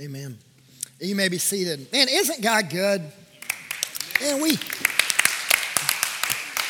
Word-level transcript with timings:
Amen. 0.00 0.38
You 0.98 1.14
may 1.14 1.28
be 1.28 1.36
seated. 1.36 1.92
Man, 1.92 2.08
isn't 2.08 2.40
God 2.40 2.70
good? 2.70 3.02
Man, 4.20 4.40
we 4.40 4.58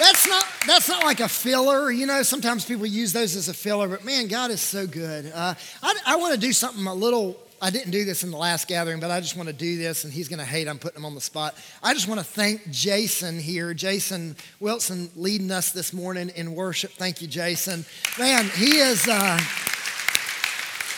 that's 0.00 0.26
not 0.26 0.46
that's 0.66 0.88
not 0.88 1.04
like 1.04 1.20
a 1.20 1.28
filler 1.28 1.90
you 1.90 2.06
know 2.06 2.22
sometimes 2.22 2.64
people 2.64 2.86
use 2.86 3.12
those 3.12 3.36
as 3.36 3.48
a 3.48 3.54
filler 3.54 3.86
but 3.86 4.02
man 4.02 4.28
god 4.28 4.50
is 4.50 4.62
so 4.62 4.86
good 4.86 5.30
uh, 5.34 5.52
i, 5.82 5.94
I 6.06 6.16
want 6.16 6.32
to 6.32 6.40
do 6.40 6.54
something 6.54 6.86
a 6.86 6.94
little 6.94 7.36
i 7.60 7.68
didn't 7.68 7.90
do 7.90 8.06
this 8.06 8.24
in 8.24 8.30
the 8.30 8.38
last 8.38 8.66
gathering 8.66 8.98
but 8.98 9.10
i 9.10 9.20
just 9.20 9.36
want 9.36 9.50
to 9.50 9.52
do 9.52 9.76
this 9.76 10.04
and 10.04 10.12
he's 10.12 10.26
going 10.26 10.38
to 10.38 10.44
hate 10.44 10.68
i'm 10.68 10.78
putting 10.78 11.00
him 11.00 11.04
on 11.04 11.14
the 11.14 11.20
spot 11.20 11.54
i 11.82 11.92
just 11.92 12.08
want 12.08 12.18
to 12.18 12.24
thank 12.24 12.70
jason 12.70 13.38
here 13.38 13.74
jason 13.74 14.36
wilson 14.58 15.10
leading 15.16 15.50
us 15.50 15.72
this 15.72 15.92
morning 15.92 16.30
in 16.30 16.54
worship 16.54 16.92
thank 16.92 17.20
you 17.20 17.28
jason 17.28 17.84
man 18.18 18.46
he 18.54 18.78
is 18.78 19.06
uh, 19.06 19.38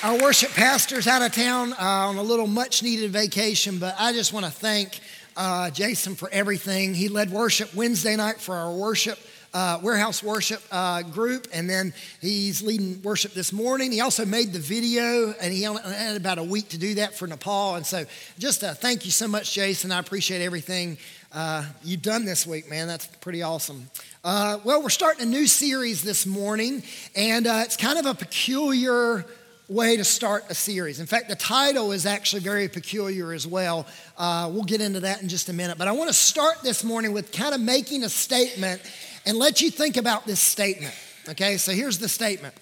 our 0.03 0.19
worship 0.19 0.51
pastor's 0.51 1.07
out 1.07 1.23
of 1.23 1.33
town 1.33 1.73
uh, 1.75 1.77
on 1.79 2.17
a 2.17 2.23
little 2.23 2.49
much 2.49 2.83
needed 2.83 3.13
vacation, 3.13 3.79
but 3.79 3.95
I 4.01 4.13
just 4.13 4.33
want 4.33 4.45
to 4.45 4.51
thank 4.51 4.99
uh, 5.37 5.71
Jason 5.71 6.17
for 6.17 6.29
everything. 6.33 6.93
He 6.93 7.09
led 7.09 7.31
worship 7.31 7.73
Wednesday 7.73 8.17
night 8.17 8.41
for 8.41 8.57
our 8.57 8.73
worship. 8.73 9.19
Uh, 9.55 9.79
warehouse 9.83 10.23
worship 10.23 10.63
uh, 10.73 11.03
group, 11.03 11.47
and 11.53 11.69
then 11.69 11.93
he's 12.23 12.63
leading 12.63 13.03
worship 13.03 13.35
this 13.35 13.53
morning. 13.53 13.93
He 13.93 14.01
also 14.01 14.25
made 14.25 14.55
the 14.55 14.59
video, 14.59 15.35
and 15.43 15.53
he 15.53 15.65
had 15.65 16.17
about 16.17 16.39
a 16.39 16.43
week 16.43 16.71
to 16.71 16.79
do 16.79 16.95
that 16.95 17.15
for 17.15 17.27
Nepal. 17.27 17.75
And 17.75 17.85
so, 17.85 18.07
just 18.39 18.63
thank 18.63 19.05
you 19.05 19.11
so 19.11 19.29
much, 19.29 19.53
Jason. 19.53 19.93
I 19.93 19.99
appreciate 19.99 20.41
everything 20.41 20.97
uh, 21.35 21.67
you've 21.85 22.01
done 22.01 22.25
this 22.25 22.47
week, 22.47 22.71
man. 22.71 22.89
That's 22.89 23.07
pretty 23.07 23.43
awesome. 23.43 23.91
Uh, 24.25 24.59
well, 24.65 24.83
we're 24.83 24.89
starting 24.89 25.27
a 25.27 25.31
new 25.31 25.47
series 25.47 26.03
this 26.03 26.25
morning, 26.25 26.83
and 27.15 27.47
uh, 27.47 27.61
it's 27.67 27.77
kind 27.77 27.99
of 27.99 28.07
a 28.07 28.15
peculiar 28.15 29.27
way 29.73 29.97
to 29.97 30.05
start 30.05 30.45
a 30.51 30.55
series. 30.55 31.01
In 31.01 31.07
fact, 31.07 31.29
the 31.29 31.37
title 31.37 31.93
is 31.93 32.05
actually 32.05 32.43
very 32.43 32.69
peculiar 32.69 33.33
as 33.33 33.47
well. 33.47 33.87
Uh, 34.19 34.51
we'll 34.53 34.65
get 34.65 34.81
into 34.81 35.01
that 35.01 35.23
in 35.23 35.29
just 35.29 35.49
a 35.49 35.53
minute. 35.53 35.79
But 35.79 35.89
I 35.89 35.93
want 35.93 36.09
to 36.09 36.15
start 36.15 36.63
this 36.63 36.85
morning 36.85 37.13
with 37.13 37.33
kind 37.33 37.55
of 37.55 37.61
making 37.61 38.05
a 38.05 38.09
statement 38.09 38.83
and 39.25 39.39
let 39.39 39.61
you 39.61 39.71
think 39.71 39.97
about 39.97 40.27
this 40.27 40.41
statement. 40.41 40.95
Okay, 41.29 41.57
so 41.57 41.73
here's 41.73 41.99
the 41.99 42.09
statement 42.09 42.55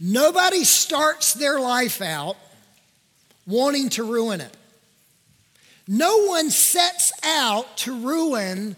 Nobody 0.00 0.64
starts 0.64 1.34
their 1.34 1.60
life 1.60 2.00
out 2.00 2.36
wanting 3.46 3.88
to 3.90 4.04
ruin 4.04 4.40
it. 4.40 4.56
No 5.86 6.26
one 6.26 6.50
sets 6.50 7.12
out 7.24 7.76
to 7.78 8.00
ruin 8.00 8.76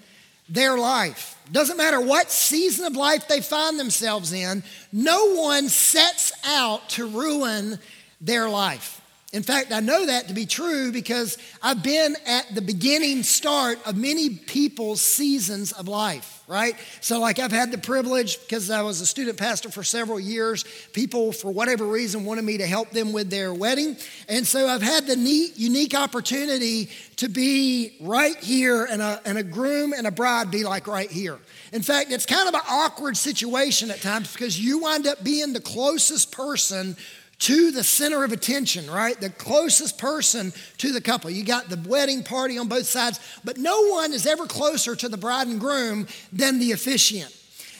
their 0.48 0.78
life. 0.78 1.36
Doesn't 1.52 1.76
matter 1.76 2.00
what 2.00 2.30
season 2.30 2.86
of 2.86 2.96
life 2.96 3.26
they 3.28 3.40
find 3.40 3.78
themselves 3.78 4.32
in, 4.32 4.62
no 4.92 5.34
one 5.34 5.68
sets 5.68 6.32
out 6.44 6.88
to 6.90 7.06
ruin 7.06 7.78
their 8.20 8.48
life. 8.48 8.99
In 9.32 9.44
fact, 9.44 9.70
I 9.70 9.78
know 9.78 10.06
that 10.06 10.26
to 10.26 10.34
be 10.34 10.44
true 10.44 10.90
because 10.90 11.38
I've 11.62 11.84
been 11.84 12.16
at 12.26 12.52
the 12.52 12.60
beginning 12.60 13.22
start 13.22 13.78
of 13.86 13.96
many 13.96 14.28
people's 14.28 15.00
seasons 15.00 15.70
of 15.70 15.86
life, 15.86 16.42
right? 16.48 16.74
So, 17.00 17.20
like, 17.20 17.38
I've 17.38 17.52
had 17.52 17.70
the 17.70 17.78
privilege 17.78 18.40
because 18.40 18.70
I 18.70 18.82
was 18.82 19.00
a 19.00 19.06
student 19.06 19.38
pastor 19.38 19.70
for 19.70 19.84
several 19.84 20.18
years. 20.18 20.64
People, 20.92 21.30
for 21.30 21.52
whatever 21.52 21.86
reason, 21.86 22.24
wanted 22.24 22.42
me 22.42 22.58
to 22.58 22.66
help 22.66 22.90
them 22.90 23.12
with 23.12 23.30
their 23.30 23.54
wedding. 23.54 23.96
And 24.28 24.44
so, 24.44 24.66
I've 24.66 24.82
had 24.82 25.06
the 25.06 25.14
neat, 25.14 25.56
unique 25.56 25.94
opportunity 25.94 26.90
to 27.18 27.28
be 27.28 27.98
right 28.00 28.36
here 28.38 28.84
and 28.84 29.00
a, 29.00 29.20
and 29.24 29.38
a 29.38 29.44
groom 29.44 29.92
and 29.92 30.08
a 30.08 30.10
bride 30.10 30.50
be 30.50 30.64
like 30.64 30.88
right 30.88 31.10
here. 31.10 31.38
In 31.72 31.82
fact, 31.82 32.10
it's 32.10 32.26
kind 32.26 32.48
of 32.48 32.54
an 32.54 32.62
awkward 32.68 33.16
situation 33.16 33.92
at 33.92 34.00
times 34.00 34.32
because 34.32 34.58
you 34.58 34.80
wind 34.80 35.06
up 35.06 35.22
being 35.22 35.52
the 35.52 35.60
closest 35.60 36.32
person 36.32 36.96
to 37.40 37.70
the 37.70 37.82
center 37.82 38.22
of 38.22 38.32
attention, 38.32 38.90
right? 38.90 39.18
The 39.18 39.30
closest 39.30 39.98
person 39.98 40.52
to 40.78 40.92
the 40.92 41.00
couple. 41.00 41.30
You 41.30 41.44
got 41.44 41.68
the 41.68 41.88
wedding 41.88 42.22
party 42.22 42.58
on 42.58 42.68
both 42.68 42.86
sides, 42.86 43.18
but 43.44 43.56
no 43.56 43.88
one 43.88 44.12
is 44.12 44.26
ever 44.26 44.46
closer 44.46 44.94
to 44.96 45.08
the 45.08 45.16
bride 45.16 45.48
and 45.48 45.58
groom 45.58 46.06
than 46.32 46.58
the 46.58 46.72
officiant. 46.72 47.34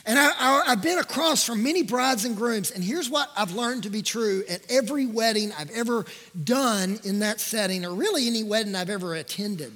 And 0.07 0.19
I, 0.19 0.65
have 0.67 0.83
been 0.83 0.99
across 0.99 1.45
from 1.45 1.63
many 1.63 1.83
brides 1.83 2.25
and 2.25 2.35
grooms, 2.35 2.71
and 2.71 2.83
here's 2.83 3.11
what 3.11 3.31
I've 3.37 3.53
learned 3.53 3.83
to 3.83 3.91
be 3.91 4.01
true 4.01 4.45
at 4.49 4.63
every 4.71 5.05
wedding 5.05 5.53
I've 5.53 5.71
ever 5.71 6.07
done 6.43 6.99
in 7.05 7.19
that 7.19 7.39
setting, 7.39 7.85
or 7.85 7.95
really 7.95 8.27
any 8.27 8.43
wedding 8.43 8.75
I've 8.75 8.89
ever 8.89 9.15
attended. 9.15 9.73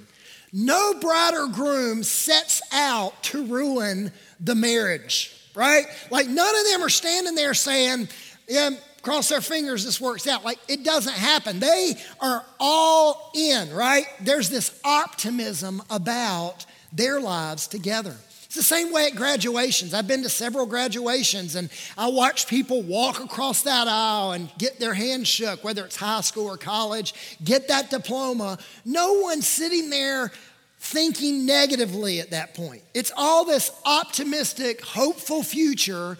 No 0.50 0.94
bride 0.94 1.34
or 1.34 1.48
groom 1.48 2.03
sets 2.03 2.62
out 2.72 3.22
to 3.25 3.44
ruin 3.44 4.12
the 4.41 4.54
marriage, 4.54 5.36
right? 5.54 5.84
Like 6.10 6.28
none 6.28 6.56
of 6.56 6.64
them 6.72 6.82
are 6.82 6.88
standing 6.88 7.34
there 7.34 7.53
saying, 7.53 8.09
yeah, 8.48 8.70
cross 9.04 9.28
their 9.28 9.41
fingers, 9.41 9.84
this 9.84 10.00
works 10.00 10.26
out. 10.26 10.44
Like 10.44 10.59
it 10.69 10.82
doesn't 10.82 11.15
happen. 11.15 11.60
They 11.60 11.94
are 12.20 12.44
all 12.59 13.31
in, 13.34 13.72
right? 13.72 14.06
There's 14.20 14.50
this 14.50 14.81
optimism 14.84 15.82
about 15.91 16.66
their 16.92 17.20
lives 17.20 17.66
together. 17.66 18.16
It's 18.44 18.69
the 18.69 18.75
same 18.75 18.92
way 18.92 19.06
at 19.06 19.16
graduations. 19.16 19.94
I've 19.94 20.06
been 20.06 20.22
to 20.22 20.28
several 20.28 20.65
graduations 20.65 21.56
and 21.56 21.69
I 21.98 22.06
watch 22.06 22.47
people 22.47 22.82
walk 22.82 23.19
across 23.19 23.62
that 23.62 23.88
aisle 23.88 24.31
and 24.31 24.48
get 24.59 24.78
their 24.78 24.94
hands 24.94 25.26
shook, 25.26 25.65
whether 25.65 25.84
it's 25.84 25.97
high 25.97 26.21
school 26.21 26.47
or 26.47 26.56
college, 26.56 27.15
get 27.42 27.66
that 27.66 27.91
diploma. 27.91 28.59
No 28.84 29.15
one's 29.15 29.48
sitting 29.48 29.91
there 29.91 30.31
thinking 30.78 31.47
negatively 31.47 32.21
at 32.21 32.31
that 32.31 32.54
point. 32.54 32.82
It's 32.94 33.10
all 33.16 33.44
this 33.44 33.72
optimistic, 33.84 34.84
hopeful 34.84 35.42
future 35.42 36.16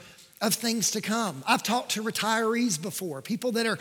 of 0.47 0.55
things 0.55 0.93
to 0.93 1.00
come. 1.00 1.43
I've 1.47 1.62
talked 1.62 1.93
to 1.93 2.03
retirees 2.03 2.81
before, 2.81 3.22
people 3.22 3.53
that 3.53 3.66
are 3.66 3.78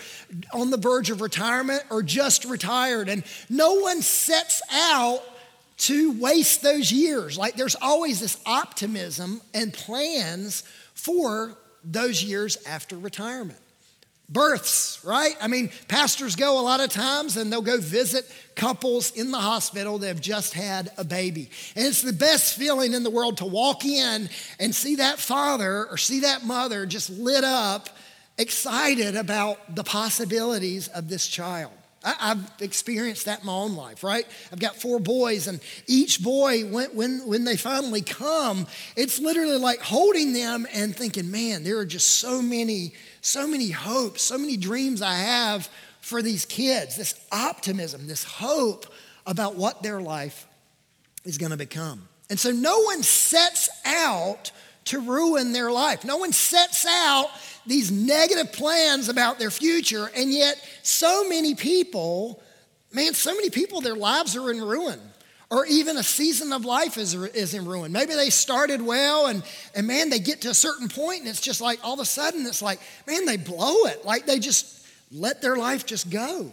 on 0.53 0.69
the 0.69 0.77
verge 0.77 1.09
of 1.09 1.21
retirement 1.21 1.83
or 1.89 2.03
just 2.03 2.45
retired, 2.45 3.09
and 3.09 3.23
no 3.49 3.75
one 3.75 4.01
sets 4.01 4.61
out 4.71 5.21
to 5.77 6.19
waste 6.19 6.61
those 6.61 6.91
years. 6.91 7.37
Like 7.37 7.55
there's 7.55 7.75
always 7.75 8.19
this 8.19 8.39
optimism 8.45 9.41
and 9.53 9.73
plans 9.73 10.63
for 10.93 11.57
those 11.83 12.23
years 12.23 12.57
after 12.65 12.97
retirement 12.97 13.59
births, 14.33 15.03
right? 15.05 15.35
I 15.39 15.47
mean, 15.47 15.69
pastors 15.87 16.35
go 16.35 16.59
a 16.59 16.63
lot 16.63 16.79
of 16.79 16.89
times 16.89 17.37
and 17.37 17.51
they'll 17.51 17.61
go 17.61 17.79
visit 17.79 18.29
couples 18.55 19.11
in 19.11 19.31
the 19.31 19.37
hospital 19.37 19.99
that 19.99 20.07
have 20.07 20.21
just 20.21 20.53
had 20.53 20.91
a 20.97 21.03
baby. 21.03 21.49
And 21.75 21.85
it's 21.85 22.01
the 22.01 22.13
best 22.13 22.57
feeling 22.57 22.93
in 22.93 23.03
the 23.03 23.09
world 23.09 23.37
to 23.37 23.45
walk 23.45 23.85
in 23.85 24.29
and 24.59 24.75
see 24.75 24.95
that 24.95 25.19
father 25.19 25.85
or 25.85 25.97
see 25.97 26.21
that 26.21 26.43
mother 26.43 26.85
just 26.85 27.09
lit 27.09 27.43
up, 27.43 27.89
excited 28.37 29.15
about 29.15 29.75
the 29.75 29.83
possibilities 29.83 30.87
of 30.89 31.07
this 31.07 31.27
child. 31.27 31.71
I, 32.03 32.29
have 32.29 32.51
experienced 32.59 33.25
that 33.25 33.41
in 33.41 33.45
my 33.45 33.53
own 33.53 33.75
life, 33.75 34.03
right? 34.03 34.25
I've 34.51 34.59
got 34.59 34.75
four 34.75 34.99
boys, 34.99 35.47
and 35.47 35.59
each 35.87 36.21
boy, 36.21 36.65
when, 36.65 36.89
when, 36.89 37.19
when 37.25 37.43
they 37.45 37.55
finally 37.55 38.01
come, 38.01 38.67
it's 38.95 39.19
literally 39.19 39.57
like 39.57 39.79
holding 39.79 40.33
them 40.33 40.67
and 40.73 40.95
thinking, 40.95 41.31
man, 41.31 41.63
there 41.63 41.77
are 41.77 41.85
just 41.85 42.09
so 42.19 42.41
many, 42.41 42.93
so 43.21 43.47
many 43.47 43.69
hopes, 43.69 44.21
so 44.21 44.37
many 44.37 44.57
dreams 44.57 45.01
I 45.01 45.15
have 45.15 45.69
for 46.01 46.21
these 46.21 46.45
kids, 46.45 46.97
this 46.97 47.19
optimism, 47.31 48.07
this 48.07 48.23
hope 48.23 48.85
about 49.25 49.55
what 49.55 49.81
their 49.81 50.01
life 50.01 50.47
is 51.23 51.37
going 51.37 51.51
to 51.51 51.57
become. 51.57 52.07
And 52.29 52.39
so 52.39 52.51
no 52.51 52.81
one 52.81 53.03
sets 53.03 53.69
out 53.85 54.51
to 54.85 54.99
ruin 54.99 55.53
their 55.53 55.71
life. 55.71 56.03
No 56.03 56.17
one 56.17 56.33
sets 56.33 56.85
out 56.85 57.29
these 57.65 57.91
negative 57.91 58.51
plans 58.53 59.09
about 59.09 59.39
their 59.39 59.51
future, 59.51 60.09
and 60.15 60.31
yet 60.31 60.57
so 60.83 61.27
many 61.27 61.55
people, 61.55 62.41
man, 62.91 63.13
so 63.13 63.33
many 63.33 63.49
people, 63.49 63.81
their 63.81 63.95
lives 63.95 64.35
are 64.35 64.51
in 64.51 64.61
ruin. 64.61 64.99
Or 65.49 65.67
even 65.67 65.97
a 65.97 66.03
season 66.03 66.51
of 66.51 66.65
life 66.65 66.97
is, 66.97 67.13
is 67.13 67.53
in 67.53 67.65
ruin. 67.65 67.91
Maybe 67.91 68.15
they 68.15 68.31
started 68.31 68.81
well 68.81 69.27
and, 69.27 69.43
and 69.75 69.85
man, 69.85 70.09
they 70.09 70.17
get 70.17 70.41
to 70.41 70.49
a 70.49 70.53
certain 70.53 70.89
point 70.89 71.19
and 71.19 71.27
it's 71.27 71.41
just 71.41 71.61
like 71.61 71.79
all 71.83 71.93
of 71.93 71.99
a 71.99 72.05
sudden 72.05 72.43
it's 72.47 72.63
like, 72.63 72.79
man, 73.05 73.25
they 73.25 73.37
blow 73.37 73.85
it. 73.85 74.03
Like 74.03 74.25
they 74.25 74.39
just 74.39 74.83
let 75.11 75.43
their 75.43 75.55
life 75.55 75.85
just 75.85 76.09
go. 76.09 76.51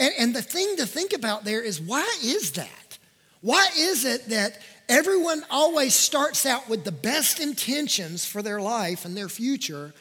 And, 0.00 0.12
and 0.18 0.34
the 0.34 0.42
thing 0.42 0.74
to 0.78 0.86
think 0.86 1.12
about 1.12 1.44
there 1.44 1.62
is 1.62 1.80
why 1.80 2.18
is 2.20 2.52
that? 2.52 2.98
Why 3.42 3.68
is 3.76 4.04
it 4.04 4.28
that 4.30 4.58
Everyone 4.88 5.42
always 5.50 5.94
starts 5.94 6.44
out 6.44 6.68
with 6.68 6.84
the 6.84 6.92
best 6.92 7.40
intentions 7.40 8.26
for 8.26 8.42
their 8.42 8.60
life 8.60 9.04
and 9.04 9.16
their 9.16 9.28
future, 9.28 9.94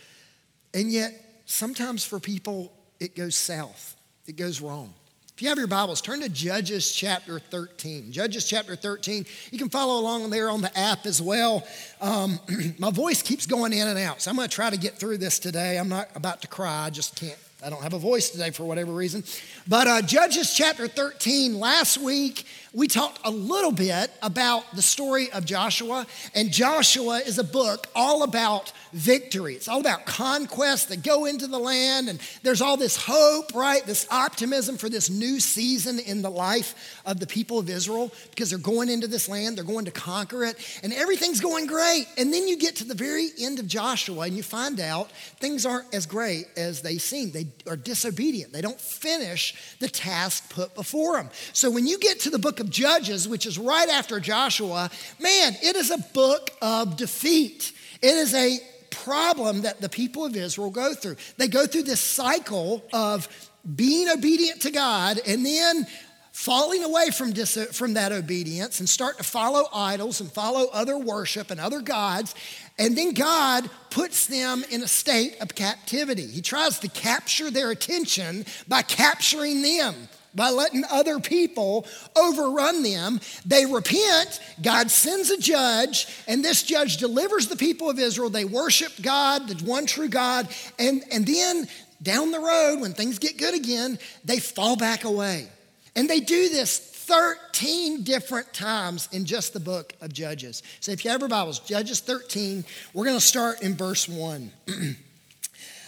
and 0.73 0.91
yet 0.91 1.41
sometimes 1.45 2.03
for 2.03 2.19
people 2.19 2.73
it 2.99 3.15
goes 3.15 3.35
south, 3.35 3.95
it 4.27 4.35
goes 4.35 4.59
wrong. 4.59 4.93
If 5.35 5.41
you 5.41 5.49
have 5.49 5.57
your 5.57 5.67
Bibles, 5.67 5.99
turn 5.99 6.19
to 6.19 6.29
Judges 6.29 6.91
chapter 6.93 7.39
13. 7.39 8.11
Judges 8.11 8.47
chapter 8.47 8.75
13. 8.75 9.25
You 9.51 9.57
can 9.57 9.69
follow 9.69 9.99
along 9.99 10.29
there 10.29 10.47
on 10.47 10.61
the 10.61 10.77
app 10.77 11.07
as 11.07 11.19
well. 11.19 11.65
Um, 12.01 12.39
my 12.77 12.91
voice 12.91 13.23
keeps 13.23 13.47
going 13.47 13.73
in 13.73 13.87
and 13.87 13.97
out, 13.97 14.21
so 14.21 14.29
I'm 14.29 14.37
going 14.37 14.47
to 14.47 14.53
try 14.53 14.69
to 14.69 14.77
get 14.77 14.99
through 14.99 15.17
this 15.17 15.39
today. 15.39 15.79
I'm 15.79 15.89
not 15.89 16.09
about 16.13 16.41
to 16.43 16.47
cry, 16.47 16.85
I 16.85 16.89
just 16.91 17.15
can't. 17.15 17.37
I 17.65 17.69
don't 17.69 17.81
have 17.81 17.93
a 17.93 17.99
voice 17.99 18.29
today 18.29 18.51
for 18.51 18.65
whatever 18.65 18.91
reason. 18.91 19.23
But 19.67 19.87
uh, 19.87 20.01
Judges 20.01 20.53
chapter 20.53 20.87
13, 20.87 21.57
last 21.57 21.97
week 21.97 22.45
we 22.73 22.87
talked 22.87 23.19
a 23.23 23.29
little 23.29 23.71
bit 23.71 24.11
about 24.23 24.63
the 24.75 24.81
story 24.81 25.31
of 25.31 25.45
Joshua, 25.45 26.07
and 26.33 26.51
Joshua 26.51 27.19
is 27.19 27.37
a 27.37 27.43
book 27.43 27.87
all 27.95 28.23
about 28.23 28.71
victory. 28.93 29.53
It's 29.53 29.67
all 29.67 29.79
about 29.79 30.05
conquest 30.05 30.89
that 30.89 31.03
go 31.03 31.25
into 31.25 31.45
the 31.45 31.59
land, 31.59 32.09
and 32.09 32.19
there's 32.41 32.61
all 32.61 32.75
this 32.75 32.97
hope, 32.97 33.53
right? 33.53 33.85
This 33.85 34.07
optimism 34.09 34.77
for 34.77 34.89
this 34.89 35.09
new 35.09 35.39
season 35.39 35.99
in 35.99 36.23
the 36.23 36.31
life 36.31 37.01
of 37.05 37.19
the 37.19 37.27
people 37.27 37.59
of 37.59 37.69
Israel 37.69 38.11
because 38.31 38.49
they're 38.49 38.59
going 38.59 38.89
into 38.89 39.07
this 39.07 39.29
land, 39.29 39.57
they're 39.57 39.63
going 39.63 39.85
to 39.85 39.91
conquer 39.91 40.43
it, 40.43 40.57
and 40.81 40.93
everything's 40.93 41.41
going 41.41 41.67
great. 41.67 42.07
And 42.17 42.33
then 42.33 42.47
you 42.47 42.57
get 42.57 42.77
to 42.77 42.85
the 42.85 42.95
very 42.95 43.29
end 43.39 43.59
of 43.59 43.67
Joshua 43.67 44.25
and 44.25 44.35
you 44.35 44.43
find 44.43 44.79
out 44.79 45.11
things 45.11 45.65
aren't 45.65 45.93
as 45.93 46.05
great 46.05 46.47
as 46.57 46.81
they 46.81 46.97
seem. 46.97 47.31
They 47.31 47.47
are 47.67 47.77
disobedient, 47.77 48.51
they 48.51 48.61
don't 48.61 48.81
finish 48.81 49.75
the 49.79 49.89
task 49.89 50.49
put 50.49 50.73
before 50.73 51.17
them. 51.17 51.29
So 51.51 51.69
when 51.69 51.85
you 51.85 51.99
get 51.99 52.19
to 52.21 52.31
the 52.31 52.39
book 52.39 52.59
of 52.59 52.62
Judges, 52.69 53.27
which 53.27 53.45
is 53.45 53.57
right 53.57 53.89
after 53.89 54.19
Joshua, 54.19 54.89
man, 55.19 55.55
it 55.61 55.75
is 55.75 55.91
a 55.91 55.97
book 56.13 56.49
of 56.61 56.97
defeat. 56.97 57.71
It 58.01 58.15
is 58.15 58.33
a 58.33 58.59
problem 58.89 59.61
that 59.61 59.81
the 59.81 59.89
people 59.89 60.25
of 60.25 60.35
Israel 60.35 60.69
go 60.69 60.93
through. 60.93 61.15
They 61.37 61.47
go 61.47 61.65
through 61.65 61.83
this 61.83 61.99
cycle 61.99 62.83
of 62.93 63.27
being 63.75 64.09
obedient 64.09 64.61
to 64.61 64.71
God 64.71 65.19
and 65.25 65.45
then 65.45 65.87
falling 66.33 66.83
away 66.83 67.11
from, 67.11 67.31
dis- 67.31 67.69
from 67.71 67.93
that 67.93 68.11
obedience 68.11 68.79
and 68.79 68.89
start 68.89 69.17
to 69.17 69.23
follow 69.23 69.65
idols 69.71 70.19
and 70.19 70.31
follow 70.31 70.67
other 70.73 70.97
worship 70.97 71.51
and 71.51 71.59
other 71.59 71.79
gods. 71.79 72.33
And 72.79 72.97
then 72.97 73.13
God 73.13 73.69
puts 73.91 74.25
them 74.25 74.65
in 74.71 74.81
a 74.81 74.87
state 74.87 75.37
of 75.41 75.53
captivity. 75.53 76.25
He 76.25 76.41
tries 76.41 76.79
to 76.79 76.87
capture 76.87 77.51
their 77.51 77.69
attention 77.69 78.45
by 78.67 78.81
capturing 78.81 79.61
them 79.61 79.95
by 80.35 80.49
letting 80.49 80.83
other 80.89 81.19
people 81.19 81.85
overrun 82.15 82.83
them. 82.83 83.19
They 83.45 83.65
repent, 83.65 84.39
God 84.61 84.89
sends 84.89 85.29
a 85.29 85.37
judge, 85.37 86.07
and 86.27 86.43
this 86.43 86.63
judge 86.63 86.97
delivers 86.97 87.47
the 87.47 87.55
people 87.55 87.89
of 87.89 87.99
Israel. 87.99 88.29
They 88.29 88.45
worship 88.45 88.91
God, 89.01 89.47
the 89.47 89.65
one 89.65 89.85
true 89.85 90.09
God, 90.09 90.47
and, 90.79 91.03
and 91.11 91.25
then 91.25 91.67
down 92.01 92.31
the 92.31 92.39
road, 92.39 92.81
when 92.81 92.93
things 92.93 93.17
get 93.17 93.37
good 93.37 93.55
again, 93.55 93.97
they 94.25 94.39
fall 94.39 94.75
back 94.75 95.05
away. 95.05 95.47
And 95.95 96.09
they 96.09 96.19
do 96.19 96.49
this 96.49 96.77
13 96.79 98.03
different 98.03 98.53
times 98.53 99.09
in 99.11 99.25
just 99.25 99.53
the 99.53 99.59
book 99.59 99.93
of 100.01 100.11
Judges. 100.11 100.63
So 100.79 100.91
if 100.91 101.05
you 101.05 101.11
have 101.11 101.21
your 101.21 101.29
Bibles, 101.29 101.59
Judges 101.59 101.99
13, 101.99 102.65
we're 102.93 103.05
going 103.05 103.17
to 103.17 103.25
start 103.25 103.61
in 103.61 103.75
verse 103.75 104.07
1. 104.07 104.51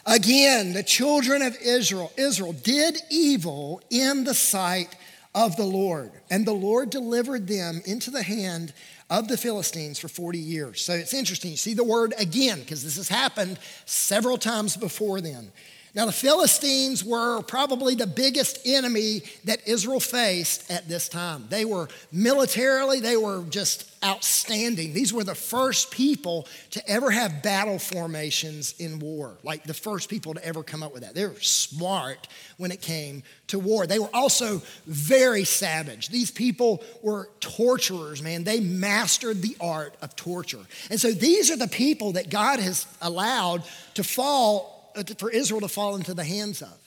Again, 0.05 0.73
the 0.73 0.83
children 0.83 1.41
of 1.41 1.57
Israel, 1.57 2.11
Israel 2.15 2.53
did 2.53 2.97
evil 3.09 3.81
in 3.89 4.23
the 4.23 4.35
sight 4.35 4.95
of 5.33 5.57
the 5.57 5.65
Lord, 5.65 6.11
and 6.29 6.45
the 6.45 6.53
Lord 6.53 6.89
delivered 6.91 7.47
them 7.47 7.81
into 7.85 8.11
the 8.11 8.23
hand 8.23 8.73
of 9.09 9.27
the 9.27 9.37
Philistines 9.37 9.99
for 9.99 10.07
40 10.07 10.37
years. 10.37 10.81
So 10.81 10.93
it's 10.93 11.13
interesting. 11.13 11.51
You 11.51 11.57
see 11.57 11.73
the 11.73 11.83
word 11.83 12.13
again, 12.17 12.59
because 12.59 12.83
this 12.83 12.97
has 12.97 13.09
happened 13.09 13.59
several 13.85 14.37
times 14.37 14.77
before 14.77 15.21
then. 15.21 15.51
Now, 15.95 16.05
the 16.05 16.11
Philistines 16.11 17.05
were 17.05 17.41
probably 17.43 17.95
the 17.95 18.05
biggest 18.05 18.59
enemy 18.65 19.21
that 19.45 19.65
Israel 19.65 20.01
faced 20.01 20.69
at 20.69 20.89
this 20.89 21.07
time. 21.07 21.45
They 21.49 21.63
were 21.63 21.87
militarily, 22.11 22.99
they 22.99 23.15
were 23.15 23.43
just 23.49 23.89
outstanding. 24.03 24.93
These 24.93 25.13
were 25.13 25.23
the 25.23 25.33
first 25.33 25.91
people 25.91 26.47
to 26.71 26.85
ever 26.87 27.11
have 27.11 27.41
battle 27.41 27.79
formations 27.79 28.75
in 28.77 28.99
war, 28.99 29.37
like 29.41 29.63
the 29.63 29.73
first 29.73 30.09
people 30.09 30.33
to 30.33 30.45
ever 30.45 30.63
come 30.63 30.83
up 30.83 30.93
with 30.93 31.03
that. 31.03 31.15
They 31.15 31.25
were 31.25 31.39
smart 31.39 32.27
when 32.57 32.71
it 32.71 32.81
came 32.81 33.23
to 33.47 33.57
war. 33.57 33.87
They 33.87 33.97
were 33.97 34.13
also 34.13 34.61
very 34.85 35.45
savage. 35.45 36.09
These 36.09 36.29
people 36.29 36.83
were 37.03 37.29
torturers, 37.39 38.21
man. 38.21 38.43
They 38.43 38.59
mastered 38.59 39.41
the 39.41 39.55
art 39.61 39.95
of 40.01 40.13
torture. 40.17 40.65
And 40.91 40.99
so 40.99 41.11
these 41.11 41.49
are 41.51 41.57
the 41.57 41.69
people 41.69 42.11
that 42.13 42.29
God 42.29 42.59
has 42.59 42.85
allowed 43.01 43.63
to 43.93 44.03
fall 44.03 44.74
Uh, 44.95 45.03
for 45.17 45.29
Israel 45.29 45.61
to 45.61 45.67
fall 45.67 45.95
into 45.95 46.13
the 46.13 46.23
hands 46.23 46.61
of. 46.61 46.77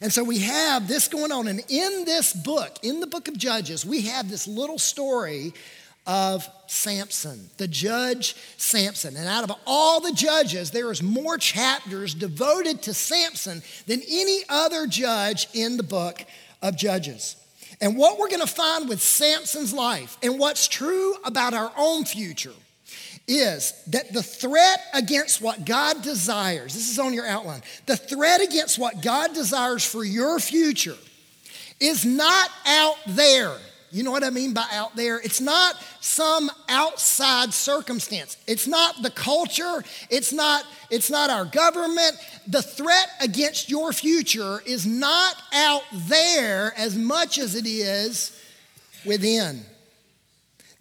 And 0.00 0.12
so 0.12 0.22
we 0.22 0.38
have 0.40 0.86
this 0.86 1.08
going 1.08 1.32
on. 1.32 1.48
And 1.48 1.60
in 1.68 2.04
this 2.04 2.32
book, 2.32 2.78
in 2.82 3.00
the 3.00 3.06
book 3.06 3.28
of 3.28 3.36
Judges, 3.36 3.84
we 3.84 4.02
have 4.02 4.30
this 4.30 4.46
little 4.46 4.78
story 4.78 5.52
of 6.06 6.48
Samson, 6.68 7.50
the 7.56 7.66
judge 7.66 8.36
Samson. 8.56 9.16
And 9.16 9.26
out 9.26 9.42
of 9.42 9.56
all 9.66 10.00
the 10.00 10.12
judges, 10.12 10.70
there 10.70 10.90
is 10.92 11.02
more 11.02 11.38
chapters 11.38 12.14
devoted 12.14 12.82
to 12.82 12.94
Samson 12.94 13.62
than 13.86 14.00
any 14.08 14.42
other 14.48 14.86
judge 14.86 15.48
in 15.52 15.76
the 15.76 15.82
book 15.82 16.24
of 16.62 16.76
Judges. 16.76 17.36
And 17.80 17.96
what 17.96 18.18
we're 18.18 18.28
going 18.28 18.40
to 18.40 18.46
find 18.46 18.88
with 18.88 19.02
Samson's 19.02 19.72
life 19.72 20.16
and 20.22 20.38
what's 20.38 20.68
true 20.68 21.14
about 21.24 21.54
our 21.54 21.72
own 21.76 22.04
future 22.04 22.54
is 23.28 23.72
that 23.88 24.12
the 24.12 24.22
threat 24.22 24.80
against 24.94 25.42
what 25.42 25.64
God 25.64 26.02
desires, 26.02 26.74
this 26.74 26.90
is 26.90 26.98
on 26.98 27.12
your 27.12 27.26
outline, 27.26 27.62
the 27.86 27.96
threat 27.96 28.40
against 28.40 28.78
what 28.78 29.02
God 29.02 29.34
desires 29.34 29.84
for 29.84 30.04
your 30.04 30.38
future 30.38 30.96
is 31.80 32.04
not 32.04 32.50
out 32.66 32.96
there. 33.08 33.56
You 33.92 34.02
know 34.02 34.10
what 34.10 34.24
I 34.24 34.30
mean 34.30 34.52
by 34.52 34.66
out 34.72 34.96
there? 34.96 35.18
It's 35.20 35.40
not 35.40 35.76
some 36.00 36.50
outside 36.68 37.54
circumstance. 37.54 38.36
It's 38.46 38.66
not 38.66 39.02
the 39.02 39.10
culture, 39.10 39.82
it's 40.10 40.32
not 40.32 40.64
it's 40.90 41.10
not 41.10 41.30
our 41.30 41.44
government. 41.44 42.12
The 42.46 42.62
threat 42.62 43.08
against 43.20 43.70
your 43.70 43.92
future 43.92 44.60
is 44.66 44.86
not 44.86 45.34
out 45.52 45.82
there 45.92 46.72
as 46.76 46.96
much 46.96 47.38
as 47.38 47.54
it 47.54 47.66
is 47.66 48.40
within. 49.04 49.64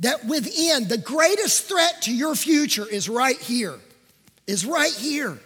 That 0.01 0.25
within, 0.25 0.87
the 0.87 0.97
greatest 0.97 1.67
threat 1.67 2.01
to 2.03 2.13
your 2.13 2.35
future 2.35 2.85
is 2.87 3.07
right 3.07 3.39
here, 3.39 3.75
is 4.45 4.65
right 4.65 4.93
here. 4.93 5.39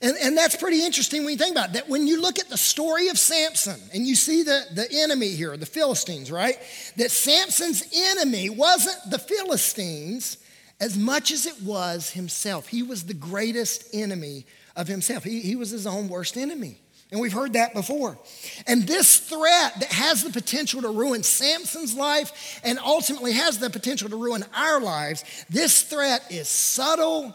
And, 0.00 0.16
and 0.22 0.36
that's 0.36 0.54
pretty 0.54 0.84
interesting 0.84 1.24
when 1.24 1.32
you 1.32 1.38
think 1.38 1.56
about 1.56 1.70
it. 1.70 1.72
That 1.72 1.88
when 1.88 2.06
you 2.06 2.22
look 2.22 2.38
at 2.38 2.48
the 2.48 2.56
story 2.56 3.08
of 3.08 3.18
Samson 3.18 3.80
and 3.92 4.06
you 4.06 4.14
see 4.14 4.44
the, 4.44 4.64
the 4.72 4.86
enemy 4.92 5.30
here, 5.30 5.56
the 5.56 5.66
Philistines, 5.66 6.30
right? 6.30 6.56
That 6.96 7.10
Samson's 7.10 7.82
enemy 7.92 8.48
wasn't 8.48 9.10
the 9.10 9.18
Philistines 9.18 10.38
as 10.80 10.96
much 10.96 11.32
as 11.32 11.46
it 11.46 11.60
was 11.62 12.10
himself. 12.10 12.68
He 12.68 12.84
was 12.84 13.04
the 13.04 13.14
greatest 13.14 13.92
enemy 13.92 14.46
of 14.76 14.86
himself, 14.86 15.24
he, 15.24 15.40
he 15.40 15.56
was 15.56 15.70
his 15.70 15.88
own 15.88 16.08
worst 16.08 16.36
enemy. 16.36 16.78
And 17.10 17.20
we've 17.20 17.32
heard 17.32 17.54
that 17.54 17.72
before. 17.72 18.18
And 18.66 18.82
this 18.82 19.18
threat 19.18 19.80
that 19.80 19.90
has 19.90 20.22
the 20.22 20.30
potential 20.30 20.82
to 20.82 20.90
ruin 20.90 21.22
Samson's 21.22 21.94
life 21.94 22.60
and 22.62 22.78
ultimately 22.78 23.32
has 23.32 23.58
the 23.58 23.70
potential 23.70 24.10
to 24.10 24.16
ruin 24.16 24.44
our 24.54 24.80
lives, 24.80 25.24
this 25.48 25.82
threat 25.82 26.22
is 26.30 26.48
subtle 26.48 27.34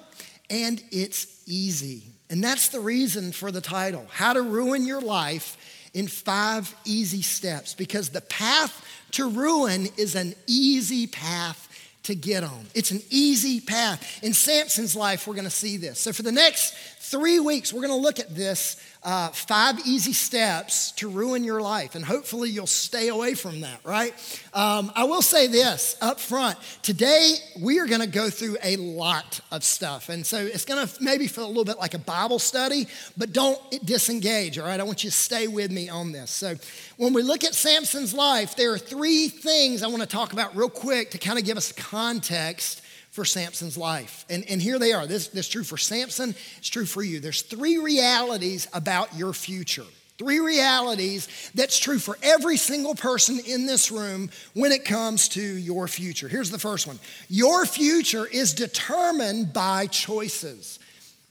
and 0.49 0.81
it's 0.91 1.43
easy. 1.47 2.03
And 2.29 2.43
that's 2.43 2.69
the 2.69 2.79
reason 2.79 3.31
for 3.31 3.51
the 3.51 3.61
title 3.61 4.05
How 4.11 4.33
to 4.33 4.41
Ruin 4.41 4.85
Your 4.85 5.01
Life 5.01 5.57
in 5.93 6.07
Five 6.07 6.73
Easy 6.85 7.21
Steps. 7.21 7.73
Because 7.73 8.09
the 8.09 8.21
path 8.21 8.85
to 9.11 9.29
ruin 9.29 9.87
is 9.97 10.15
an 10.15 10.35
easy 10.47 11.07
path 11.07 11.69
to 12.03 12.15
get 12.15 12.43
on. 12.43 12.65
It's 12.73 12.91
an 12.91 13.01
easy 13.09 13.61
path. 13.61 14.23
In 14.23 14.33
Samson's 14.33 14.95
life, 14.95 15.25
we're 15.25 15.35
going 15.35 15.45
to 15.45 15.49
see 15.49 15.77
this. 15.77 15.99
So, 15.99 16.11
for 16.11 16.21
the 16.21 16.31
next 16.31 16.73
three 17.13 17.39
weeks, 17.39 17.71
we're 17.71 17.85
going 17.85 17.93
to 17.93 17.95
look 17.95 18.19
at 18.19 18.33
this 18.33 18.75
uh, 19.03 19.27
five 19.29 19.79
easy 19.85 20.13
steps 20.13 20.91
to 20.93 21.07
ruin 21.07 21.43
your 21.43 21.61
life. 21.61 21.93
And 21.93 22.03
hopefully 22.03 22.49
you'll 22.49 22.65
stay 22.65 23.09
away 23.09 23.35
from 23.35 23.61
that, 23.61 23.81
right? 23.83 24.13
Um, 24.51 24.91
I 24.95 25.03
will 25.03 25.21
say 25.21 25.45
this 25.45 25.95
up 26.01 26.19
front. 26.19 26.57
Today, 26.81 27.35
we 27.61 27.79
are 27.79 27.85
going 27.85 28.01
to 28.01 28.07
go 28.07 28.31
through 28.31 28.57
a 28.63 28.77
lot 28.77 29.41
of 29.51 29.63
stuff. 29.63 30.09
And 30.09 30.25
so 30.25 30.39
it's 30.39 30.65
going 30.65 30.87
to 30.87 31.03
maybe 31.03 31.27
feel 31.27 31.45
a 31.45 31.47
little 31.47 31.65
bit 31.65 31.77
like 31.77 31.93
a 31.93 31.99
Bible 31.99 32.39
study, 32.39 32.87
but 33.15 33.31
don't 33.31 33.59
disengage, 33.85 34.57
all 34.57 34.65
right? 34.65 34.79
I 34.79 34.83
want 34.83 35.03
you 35.03 35.11
to 35.11 35.15
stay 35.15 35.47
with 35.47 35.69
me 35.69 35.89
on 35.89 36.13
this. 36.13 36.31
So 36.31 36.55
when 36.97 37.13
we 37.13 37.21
look 37.21 37.43
at 37.43 37.53
Samson's 37.53 38.15
life, 38.15 38.55
there 38.55 38.73
are 38.73 38.79
three 38.79 39.27
things 39.27 39.83
I 39.83 39.87
want 39.87 40.01
to 40.01 40.07
talk 40.07 40.33
about 40.33 40.55
real 40.55 40.67
quick 40.67 41.11
to 41.11 41.19
kind 41.19 41.37
of 41.37 41.45
give 41.45 41.57
us 41.57 41.73
context 41.73 42.82
for 43.13 43.23
Samson's 43.23 43.77
life. 43.77 44.25
And, 44.27 44.43
and 44.49 44.59
here 44.59 44.79
they 44.79 44.91
are. 44.91 45.05
This, 45.05 45.27
this 45.27 45.45
is 45.45 45.49
true 45.49 45.63
for 45.63 45.77
Samson, 45.77 46.33
it's 46.57 46.67
true 46.69 46.87
for 46.87 47.03
you. 47.03 47.19
There's 47.19 47.43
three 47.43 47.77
realities 47.77 48.67
about 48.73 49.15
your 49.15 49.33
future. 49.33 49.85
Three 50.17 50.39
realities 50.39 51.51
that's 51.53 51.77
true 51.77 51.99
for 51.99 52.17
every 52.23 52.57
single 52.57 52.95
person 52.95 53.39
in 53.47 53.67
this 53.67 53.91
room 53.91 54.31
when 54.53 54.71
it 54.71 54.83
comes 54.83 55.29
to 55.29 55.41
your 55.41 55.87
future. 55.87 56.27
Here's 56.27 56.49
the 56.49 56.59
first 56.59 56.87
one 56.87 56.99
Your 57.29 57.67
future 57.67 58.25
is 58.25 58.53
determined 58.53 59.53
by 59.53 59.87
choices. 59.87 60.79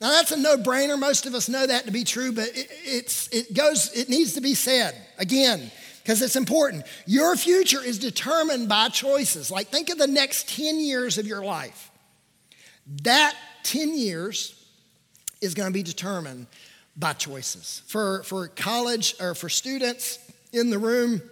Now 0.00 0.10
that's 0.10 0.30
a 0.30 0.36
no-brainer. 0.36 0.98
Most 0.98 1.26
of 1.26 1.34
us 1.34 1.48
know 1.48 1.66
that 1.66 1.86
to 1.86 1.92
be 1.92 2.04
true, 2.04 2.32
but 2.32 2.48
it, 2.48 2.68
it's, 2.84 3.28
it 3.28 3.54
goes, 3.54 3.92
it 3.92 4.08
needs 4.08 4.34
to 4.34 4.40
be 4.40 4.54
said 4.54 4.94
again 5.18 5.70
because 6.02 6.20
it's 6.22 6.36
important. 6.36 6.84
Your 7.06 7.36
future 7.36 7.82
is 7.82 7.98
determined 7.98 8.68
by 8.68 8.88
choices. 8.88 9.50
Like, 9.50 9.68
think 9.68 9.90
of 9.90 9.98
the 9.98 10.06
next 10.06 10.48
10 10.56 10.80
years 10.80 11.18
of 11.18 11.26
your 11.26 11.44
life. 11.44 11.90
That 13.02 13.34
10 13.62 13.96
years 13.96 14.54
is 15.40 15.54
going 15.54 15.68
to 15.68 15.72
be 15.72 15.82
determined 15.82 16.46
by 16.96 17.12
choices. 17.12 17.82
For, 17.86 18.22
for 18.24 18.48
college 18.48 19.14
or 19.20 19.34
for 19.34 19.48
students 19.48 20.18
in 20.52 20.70
the 20.70 20.78
room, 20.78 21.22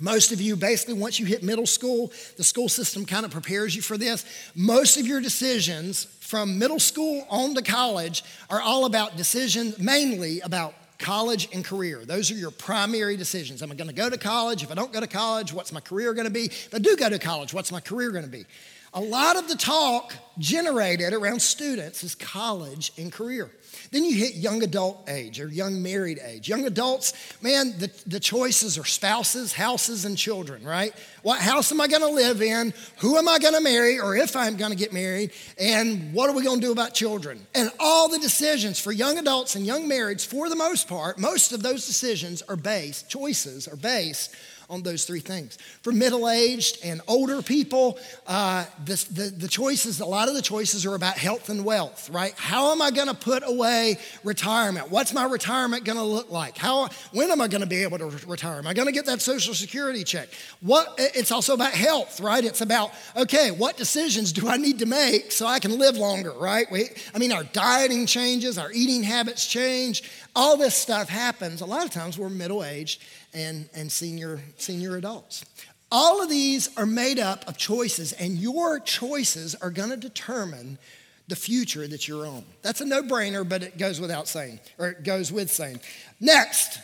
Most 0.00 0.32
of 0.32 0.40
you, 0.40 0.56
basically, 0.56 0.94
once 0.94 1.20
you 1.20 1.26
hit 1.26 1.42
middle 1.42 1.66
school, 1.66 2.10
the 2.38 2.44
school 2.44 2.70
system 2.70 3.04
kind 3.04 3.26
of 3.26 3.30
prepares 3.30 3.76
you 3.76 3.82
for 3.82 3.98
this. 3.98 4.24
Most 4.54 4.96
of 4.96 5.06
your 5.06 5.20
decisions 5.20 6.04
from 6.20 6.58
middle 6.58 6.78
school 6.78 7.26
on 7.28 7.54
to 7.54 7.62
college 7.62 8.24
are 8.48 8.62
all 8.62 8.86
about 8.86 9.18
decisions, 9.18 9.78
mainly 9.78 10.40
about 10.40 10.74
college 11.00 11.48
and 11.52 11.64
career. 11.64 12.04
Those 12.04 12.30
are 12.30 12.34
your 12.34 12.50
primary 12.50 13.16
decisions. 13.16 13.62
Am 13.62 13.72
I 13.72 13.74
going 13.74 13.88
to 13.88 13.94
go 13.94 14.08
to 14.08 14.18
college? 14.18 14.62
If 14.62 14.70
I 14.70 14.74
don't 14.74 14.92
go 14.92 15.00
to 15.00 15.06
college, 15.06 15.52
what's 15.52 15.72
my 15.72 15.80
career 15.80 16.14
going 16.14 16.26
to 16.26 16.32
be? 16.32 16.44
If 16.44 16.74
I 16.74 16.78
do 16.78 16.94
go 16.96 17.08
to 17.08 17.18
college, 17.18 17.52
what's 17.52 17.72
my 17.72 17.80
career 17.80 18.10
going 18.10 18.24
to 18.24 18.30
be? 18.30 18.44
A 18.92 19.00
lot 19.00 19.36
of 19.36 19.46
the 19.46 19.54
talk 19.54 20.14
generated 20.38 21.12
around 21.12 21.40
students 21.40 22.02
is 22.02 22.16
college 22.16 22.92
and 22.98 23.12
career. 23.12 23.48
Then 23.92 24.04
you 24.04 24.16
hit 24.16 24.34
young 24.34 24.64
adult 24.64 25.08
age 25.08 25.40
or 25.40 25.46
young 25.46 25.80
married 25.80 26.18
age. 26.24 26.48
Young 26.48 26.66
adults, 26.66 27.12
man, 27.40 27.78
the, 27.78 27.90
the 28.06 28.18
choices 28.18 28.76
are 28.78 28.84
spouses, 28.84 29.52
houses, 29.52 30.04
and 30.04 30.18
children, 30.18 30.64
right? 30.64 30.92
What 31.22 31.40
house 31.40 31.70
am 31.70 31.80
I 31.80 31.86
to 32.02 32.08
live 32.08 32.42
in? 32.42 32.74
Who 32.98 33.16
am 33.16 33.28
I 33.28 33.38
to 33.38 33.60
marry 33.60 34.00
or 34.00 34.16
if 34.16 34.34
I'm 34.34 34.56
to 34.56 34.76
get 34.76 34.92
married? 34.92 35.30
And 35.56 36.12
what 36.12 36.28
are 36.28 36.34
we 36.34 36.42
to 36.42 36.66
do 36.66 36.72
about 36.72 36.92
children? 36.92 37.46
And 37.54 37.70
all 37.78 38.08
the 38.08 38.18
decisions 38.18 38.80
for 38.80 38.90
young 38.90 39.18
adults 39.18 39.54
and 39.54 39.64
young 39.64 39.88
marrieds, 39.88 40.26
for 40.26 40.48
the 40.48 40.56
most 40.56 40.88
part, 40.88 41.16
most 41.16 41.52
of 41.52 41.62
those 41.62 41.86
decisions 41.86 42.42
are 42.42 42.56
based, 42.56 43.08
choices 43.08 43.68
are 43.68 43.76
based 43.76 44.34
on 44.70 44.82
those 44.82 45.04
three 45.04 45.20
things. 45.20 45.56
For 45.82 45.92
middle 45.92 46.28
aged 46.30 46.78
and 46.84 47.00
older 47.08 47.42
people, 47.42 47.98
uh, 48.26 48.64
the, 48.84 49.04
the, 49.10 49.22
the 49.36 49.48
choices, 49.48 50.00
a 50.00 50.06
lot 50.06 50.28
of 50.28 50.34
the 50.34 50.42
choices 50.42 50.86
are 50.86 50.94
about 50.94 51.18
health 51.18 51.48
and 51.48 51.64
wealth, 51.64 52.08
right? 52.10 52.32
How 52.36 52.70
am 52.70 52.80
I 52.80 52.92
going 52.92 53.08
to 53.08 53.14
put 53.14 53.42
away 53.44 53.98
retirement? 54.22 54.90
What's 54.90 55.12
my 55.12 55.24
retirement 55.24 55.84
going 55.84 55.98
to 55.98 56.04
look 56.04 56.30
like? 56.30 56.56
How, 56.56 56.88
when 57.12 57.30
am 57.30 57.40
I 57.40 57.48
going 57.48 57.62
to 57.62 57.66
be 57.66 57.82
able 57.82 57.98
to 57.98 58.06
retire? 58.26 58.58
Am 58.58 58.66
I 58.66 58.72
going 58.72 58.86
to 58.86 58.92
get 58.92 59.06
that 59.06 59.20
Social 59.20 59.54
Security 59.54 60.04
check? 60.04 60.28
What, 60.60 60.94
it's 60.98 61.32
also 61.32 61.54
about 61.54 61.72
health, 61.72 62.20
right? 62.20 62.44
It's 62.44 62.60
about, 62.60 62.92
okay, 63.16 63.50
what 63.50 63.76
decisions 63.76 64.32
do 64.32 64.48
I 64.48 64.56
need 64.56 64.78
to 64.78 64.86
make 64.86 65.32
so 65.32 65.46
I 65.46 65.58
can 65.58 65.78
live 65.78 65.96
longer, 65.96 66.32
right? 66.32 66.70
We, 66.70 66.90
I 67.12 67.18
mean, 67.18 67.32
our 67.32 67.44
dieting 67.44 68.06
changes, 68.06 68.56
our 68.56 68.70
eating 68.72 69.02
habits 69.02 69.46
change, 69.46 70.04
all 70.36 70.56
this 70.56 70.76
stuff 70.76 71.08
happens. 71.08 71.60
A 71.60 71.66
lot 71.66 71.84
of 71.84 71.90
times 71.90 72.16
we're 72.16 72.28
middle 72.28 72.64
aged 72.64 73.02
and, 73.34 73.68
and 73.74 73.90
senior, 73.90 74.40
senior 74.56 74.96
adults. 74.96 75.44
All 75.92 76.22
of 76.22 76.28
these 76.28 76.76
are 76.76 76.86
made 76.86 77.18
up 77.18 77.46
of 77.48 77.56
choices, 77.56 78.12
and 78.12 78.38
your 78.38 78.78
choices 78.78 79.54
are 79.56 79.70
going 79.70 79.90
to 79.90 79.96
determine 79.96 80.78
the 81.26 81.36
future 81.36 81.86
that 81.86 82.06
you're 82.06 82.26
on. 82.26 82.44
That's 82.62 82.80
a 82.80 82.84
no 82.84 83.02
brainer, 83.02 83.48
but 83.48 83.62
it 83.62 83.78
goes 83.78 84.00
without 84.00 84.28
saying, 84.28 84.60
or 84.78 84.88
it 84.88 85.04
goes 85.04 85.32
with 85.32 85.50
saying. 85.50 85.80
Next, 86.20 86.78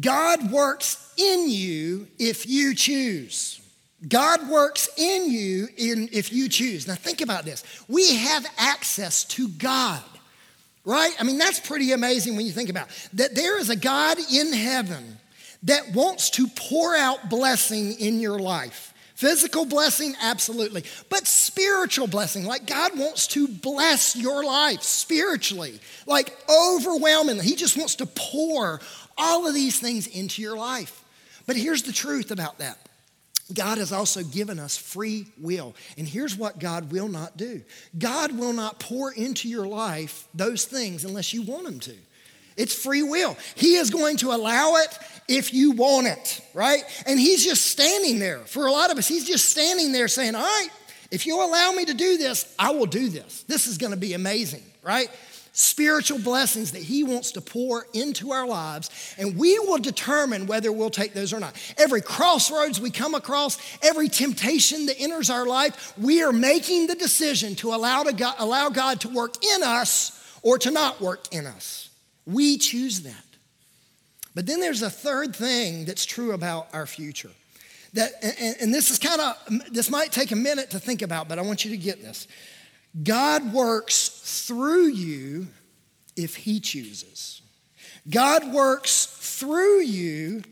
God 0.00 0.50
works 0.50 1.12
in 1.16 1.50
you 1.50 2.08
if 2.18 2.48
you 2.48 2.74
choose. 2.74 3.60
God 4.08 4.48
works 4.48 4.88
in 4.96 5.30
you 5.30 5.68
in, 5.76 6.08
if 6.12 6.32
you 6.32 6.48
choose. 6.48 6.88
Now, 6.88 6.94
think 6.94 7.20
about 7.20 7.44
this. 7.44 7.62
We 7.88 8.16
have 8.16 8.44
access 8.56 9.24
to 9.24 9.48
God, 9.48 10.02
right? 10.84 11.14
I 11.20 11.22
mean, 11.22 11.38
that's 11.38 11.60
pretty 11.60 11.92
amazing 11.92 12.36
when 12.36 12.46
you 12.46 12.52
think 12.52 12.70
about 12.70 12.88
it. 12.88 13.08
that 13.14 13.34
there 13.34 13.58
is 13.58 13.70
a 13.70 13.76
God 13.76 14.18
in 14.32 14.52
heaven 14.52 15.18
that 15.64 15.94
wants 15.94 16.30
to 16.30 16.46
pour 16.48 16.96
out 16.96 17.30
blessing 17.30 17.92
in 17.94 18.20
your 18.20 18.38
life. 18.38 18.92
Physical 19.14 19.64
blessing, 19.64 20.14
absolutely. 20.20 20.82
But 21.08 21.28
spiritual 21.28 22.08
blessing, 22.08 22.44
like 22.44 22.66
God 22.66 22.98
wants 22.98 23.28
to 23.28 23.46
bless 23.46 24.16
your 24.16 24.42
life 24.42 24.82
spiritually, 24.82 25.78
like 26.06 26.36
overwhelmingly. 26.50 27.44
He 27.44 27.54
just 27.54 27.76
wants 27.76 27.94
to 27.96 28.06
pour 28.06 28.80
all 29.16 29.46
of 29.46 29.54
these 29.54 29.78
things 29.78 30.08
into 30.08 30.42
your 30.42 30.56
life. 30.56 31.04
But 31.46 31.56
here's 31.56 31.84
the 31.84 31.92
truth 31.92 32.32
about 32.32 32.58
that 32.58 32.78
God 33.54 33.78
has 33.78 33.92
also 33.92 34.22
given 34.22 34.58
us 34.58 34.76
free 34.76 35.26
will. 35.40 35.74
And 35.96 36.08
here's 36.08 36.36
what 36.36 36.58
God 36.58 36.90
will 36.90 37.08
not 37.08 37.36
do 37.36 37.62
God 37.96 38.32
will 38.36 38.52
not 38.52 38.80
pour 38.80 39.12
into 39.12 39.48
your 39.48 39.66
life 39.66 40.26
those 40.34 40.64
things 40.64 41.04
unless 41.04 41.32
you 41.32 41.42
want 41.42 41.68
Him 41.68 41.80
to. 41.80 41.94
It's 42.62 42.74
free 42.74 43.02
will. 43.02 43.36
He 43.56 43.74
is 43.74 43.90
going 43.90 44.18
to 44.18 44.30
allow 44.30 44.76
it 44.76 44.96
if 45.26 45.52
you 45.52 45.72
want 45.72 46.06
it, 46.06 46.40
right? 46.54 46.84
And 47.06 47.18
he's 47.18 47.44
just 47.44 47.66
standing 47.66 48.20
there. 48.20 48.38
For 48.38 48.66
a 48.66 48.72
lot 48.72 48.92
of 48.92 48.98
us, 48.98 49.08
he's 49.08 49.26
just 49.26 49.50
standing 49.50 49.90
there 49.90 50.06
saying, 50.06 50.36
All 50.36 50.42
right, 50.42 50.68
if 51.10 51.26
you 51.26 51.42
allow 51.42 51.72
me 51.72 51.84
to 51.86 51.94
do 51.94 52.16
this, 52.16 52.54
I 52.60 52.70
will 52.70 52.86
do 52.86 53.08
this. 53.08 53.42
This 53.42 53.66
is 53.66 53.78
going 53.78 53.90
to 53.90 53.98
be 53.98 54.14
amazing, 54.14 54.62
right? 54.80 55.10
Spiritual 55.50 56.20
blessings 56.20 56.70
that 56.70 56.82
he 56.82 57.02
wants 57.02 57.32
to 57.32 57.40
pour 57.40 57.84
into 57.92 58.30
our 58.30 58.46
lives, 58.46 59.14
and 59.18 59.36
we 59.36 59.58
will 59.58 59.78
determine 59.78 60.46
whether 60.46 60.70
we'll 60.70 60.88
take 60.88 61.14
those 61.14 61.32
or 61.32 61.40
not. 61.40 61.54
Every 61.76 62.00
crossroads 62.00 62.80
we 62.80 62.90
come 62.90 63.16
across, 63.16 63.58
every 63.82 64.08
temptation 64.08 64.86
that 64.86 65.00
enters 65.00 65.30
our 65.30 65.46
life, 65.46 65.94
we 65.98 66.22
are 66.22 66.32
making 66.32 66.86
the 66.86 66.94
decision 66.94 67.56
to 67.56 67.74
allow, 67.74 68.04
to 68.04 68.12
God, 68.12 68.36
allow 68.38 68.68
God 68.68 69.00
to 69.00 69.08
work 69.08 69.44
in 69.44 69.64
us 69.64 70.38
or 70.42 70.58
to 70.58 70.70
not 70.70 71.00
work 71.00 71.26
in 71.32 71.46
us. 71.46 71.88
We 72.26 72.58
choose 72.58 73.02
that. 73.02 73.24
But 74.34 74.46
then 74.46 74.60
there's 74.60 74.82
a 74.82 74.90
third 74.90 75.36
thing 75.36 75.84
that's 75.84 76.04
true 76.04 76.32
about 76.32 76.68
our 76.72 76.86
future. 76.86 77.30
That, 77.94 78.12
and, 78.22 78.56
and 78.60 78.74
this 78.74 78.90
is 78.90 78.98
kind 78.98 79.20
of, 79.20 79.72
this 79.72 79.90
might 79.90 80.12
take 80.12 80.30
a 80.32 80.36
minute 80.36 80.70
to 80.70 80.78
think 80.78 81.02
about, 81.02 81.28
but 81.28 81.38
I 81.38 81.42
want 81.42 81.64
you 81.64 81.70
to 81.72 81.76
get 81.76 82.00
this. 82.00 82.26
God 83.02 83.52
works 83.52 84.08
through 84.46 84.88
you 84.88 85.48
if 86.16 86.36
He 86.36 86.60
chooses. 86.60 87.42
God 88.08 88.52
works 88.52 89.06
through 89.06 89.80
you 89.80 90.42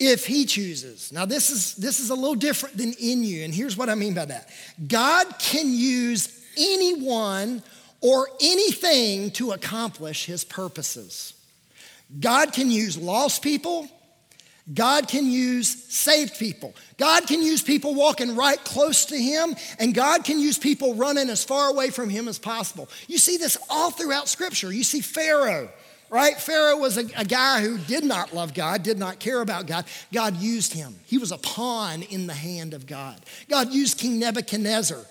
if 0.00 0.26
He 0.26 0.44
chooses. 0.44 1.12
Now, 1.12 1.24
this 1.24 1.50
is, 1.50 1.76
this 1.76 2.00
is 2.00 2.10
a 2.10 2.14
little 2.14 2.34
different 2.34 2.76
than 2.76 2.92
in 3.00 3.22
you, 3.22 3.44
and 3.44 3.54
here's 3.54 3.76
what 3.76 3.88
I 3.88 3.94
mean 3.94 4.14
by 4.14 4.24
that 4.24 4.50
God 4.88 5.38
can 5.38 5.66
use 5.68 6.44
anyone 6.56 7.62
or 8.04 8.28
anything 8.38 9.30
to 9.30 9.52
accomplish 9.52 10.26
His 10.26 10.44
purposes. 10.44 11.32
God 12.20 12.52
can 12.52 12.70
use 12.70 12.98
lost 12.98 13.40
people. 13.40 13.88
God 14.72 15.08
can 15.08 15.24
use 15.24 15.68
saved 15.90 16.38
people. 16.38 16.74
God 16.98 17.26
can 17.26 17.42
use 17.42 17.62
people 17.62 17.94
walking 17.94 18.36
right 18.36 18.62
close 18.62 19.06
to 19.06 19.16
Him, 19.16 19.56
and 19.78 19.94
God 19.94 20.22
can 20.22 20.38
use 20.38 20.58
people 20.58 20.94
running 20.94 21.30
as 21.30 21.44
far 21.44 21.70
away 21.70 21.88
from 21.88 22.10
Him 22.10 22.28
as 22.28 22.38
possible. 22.38 22.90
You 23.08 23.16
see 23.16 23.38
this 23.38 23.56
all 23.70 23.90
throughout 23.90 24.28
Scripture. 24.28 24.70
You 24.70 24.84
see 24.84 25.00
Pharaoh, 25.00 25.70
right? 26.10 26.38
Pharaoh 26.38 26.76
was 26.76 26.98
a, 26.98 27.06
a, 27.16 27.24
guy 27.24 27.62
who 27.62 27.78
did 27.78 28.04
not 28.04 28.34
love 28.34 28.52
God, 28.52 28.82
did 28.82 28.98
not 28.98 29.18
care 29.18 29.40
about 29.40 29.66
God. 29.66 29.86
God 30.12 30.36
used 30.36 30.74
him, 30.74 30.94
he 31.06 31.16
was 31.16 31.32
a 31.32 31.38
pawn 31.38 32.02
in 32.02 32.26
the 32.26 32.34
hand 32.34 32.74
of 32.74 32.86
God. 32.86 33.18
God 33.48 33.72
used 33.72 33.96
King 33.96 34.18
Nebuchadnezzar. 34.18 35.06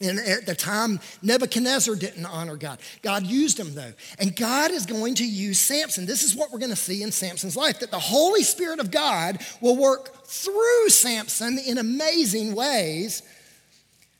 And 0.00 0.18
at 0.18 0.44
the 0.44 0.54
time, 0.54 1.00
Nebuchadnezzar 1.22 1.94
didn't 1.94 2.26
honor 2.26 2.56
God. 2.56 2.80
God 3.00 3.26
used 3.26 3.58
him 3.58 3.74
though. 3.74 3.92
And 4.18 4.36
God 4.36 4.70
is 4.70 4.84
going 4.84 5.14
to 5.16 5.26
use 5.26 5.58
Samson. 5.58 6.04
This 6.04 6.22
is 6.22 6.36
what 6.36 6.52
we're 6.52 6.58
going 6.58 6.70
to 6.70 6.76
see 6.76 7.02
in 7.02 7.12
Samson's 7.12 7.56
life 7.56 7.80
that 7.80 7.90
the 7.90 7.98
Holy 7.98 8.42
Spirit 8.42 8.78
of 8.78 8.90
God 8.90 9.38
will 9.62 9.76
work 9.76 10.26
through 10.26 10.90
Samson 10.90 11.58
in 11.58 11.78
amazing 11.78 12.54
ways. 12.54 13.22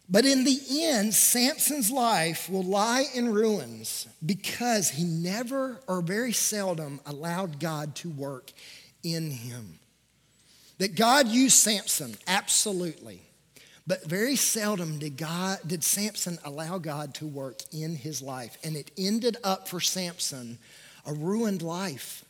But 0.08 0.24
in 0.24 0.44
the 0.44 0.60
end, 0.70 1.12
Samson's 1.12 1.90
life 1.90 2.48
will 2.48 2.62
lie 2.62 3.06
in 3.12 3.32
ruins 3.32 4.06
because 4.24 4.90
he 4.90 5.04
never 5.04 5.80
or 5.88 6.00
very 6.00 6.32
seldom 6.32 7.00
allowed 7.04 7.58
God 7.58 7.96
to 7.96 8.08
work 8.08 8.52
in 9.02 9.30
him. 9.30 9.78
That 10.78 10.94
God 10.94 11.28
used 11.28 11.56
Samson, 11.56 12.16
absolutely. 12.26 13.20
But 13.86 14.04
very 14.04 14.36
seldom 14.36 14.98
did 14.98 15.16
God 15.16 15.58
did 15.66 15.84
Samson 15.84 16.38
allow 16.44 16.78
God 16.78 17.14
to 17.16 17.26
work 17.26 17.60
in 17.72 17.94
his 17.94 18.20
life. 18.20 18.58
And 18.64 18.76
it 18.76 18.90
ended 18.98 19.36
up 19.44 19.68
for 19.68 19.80
Samson 19.80 20.58
a 21.06 21.12
ruined 21.12 21.62
life. 21.62 22.24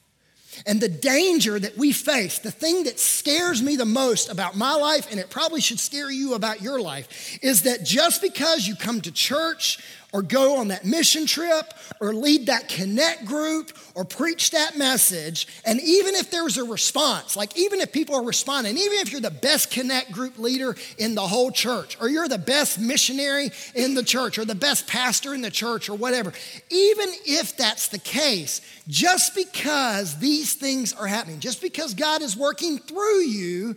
And 0.65 0.81
the 0.81 0.89
danger 0.89 1.59
that 1.59 1.77
we 1.77 1.93
face, 1.93 2.39
the 2.39 2.51
thing 2.51 2.85
that 2.85 2.99
scares 2.99 3.63
me 3.63 3.77
the 3.77 3.85
most 3.85 4.31
about 4.31 4.57
my 4.57 4.75
life, 4.75 5.11
and 5.11 5.21
it 5.21 5.29
probably 5.29 5.61
should 5.61 5.81
scare 5.81 6.11
you 6.11 6.35
about 6.35 6.63
your 6.63 6.81
life, 6.81 7.39
is 7.43 7.63
that 7.63 7.85
just 7.85 8.23
because 8.23 8.67
you 8.67 8.75
come 8.75 9.01
to 9.03 9.13
church 9.13 9.79
or 10.17 10.23
go 10.23 10.57
on 10.57 10.69
that 10.69 10.83
mission 10.83 11.27
trip 11.27 11.75
or 12.01 12.15
lead 12.15 12.47
that 12.47 12.71
connect 12.71 13.27
group 13.27 13.71
or 13.95 14.03
preach 14.03 14.51
that 14.51 14.79
message, 14.79 15.47
and 15.67 15.79
even 15.79 16.15
if 16.15 16.31
there's 16.31 16.57
a 16.57 16.65
response, 16.65 17.37
like 17.37 17.55
even 17.59 17.83
if 17.83 17.93
people 17.93 18.15
are 18.15 18.25
responding, 18.25 18.79
even 18.79 18.95
if 18.95 19.13
you're 19.13 19.21
the 19.21 19.31
best 19.31 19.71
connect 19.71 20.11
group 20.11 20.39
leader 20.39 20.75
in 20.97 21.15
the 21.15 21.21
whole 21.21 21.51
church, 21.51 21.99
or 22.01 22.09
you're 22.09 22.29
the 22.29 22.39
best 22.39 22.81
missionary 22.81 23.51
in 23.75 23.93
the 23.93 24.03
church, 24.03 24.39
or 24.39 24.47
the 24.47 24.55
best 24.55 24.87
pastor 24.87 25.35
in 25.35 25.43
the 25.43 25.51
church, 25.51 25.91
or 25.91 25.95
whatever, 25.95 26.33
even 26.71 27.11
if 27.27 27.55
that's 27.59 27.89
the 27.89 27.99
case, 27.99 28.63
just 28.89 29.35
because 29.35 30.19
these 30.19 30.55
things 30.55 30.95
are 30.95 31.07
happening, 31.07 31.41
just 31.41 31.61
because 31.61 31.93
God 31.93 32.23
is 32.23 32.35
working 32.35 32.79
through 32.79 33.21
you, 33.21 33.77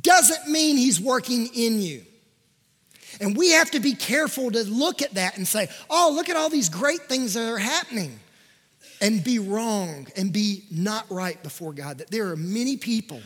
doesn't 0.00 0.50
mean 0.50 0.76
He's 0.76 1.00
working 1.00 1.46
in 1.54 1.80
you. 1.80 2.02
And 3.20 3.36
we 3.36 3.50
have 3.50 3.70
to 3.72 3.80
be 3.80 3.94
careful 3.94 4.50
to 4.50 4.64
look 4.64 5.02
at 5.02 5.14
that 5.14 5.36
and 5.36 5.46
say, 5.46 5.68
oh, 5.90 6.12
look 6.14 6.28
at 6.28 6.36
all 6.36 6.48
these 6.48 6.68
great 6.68 7.02
things 7.02 7.34
that 7.34 7.48
are 7.48 7.58
happening. 7.58 8.18
And 9.00 9.24
be 9.24 9.40
wrong 9.40 10.06
and 10.16 10.32
be 10.32 10.62
not 10.70 11.10
right 11.10 11.42
before 11.42 11.72
God. 11.72 11.98
That 11.98 12.10
there 12.10 12.28
are 12.28 12.36
many 12.36 12.76
people 12.76 13.20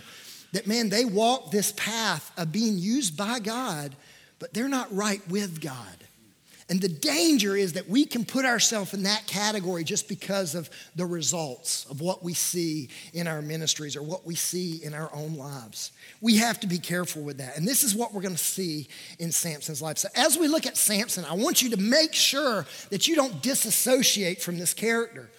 that, 0.52 0.66
man, 0.66 0.88
they 0.88 1.04
walk 1.04 1.50
this 1.50 1.72
path 1.72 2.32
of 2.38 2.50
being 2.50 2.78
used 2.78 3.14
by 3.14 3.40
God, 3.40 3.94
but 4.38 4.54
they're 4.54 4.70
not 4.70 4.94
right 4.94 5.20
with 5.28 5.60
God. 5.60 6.05
And 6.68 6.80
the 6.80 6.88
danger 6.88 7.54
is 7.56 7.74
that 7.74 7.88
we 7.88 8.04
can 8.04 8.24
put 8.24 8.44
ourselves 8.44 8.92
in 8.92 9.04
that 9.04 9.28
category 9.28 9.84
just 9.84 10.08
because 10.08 10.56
of 10.56 10.68
the 10.96 11.06
results 11.06 11.86
of 11.88 12.00
what 12.00 12.24
we 12.24 12.34
see 12.34 12.88
in 13.12 13.28
our 13.28 13.40
ministries 13.40 13.94
or 13.94 14.02
what 14.02 14.26
we 14.26 14.34
see 14.34 14.82
in 14.82 14.92
our 14.92 15.08
own 15.14 15.36
lives. 15.36 15.92
We 16.20 16.38
have 16.38 16.58
to 16.60 16.66
be 16.66 16.78
careful 16.78 17.22
with 17.22 17.38
that. 17.38 17.56
And 17.56 17.68
this 17.68 17.84
is 17.84 17.94
what 17.94 18.12
we're 18.12 18.22
going 18.22 18.34
to 18.34 18.42
see 18.42 18.88
in 19.20 19.30
Samson's 19.30 19.80
life. 19.80 19.98
So, 19.98 20.08
as 20.16 20.36
we 20.36 20.48
look 20.48 20.66
at 20.66 20.76
Samson, 20.76 21.24
I 21.24 21.34
want 21.34 21.62
you 21.62 21.70
to 21.70 21.76
make 21.76 22.14
sure 22.14 22.66
that 22.90 23.06
you 23.06 23.14
don't 23.14 23.40
disassociate 23.42 24.42
from 24.42 24.58
this 24.58 24.74
character. 24.74 25.30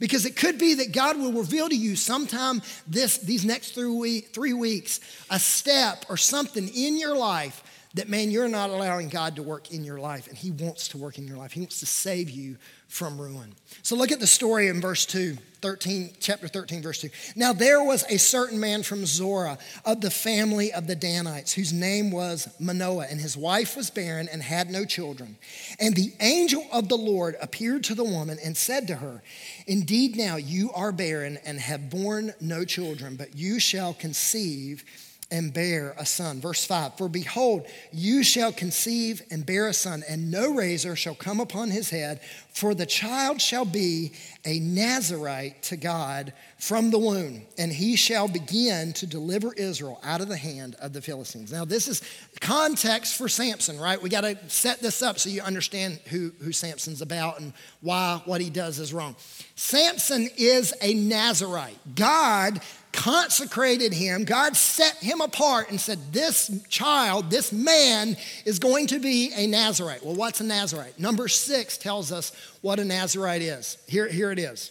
Because 0.00 0.26
it 0.26 0.34
could 0.34 0.58
be 0.58 0.74
that 0.74 0.90
God 0.90 1.16
will 1.16 1.32
reveal 1.32 1.68
to 1.68 1.76
you 1.76 1.94
sometime 1.94 2.60
this, 2.88 3.18
these 3.18 3.44
next 3.44 3.76
three, 3.76 3.86
week, 3.86 4.30
three 4.32 4.52
weeks 4.52 4.98
a 5.30 5.38
step 5.38 6.06
or 6.08 6.16
something 6.16 6.66
in 6.74 6.98
your 6.98 7.16
life 7.16 7.62
that, 7.94 8.08
man, 8.08 8.30
you're 8.30 8.48
not 8.48 8.70
allowing 8.70 9.08
God 9.08 9.36
to 9.36 9.42
work 9.42 9.70
in 9.70 9.84
your 9.84 9.98
life, 9.98 10.26
and 10.26 10.36
He 10.36 10.50
wants 10.50 10.88
to 10.88 10.98
work 10.98 11.18
in 11.18 11.26
your 11.26 11.36
life. 11.36 11.52
He 11.52 11.60
wants 11.60 11.80
to 11.80 11.86
save 11.86 12.30
you 12.30 12.56
from 12.88 13.20
ruin. 13.20 13.54
So 13.82 13.96
look 13.96 14.12
at 14.12 14.20
the 14.20 14.26
story 14.26 14.68
in 14.68 14.80
verse 14.80 15.06
2, 15.06 15.36
13, 15.62 16.16
chapter 16.20 16.48
13, 16.48 16.82
verse 16.82 17.00
2. 17.00 17.08
Now 17.36 17.52
there 17.52 17.82
was 17.82 18.04
a 18.10 18.18
certain 18.18 18.60
man 18.60 18.82
from 18.82 19.06
Zorah 19.06 19.58
of 19.84 20.00
the 20.00 20.10
family 20.10 20.72
of 20.72 20.86
the 20.86 20.94
Danites, 20.94 21.52
whose 21.52 21.72
name 21.72 22.10
was 22.10 22.48
Manoah, 22.58 23.06
and 23.08 23.20
his 23.20 23.36
wife 23.36 23.76
was 23.76 23.90
barren 23.90 24.28
and 24.30 24.42
had 24.42 24.70
no 24.70 24.84
children. 24.84 25.36
And 25.80 25.94
the 25.94 26.12
angel 26.20 26.66
of 26.72 26.88
the 26.88 26.98
Lord 26.98 27.36
appeared 27.40 27.84
to 27.84 27.94
the 27.94 28.04
woman 28.04 28.38
and 28.44 28.56
said 28.56 28.86
to 28.88 28.96
her, 28.96 29.22
Indeed, 29.66 30.16
now 30.16 30.36
you 30.36 30.70
are 30.72 30.92
barren 30.92 31.38
and 31.44 31.60
have 31.60 31.88
borne 31.88 32.34
no 32.40 32.64
children, 32.64 33.16
but 33.16 33.36
you 33.36 33.58
shall 33.58 33.94
conceive 33.94 34.84
and 35.32 35.52
bear 35.52 35.94
a 35.98 36.04
son. 36.04 36.40
Verse 36.40 36.64
5 36.64 36.98
For 36.98 37.08
behold, 37.08 37.66
you 37.90 38.22
shall 38.22 38.52
conceive 38.52 39.22
and 39.30 39.44
bear 39.44 39.66
a 39.66 39.72
son, 39.72 40.04
and 40.08 40.30
no 40.30 40.54
razor 40.54 40.94
shall 40.94 41.14
come 41.14 41.40
upon 41.40 41.70
his 41.70 41.88
head, 41.88 42.20
for 42.52 42.74
the 42.74 42.84
child 42.84 43.40
shall 43.40 43.64
be 43.64 44.12
a 44.44 44.60
Nazarite 44.60 45.62
to 45.64 45.76
God 45.76 46.34
from 46.58 46.90
the 46.90 46.98
womb, 46.98 47.42
and 47.56 47.72
he 47.72 47.96
shall 47.96 48.28
begin 48.28 48.92
to 48.92 49.06
deliver 49.06 49.54
Israel 49.54 49.98
out 50.04 50.20
of 50.20 50.28
the 50.28 50.36
hand 50.36 50.76
of 50.80 50.92
the 50.92 51.00
Philistines. 51.00 51.50
Now, 51.50 51.64
this 51.64 51.88
is 51.88 52.02
context 52.40 53.16
for 53.16 53.28
Samson, 53.28 53.80
right? 53.80 54.00
We 54.00 54.10
got 54.10 54.20
to 54.20 54.36
set 54.48 54.80
this 54.80 55.00
up 55.00 55.18
so 55.18 55.30
you 55.30 55.40
understand 55.40 55.98
who, 56.10 56.32
who 56.42 56.52
Samson's 56.52 57.00
about 57.00 57.40
and 57.40 57.54
why 57.80 58.20
what 58.26 58.42
he 58.42 58.50
does 58.50 58.78
is 58.78 58.92
wrong. 58.92 59.16
Samson 59.56 60.28
is 60.36 60.74
a 60.82 60.92
Nazarite. 60.92 61.78
God 61.94 62.60
consecrated 62.92 63.92
him. 63.92 64.24
God 64.24 64.56
set 64.56 64.96
him 64.96 65.20
apart 65.20 65.70
and 65.70 65.80
said, 65.80 66.12
This 66.12 66.50
child, 66.68 67.30
this 67.30 67.52
man, 67.52 68.16
is 68.44 68.58
going 68.58 68.86
to 68.88 68.98
be 68.98 69.32
a 69.34 69.46
Nazarite. 69.46 70.04
Well, 70.04 70.14
what's 70.14 70.40
a 70.40 70.44
Nazarite? 70.44 70.98
Number 70.98 71.28
six 71.28 71.78
tells 71.78 72.12
us 72.12 72.32
what 72.60 72.78
a 72.78 72.84
Nazarite 72.84 73.42
is. 73.42 73.78
Here, 73.88 74.08
here 74.08 74.30
it 74.30 74.38
is. 74.38 74.70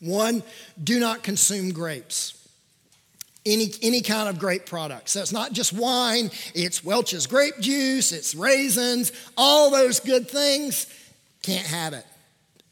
One, 0.00 0.42
do 0.82 1.00
not 1.00 1.22
consume 1.22 1.72
grapes. 1.72 2.34
Any, 3.46 3.72
any 3.82 4.02
kind 4.02 4.28
of 4.28 4.38
grape 4.38 4.66
product. 4.66 5.08
So 5.08 5.20
it's 5.20 5.32
not 5.32 5.52
just 5.52 5.72
wine, 5.72 6.30
it's 6.54 6.84
Welch's 6.84 7.26
grape 7.26 7.58
juice, 7.60 8.12
it's 8.12 8.34
raisins, 8.34 9.10
all 9.38 9.70
those 9.70 10.00
good 10.00 10.28
things. 10.28 10.86
Can't 11.42 11.66
have 11.66 11.94
it. 11.94 12.04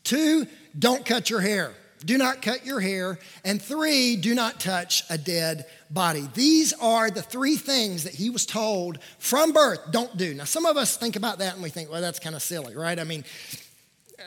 Two, 0.05 0.47
don't 0.79 1.07
cut 1.07 1.31
your 1.31 1.41
hair 1.41 1.73
do 2.07 2.17
not 2.17 2.41
cut 2.41 2.65
your 2.65 2.81
hair. 2.81 3.19
And 3.45 3.61
three, 3.61 4.17
do 4.17 4.35
not 4.35 4.61
touch 4.61 5.03
a 5.11 5.19
dead 5.19 5.67
body. 5.91 6.27
These 6.35 6.73
are 6.75 7.11
the 7.11 7.21
three 7.21 7.57
things 7.57 8.05
that 8.05 8.15
he 8.15 8.31
was 8.31 8.47
told 8.47 8.99
from 9.19 9.53
birth 9.53 9.81
don't 9.91 10.17
do. 10.17 10.33
Now, 10.33 10.45
some 10.45 10.65
of 10.65 10.77
us 10.77 10.97
think 10.97 11.17
about 11.17 11.39
that 11.41 11.55
and 11.55 11.63
we 11.63 11.69
think, 11.69 11.91
well, 11.91 12.01
that's 12.01 12.21
kind 12.21 12.35
of 12.35 12.43
silly, 12.43 12.75
right? 12.75 12.99
I 12.99 13.05
mean, 13.05 13.25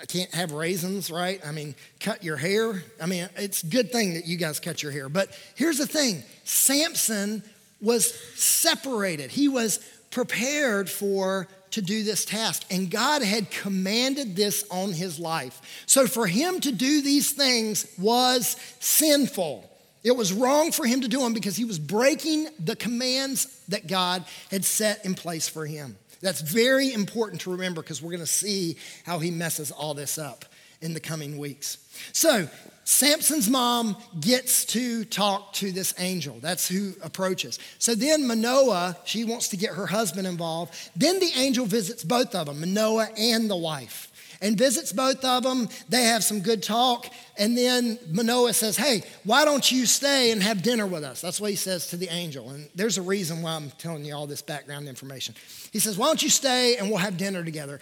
I 0.02 0.06
can't 0.06 0.34
have 0.34 0.52
raisins, 0.52 1.10
right? 1.10 1.42
I 1.46 1.52
mean, 1.52 1.74
cut 2.00 2.24
your 2.24 2.38
hair. 2.38 2.84
I 3.02 3.06
mean, 3.06 3.30
it's 3.38 3.64
a 3.64 3.68
good 3.68 3.92
thing 3.92 4.14
that 4.14 4.28
you 4.28 4.38
guys 4.38 4.60
cut 4.60 4.84
your 4.84 4.92
hair. 4.92 5.10
But 5.10 5.30
here's 5.56 5.78
the 5.78 5.88
thing 5.88 6.24
Samson 6.44 7.44
was 7.82 8.14
separated, 8.36 9.32
he 9.32 9.48
was 9.48 9.80
prepared 10.12 10.90
for 10.90 11.48
to 11.72 11.82
do 11.82 12.04
this 12.04 12.26
task. 12.26 12.64
And 12.70 12.90
God 12.90 13.22
had 13.22 13.52
commanded 13.52 14.36
this 14.36 14.64
on 14.70 14.92
his 14.92 15.20
life. 15.20 15.84
So 15.86 16.08
for 16.08 16.28
him 16.28 16.60
to 16.62 16.72
do 16.72 17.02
these 17.02 17.32
things 17.32 17.88
was 17.98 18.56
sinful. 18.80 19.70
It 20.04 20.16
was 20.16 20.32
wrong 20.32 20.72
for 20.72 20.86
him 20.86 21.02
to 21.02 21.08
do 21.08 21.20
them 21.20 21.34
because 21.34 21.56
he 21.56 21.66
was 21.66 21.78
breaking 21.78 22.48
the 22.60 22.76
commands 22.76 23.46
that 23.68 23.88
God 23.88 24.24
had 24.50 24.64
set 24.64 25.06
in 25.06 25.14
place 25.14 25.50
for 25.50 25.66
him. 25.66 25.98
That's 26.22 26.42
very 26.42 26.94
important 26.94 27.42
to 27.42 27.52
remember 27.52 27.82
because 27.82 28.02
we're 28.02 28.12
going 28.12 28.20
to 28.20 28.26
see 28.26 28.78
how 29.06 29.20
he 29.20 29.32
messes 29.32 29.72
all 29.72 29.94
this 29.94 30.18
up 30.18 30.46
in 30.82 30.94
the 30.94 31.00
coming 31.00 31.38
weeks. 31.38 31.78
So 32.14 32.50
Samson's 32.90 33.48
mom 33.48 33.96
gets 34.20 34.66
to 34.66 35.06
talk 35.06 35.54
to 35.54 35.72
this 35.72 35.94
angel. 36.00 36.40
That's 36.42 36.68
who 36.68 36.94
approaches. 37.04 37.60
So 37.78 37.94
then 37.94 38.26
Manoah, 38.26 38.98
she 39.06 39.24
wants 39.24 39.50
to 39.50 39.58
get 39.58 39.76
her 39.76 39.86
husband 39.86 40.26
involved. 40.26 40.74
Then 40.96 41.20
the 41.20 41.32
angel 41.36 41.68
visits 41.68 42.04
both 42.04 42.34
of 42.34 42.48
them, 42.48 42.62
Manoah 42.62 43.10
and 43.16 43.48
the 43.48 43.56
wife, 43.56 44.12
and 44.42 44.58
visits 44.58 44.92
both 44.92 45.24
of 45.24 45.44
them. 45.44 45.70
They 45.88 46.06
have 46.06 46.24
some 46.24 46.40
good 46.40 46.64
talk. 46.64 47.06
And 47.38 47.56
then 47.56 48.00
Manoah 48.12 48.54
says, 48.54 48.76
Hey, 48.76 49.04
why 49.24 49.46
don't 49.46 49.72
you 49.72 49.86
stay 49.86 50.32
and 50.32 50.42
have 50.42 50.64
dinner 50.64 50.88
with 50.88 51.04
us? 51.04 51.22
That's 51.22 51.40
what 51.40 51.52
he 51.52 51.58
says 51.58 51.92
to 51.92 51.96
the 51.96 52.12
angel. 52.12 52.50
And 52.50 52.70
there's 52.74 52.98
a 52.98 53.04
reason 53.04 53.44
why 53.44 53.52
I'm 53.52 53.70
telling 53.70 54.04
you 54.04 54.16
all 54.16 54.26
this 54.26 54.42
background 54.42 54.88
information. 54.88 55.36
He 55.72 55.78
says, 55.78 55.96
Why 55.96 56.08
don't 56.08 56.24
you 56.24 56.30
stay 56.32 56.78
and 56.78 56.90
we'll 56.90 56.98
have 56.98 57.18
dinner 57.18 57.44
together? 57.44 57.80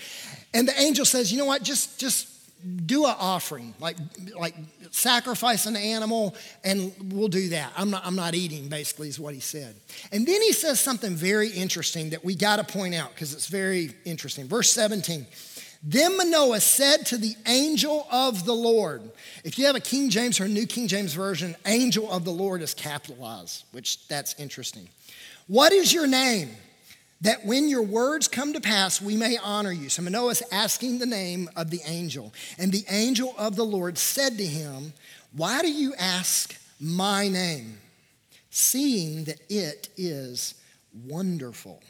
And 0.53 0.67
the 0.67 0.77
angel 0.77 1.05
says, 1.05 1.31
You 1.31 1.37
know 1.37 1.45
what? 1.45 1.63
Just, 1.63 1.97
just, 1.97 2.27
do 2.85 3.05
an 3.05 3.15
offering, 3.19 3.73
like, 3.79 3.97
like 4.37 4.55
sacrifice 4.91 5.65
an 5.65 5.75
animal, 5.75 6.35
and 6.63 6.93
we'll 7.11 7.27
do 7.27 7.49
that. 7.49 7.71
I'm 7.77 7.91
not, 7.91 8.05
I'm 8.05 8.15
not 8.15 8.35
eating, 8.35 8.67
basically, 8.67 9.09
is 9.09 9.19
what 9.19 9.33
he 9.33 9.39
said. 9.39 9.75
And 10.11 10.25
then 10.25 10.41
he 10.41 10.53
says 10.53 10.79
something 10.79 11.15
very 11.15 11.49
interesting 11.49 12.09
that 12.11 12.25
we 12.25 12.35
got 12.35 12.57
to 12.57 12.63
point 12.63 12.95
out 12.95 13.13
because 13.13 13.33
it's 13.33 13.47
very 13.47 13.91
interesting. 14.05 14.47
Verse 14.47 14.69
17. 14.71 15.25
Then 15.83 16.17
Manoah 16.17 16.59
said 16.59 17.05
to 17.07 17.17
the 17.17 17.35
angel 17.45 18.07
of 18.11 18.45
the 18.45 18.53
Lord, 18.53 19.03
if 19.43 19.59
you 19.59 19.67
have 19.67 19.75
a 19.75 19.79
King 19.79 20.09
James 20.09 20.39
or 20.39 20.47
New 20.47 20.65
King 20.65 20.87
James 20.87 21.13
Version, 21.13 21.55
angel 21.65 22.11
of 22.11 22.25
the 22.25 22.31
Lord 22.31 22.61
is 22.61 22.73
capitalized, 22.73 23.63
which 23.71 24.07
that's 24.07 24.37
interesting. 24.39 24.89
What 25.45 25.71
is 25.71 25.93
your 25.93 26.07
name? 26.07 26.49
That 27.21 27.45
when 27.45 27.67
your 27.67 27.81
words 27.81 28.27
come 28.27 28.53
to 28.53 28.61
pass, 28.61 29.01
we 29.01 29.17
may 29.17 29.37
honor 29.37 29.71
you. 29.71 29.89
So 29.89 30.01
Manoah 30.01 30.35
asking 30.51 30.99
the 30.99 31.05
name 31.05 31.49
of 31.55 31.69
the 31.71 31.81
angel. 31.85 32.33
And 32.57 32.71
the 32.71 32.85
angel 32.89 33.33
of 33.37 33.55
the 33.55 33.65
Lord 33.65 33.97
said 33.97 34.37
to 34.37 34.45
him, 34.45 34.93
Why 35.35 35.61
do 35.61 35.71
you 35.71 35.93
ask 35.97 36.55
my 36.79 37.27
name, 37.27 37.79
seeing 38.49 39.23
that 39.25 39.39
it 39.49 39.89
is 39.97 40.55
wonderful? 41.07 41.81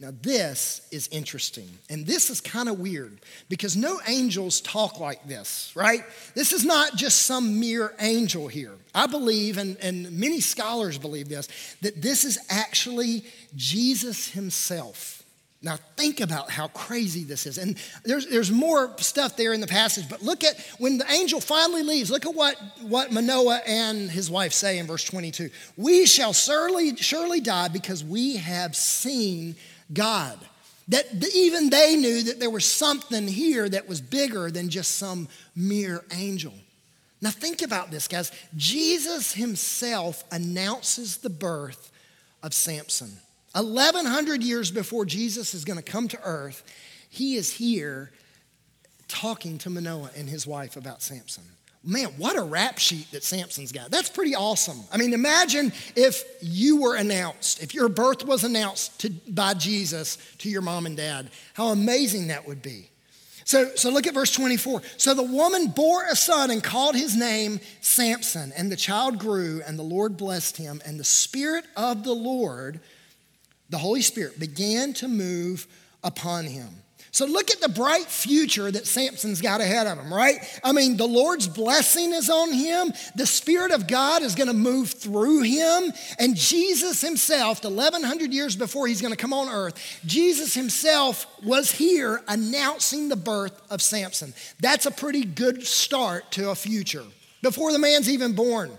Now, 0.00 0.10
this 0.22 0.86
is 0.90 1.08
interesting. 1.08 1.68
And 1.88 2.06
this 2.06 2.30
is 2.30 2.40
kind 2.40 2.68
of 2.68 2.80
weird 2.80 3.20
because 3.48 3.76
no 3.76 4.00
angels 4.06 4.60
talk 4.60 4.98
like 4.98 5.26
this, 5.26 5.72
right? 5.74 6.04
This 6.34 6.52
is 6.52 6.64
not 6.64 6.96
just 6.96 7.22
some 7.22 7.60
mere 7.60 7.94
angel 8.00 8.48
here. 8.48 8.72
I 8.94 9.06
believe, 9.06 9.58
and, 9.58 9.76
and 9.78 10.10
many 10.12 10.40
scholars 10.40 10.98
believe 10.98 11.28
this, 11.28 11.48
that 11.82 12.02
this 12.02 12.24
is 12.24 12.38
actually 12.50 13.24
Jesus 13.54 14.30
himself. 14.30 15.24
Now, 15.64 15.78
think 15.96 16.20
about 16.20 16.50
how 16.50 16.68
crazy 16.68 17.24
this 17.24 17.46
is. 17.46 17.56
And 17.56 17.78
there's, 18.04 18.26
there's 18.26 18.50
more 18.50 18.94
stuff 18.98 19.34
there 19.34 19.54
in 19.54 19.62
the 19.62 19.66
passage, 19.66 20.06
but 20.10 20.20
look 20.20 20.44
at 20.44 20.60
when 20.78 20.98
the 20.98 21.10
angel 21.10 21.40
finally 21.40 21.82
leaves, 21.82 22.10
look 22.10 22.26
at 22.26 22.34
what, 22.34 22.60
what 22.82 23.10
Manoah 23.10 23.62
and 23.66 24.10
his 24.10 24.30
wife 24.30 24.52
say 24.52 24.76
in 24.76 24.86
verse 24.86 25.04
22. 25.04 25.48
We 25.78 26.04
shall 26.04 26.34
surely, 26.34 26.96
surely 26.96 27.40
die 27.40 27.68
because 27.68 28.04
we 28.04 28.36
have 28.36 28.76
seen 28.76 29.56
God. 29.94 30.38
That 30.88 31.06
even 31.34 31.70
they 31.70 31.96
knew 31.96 32.24
that 32.24 32.40
there 32.40 32.50
was 32.50 32.66
something 32.66 33.26
here 33.26 33.68
that 33.68 33.88
was 33.88 34.02
bigger 34.02 34.50
than 34.50 34.68
just 34.68 34.98
some 34.98 35.28
mere 35.56 36.04
angel. 36.12 36.52
Now, 37.22 37.30
think 37.30 37.62
about 37.62 37.90
this, 37.90 38.06
guys. 38.06 38.30
Jesus 38.54 39.32
himself 39.32 40.24
announces 40.30 41.16
the 41.18 41.30
birth 41.30 41.90
of 42.42 42.52
Samson. 42.52 43.16
1,100 43.54 44.42
years 44.42 44.70
before 44.70 45.06
Jesus 45.06 45.54
is 45.54 45.64
going 45.64 45.78
to 45.78 45.82
come 45.82 46.08
to 46.08 46.20
earth, 46.22 46.64
he 47.08 47.36
is 47.36 47.52
here 47.52 48.10
talking 49.08 49.56
to 49.58 49.70
Manoah 49.70 50.10
and 50.16 50.28
his 50.28 50.46
wife 50.46 50.76
about 50.76 51.00
Samson. 51.00 51.44
Man, 51.86 52.08
what 52.16 52.36
a 52.36 52.42
rap 52.42 52.78
sheet 52.78 53.10
that 53.12 53.22
Samson's 53.22 53.70
got. 53.70 53.90
That's 53.90 54.08
pretty 54.08 54.34
awesome. 54.34 54.80
I 54.90 54.96
mean, 54.96 55.12
imagine 55.12 55.70
if 55.94 56.24
you 56.40 56.80
were 56.80 56.96
announced, 56.96 57.62
if 57.62 57.74
your 57.74 57.90
birth 57.90 58.24
was 58.24 58.42
announced 58.42 59.00
to, 59.00 59.10
by 59.28 59.52
Jesus 59.52 60.16
to 60.38 60.48
your 60.48 60.62
mom 60.62 60.86
and 60.86 60.96
dad, 60.96 61.30
how 61.52 61.68
amazing 61.68 62.28
that 62.28 62.46
would 62.48 62.62
be. 62.62 62.88
So, 63.44 63.74
so 63.74 63.90
look 63.90 64.06
at 64.06 64.14
verse 64.14 64.32
24. 64.32 64.80
So 64.96 65.12
the 65.12 65.22
woman 65.22 65.68
bore 65.68 66.04
a 66.10 66.16
son 66.16 66.50
and 66.50 66.64
called 66.64 66.96
his 66.96 67.14
name 67.14 67.60
Samson, 67.82 68.52
and 68.56 68.72
the 68.72 68.76
child 68.76 69.18
grew, 69.18 69.62
and 69.66 69.78
the 69.78 69.82
Lord 69.82 70.16
blessed 70.16 70.56
him, 70.56 70.80
and 70.86 70.98
the 70.98 71.04
Spirit 71.04 71.66
of 71.76 72.04
the 72.04 72.14
Lord, 72.14 72.80
the 73.68 73.78
Holy 73.78 74.00
Spirit, 74.00 74.40
began 74.40 74.94
to 74.94 75.08
move 75.08 75.66
upon 76.02 76.46
him. 76.46 76.68
So 77.14 77.26
look 77.26 77.52
at 77.52 77.60
the 77.60 77.68
bright 77.68 78.06
future 78.06 78.72
that 78.72 78.88
Samson's 78.88 79.40
got 79.40 79.60
ahead 79.60 79.86
of 79.86 79.98
him, 79.98 80.12
right? 80.12 80.38
I 80.64 80.72
mean, 80.72 80.96
the 80.96 81.06
Lord's 81.06 81.46
blessing 81.46 82.12
is 82.12 82.28
on 82.28 82.52
him. 82.52 82.92
The 83.14 83.24
Spirit 83.24 83.70
of 83.70 83.86
God 83.86 84.22
is 84.22 84.34
going 84.34 84.48
to 84.48 84.52
move 84.52 84.90
through 84.90 85.42
him. 85.42 85.92
And 86.18 86.34
Jesus 86.34 87.00
himself, 87.00 87.62
1100 87.62 88.32
years 88.32 88.56
before 88.56 88.88
he's 88.88 89.00
going 89.00 89.12
to 89.12 89.16
come 89.16 89.32
on 89.32 89.48
earth, 89.48 90.00
Jesus 90.04 90.54
himself 90.54 91.28
was 91.44 91.70
here 91.70 92.20
announcing 92.26 93.08
the 93.08 93.14
birth 93.14 93.62
of 93.70 93.80
Samson. 93.80 94.34
That's 94.58 94.86
a 94.86 94.90
pretty 94.90 95.24
good 95.24 95.64
start 95.64 96.32
to 96.32 96.50
a 96.50 96.56
future 96.56 97.04
before 97.42 97.70
the 97.70 97.78
man's 97.78 98.10
even 98.10 98.32
born. 98.32 98.72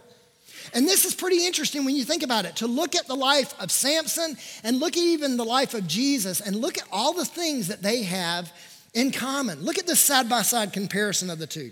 And 0.73 0.88
this 0.88 1.06
is 1.06 1.15
pretty 1.15 1.45
interesting 1.45 1.86
when 1.86 1.95
you 1.95 2.04
think 2.04 2.23
about 2.23 2.45
it 2.45 2.58
to 2.58 2.67
look 2.67 2.95
at 2.95 3.08
the 3.08 3.15
life 3.15 3.54
of 3.60 3.71
Samson 3.71 4.38
and 4.63 4.80
look 4.80 4.97
at 4.97 5.04
even 5.04 5.38
the 5.38 5.45
life 5.45 5.73
of 5.73 5.88
Jesus 5.88 6.41
and 6.41 6.56
look 6.56 6.78
at 6.78 6.88
all 6.91 7.13
the 7.13 7.25
things 7.25 7.67
that 7.67 7.82
they 7.82 8.04
have 8.04 8.51
in 8.93 9.12
common. 9.12 9.62
Look 9.62 9.78
at 9.78 9.88
this 9.88 9.99
side 9.99 10.30
by 10.30 10.41
side 10.41 10.73
comparison 10.73 11.30
of 11.30 11.39
the 11.39 11.47
two 11.47 11.71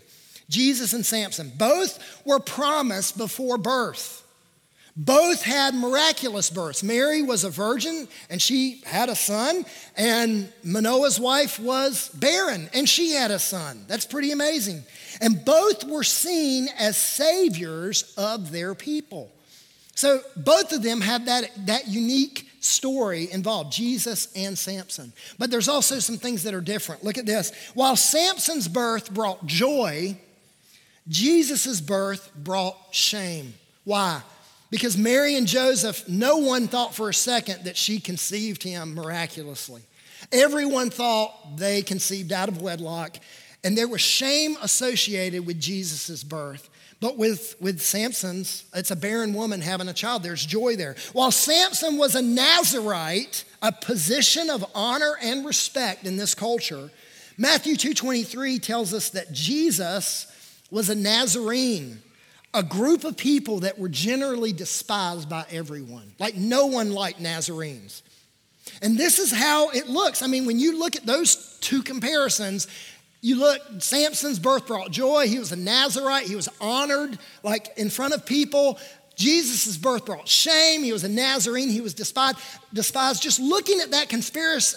Jesus 0.50 0.94
and 0.94 1.06
Samson. 1.06 1.52
Both 1.58 2.22
were 2.26 2.40
promised 2.40 3.18
before 3.18 3.58
birth. 3.58 4.20
Both 4.96 5.42
had 5.42 5.74
miraculous 5.74 6.52
births. 6.52 6.84
Mary 6.84 7.24
was 7.24 7.44
a 7.44 7.50
virgin 7.50 8.08
and 8.30 8.40
she 8.40 8.82
had 8.86 9.10
a 9.10 9.16
son, 9.16 9.66
and 9.98 10.54
Manoah's 10.64 11.20
wife 11.20 11.60
was 11.60 12.10
barren 12.10 12.70
and 12.74 12.88
she 12.88 13.12
had 13.12 13.32
a 13.32 13.40
son. 13.40 13.86
That's 13.88 14.06
pretty 14.06 14.32
amazing. 14.32 14.84
And 15.24 15.46
both 15.46 15.86
were 15.86 16.04
seen 16.04 16.68
as 16.78 16.98
saviors 16.98 18.14
of 18.18 18.52
their 18.52 18.76
people. 18.76 19.32
So 19.96 20.20
both 20.36 20.74
of 20.74 20.84
them 20.84 21.00
have 21.00 21.28
that, 21.28 21.50
that 21.66 21.88
unique 21.88 22.50
story 22.60 23.32
involved 23.32 23.72
Jesus 23.72 24.28
and 24.36 24.58
Samson. 24.58 25.14
But 25.40 25.50
there's 25.50 25.70
also 25.70 26.00
some 26.00 26.18
things 26.18 26.44
that 26.44 26.54
are 26.54 26.60
different. 26.60 27.06
Look 27.06 27.18
at 27.18 27.26
this. 27.26 27.54
While 27.74 27.96
Samson's 27.96 28.68
birth 28.68 29.14
brought 29.14 29.46
joy, 29.46 30.18
Jesus' 31.08 31.80
birth 31.80 32.30
brought 32.36 32.76
shame. 32.92 33.54
Why? 33.86 34.22
Because 34.72 34.98
Mary 34.98 35.38
and 35.38 35.48
Joseph, 35.48 36.06
no 36.06 36.36
one 36.36 36.68
thought 36.68 36.96
for 36.96 37.08
a 37.08 37.14
second 37.14 37.64
that 37.64 37.78
she 37.78 38.02
conceived 38.02 38.62
him 38.62 38.94
miraculously. 38.94 39.84
Everyone 40.34 40.90
thought 40.90 41.56
they 41.56 41.82
conceived 41.82 42.34
out 42.34 42.50
of 42.50 42.62
wedlock, 42.62 43.18
and 43.64 43.78
there 43.78 43.88
was 43.88 44.02
shame 44.02 44.58
associated 44.62 45.46
with 45.46 45.60
Jesus' 45.60 46.24
birth. 46.24 46.70
But 47.00 47.18
with, 47.18 47.56
with 47.60 47.82
Samson's, 47.82 48.64
it's 48.74 48.92
a 48.92 48.96
barren 48.96 49.34
woman 49.34 49.60
having 49.60 49.90
a 49.90 49.94
child. 49.94 50.24
There's 50.24 50.46
joy 50.46 50.78
there. 50.78 50.96
While 51.12 51.32
Samson 51.32 51.98
was 51.98 52.16
a 52.16 52.22
Nazarite, 52.22 53.44
a 53.62 53.74
position 53.74 54.50
of 54.50 54.66
honor 54.74 55.18
and 55.22 55.46
respect 55.46 56.06
in 56.06 56.16
this 56.16 56.34
culture, 56.34 56.90
Matthew 57.38 57.76
2.23 57.76 58.62
tells 58.62 58.94
us 58.94 59.10
that 59.10 59.34
Jesus 59.34 60.28
was 60.72 60.90
a 60.90 60.96
Nazarene 60.96 62.02
a 62.54 62.64
group 62.64 63.04
of 63.04 63.18
people 63.18 63.62
that 63.62 63.80
were 63.80 63.90
generally 63.90 64.54
despised 64.54 65.28
by 65.28 65.46
everyone. 65.50 66.14
Like 66.20 66.36
no 66.36 66.68
one 66.68 66.92
liked 66.92 67.20
Nazarenes. 67.20 68.04
And 68.82 68.98
this 68.98 69.20
is 69.20 69.32
how 69.32 69.70
it 69.70 69.88
looks. 69.88 70.22
I 70.22 70.28
mean, 70.28 70.46
when 70.46 70.60
you 70.60 70.78
look 70.78 70.96
at 70.96 71.06
those 71.06 71.58
two 71.60 71.82
comparisons, 71.82 72.68
you 73.24 73.38
look, 73.38 73.62
Samson's 73.80 74.38
birth 74.38 74.68
brought 74.68 74.92
joy. 74.92 75.30
He 75.30 75.40
was 75.40 75.54
a 75.54 75.56
Nazarite. 75.56 76.26
He 76.26 76.36
was 76.36 76.50
honored, 76.60 77.18
like 77.42 77.70
in 77.78 77.90
front 77.90 78.14
of 78.14 78.26
people. 78.26 78.78
Jesus' 79.16 79.78
birth 79.78 80.06
brought 80.06 80.28
shame. 80.28 80.84
He 80.84 80.92
was 80.92 81.06
a 81.06 81.10
Nazarene. 81.10 81.70
He 81.70 81.80
was 81.80 81.94
despised. 81.94 82.38
despised. 82.74 83.24
Just 83.24 83.40
looking 83.40 83.80
at 83.80 83.92
that 83.92 84.14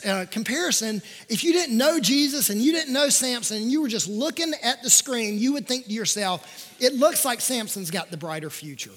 uh, 0.06 0.26
comparison, 0.30 1.02
if 1.28 1.42
you 1.42 1.52
didn't 1.54 1.76
know 1.76 1.98
Jesus 1.98 2.48
and 2.48 2.62
you 2.62 2.70
didn't 2.70 2.92
know 2.92 3.09
Samson, 3.09 3.56
and 3.56 3.72
you 3.72 3.82
were 3.82 3.88
just 3.88 4.06
looking 4.06 4.52
at 4.62 4.80
the 4.80 4.90
screen, 4.90 5.40
you 5.40 5.52
would 5.54 5.66
think 5.66 5.87
to 5.87 5.92
yourself, 5.92 6.72
it 6.78 6.94
looks 6.94 7.24
like 7.24 7.40
Samson's 7.40 7.90
got 7.90 8.12
the 8.12 8.16
brighter 8.16 8.48
future. 8.48 8.92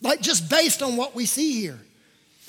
Like 0.00 0.22
just 0.22 0.48
based 0.48 0.82
on 0.82 0.96
what 0.96 1.14
we 1.14 1.26
see 1.26 1.60
here. 1.60 1.78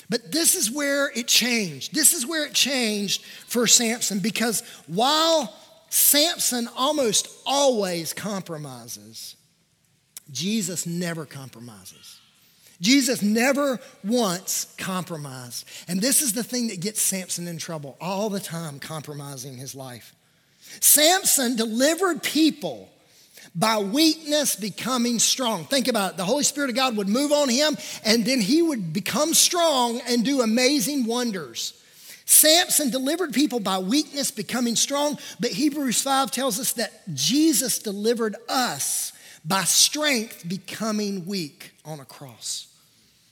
But 0.08 0.32
this 0.32 0.54
is 0.54 0.70
where 0.70 1.10
it 1.14 1.28
changed. 1.28 1.94
This 1.94 2.14
is 2.14 2.26
where 2.26 2.46
it 2.46 2.54
changed 2.54 3.22
for 3.46 3.66
Samson 3.66 4.20
because 4.20 4.62
while 4.86 5.54
Samson 5.94 6.68
almost 6.76 7.28
always 7.46 8.12
compromises, 8.12 9.36
Jesus 10.28 10.86
never 10.86 11.24
compromises. 11.24 12.18
Jesus 12.80 13.22
never 13.22 13.78
once 14.02 14.74
compromised. 14.76 15.68
And 15.86 16.00
this 16.00 16.20
is 16.20 16.32
the 16.32 16.42
thing 16.42 16.66
that 16.68 16.80
gets 16.80 17.00
Samson 17.00 17.46
in 17.46 17.58
trouble 17.58 17.96
all 18.00 18.28
the 18.28 18.40
time, 18.40 18.80
compromising 18.80 19.56
his 19.56 19.76
life. 19.76 20.16
Samson 20.80 21.54
delivered 21.54 22.24
people 22.24 22.90
by 23.54 23.78
weakness 23.78 24.56
becoming 24.56 25.20
strong. 25.20 25.64
Think 25.64 25.86
about 25.86 26.14
it. 26.14 26.16
The 26.16 26.24
Holy 26.24 26.42
Spirit 26.42 26.70
of 26.70 26.76
God 26.76 26.96
would 26.96 27.08
move 27.08 27.30
on 27.30 27.48
him, 27.48 27.78
and 28.04 28.24
then 28.24 28.40
he 28.40 28.62
would 28.62 28.92
become 28.92 29.32
strong 29.32 30.00
and 30.08 30.24
do 30.24 30.42
amazing 30.42 31.06
wonders. 31.06 31.80
Samson 32.26 32.90
delivered 32.90 33.32
people 33.32 33.60
by 33.60 33.78
weakness 33.78 34.30
becoming 34.30 34.76
strong, 34.76 35.18
but 35.40 35.50
Hebrews 35.50 36.00
5 36.02 36.30
tells 36.30 36.58
us 36.58 36.72
that 36.72 37.02
Jesus 37.14 37.78
delivered 37.78 38.36
us 38.48 39.12
by 39.44 39.64
strength 39.64 40.48
becoming 40.48 41.26
weak 41.26 41.72
on 41.84 42.00
a 42.00 42.04
cross. 42.04 42.68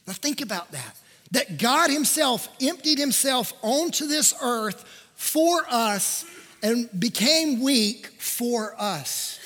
Now, 0.07 0.13
think 0.13 0.41
about 0.41 0.73
that. 0.73 0.97
That 1.31 1.59
God 1.59 1.91
Himself 1.91 2.49
emptied 2.61 2.99
Himself 2.99 3.55
onto 3.63 4.07
this 4.07 4.35
earth 4.43 4.85
for 5.15 5.65
us 5.71 6.27
and 6.63 6.89
became 6.99 7.63
weak 7.63 8.09
for 8.19 8.75
us. 8.79 9.39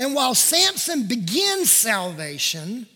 And 0.00 0.14
while 0.14 0.34
Samson 0.34 1.06
begins 1.06 1.70
salvation, 1.70 2.86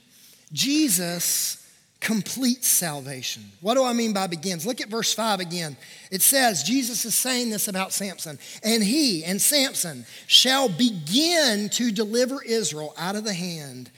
Jesus 0.53 1.67
complete 2.01 2.65
salvation. 2.65 3.43
What 3.61 3.75
do 3.75 3.85
I 3.85 3.93
mean 3.93 4.13
by 4.13 4.27
begins? 4.27 4.67
Look 4.67 4.81
at 4.81 4.89
verse 4.89 5.13
5 5.13 5.41
again. 5.41 5.77
It 6.11 6.23
says, 6.23 6.63
Jesus 6.63 7.05
is 7.05 7.15
saying 7.15 7.51
this 7.51 7.69
about 7.69 7.93
Samson, 7.93 8.39
and 8.63 8.83
he 8.83 9.25
and 9.25 9.41
Samson 9.41 10.07
shall 10.27 10.69
begin 10.69 11.69
to 11.71 11.91
deliver 11.91 12.43
Israel 12.43 12.95
out 12.97 13.17
of 13.17 13.25
the 13.25 13.35
hand 13.35 13.91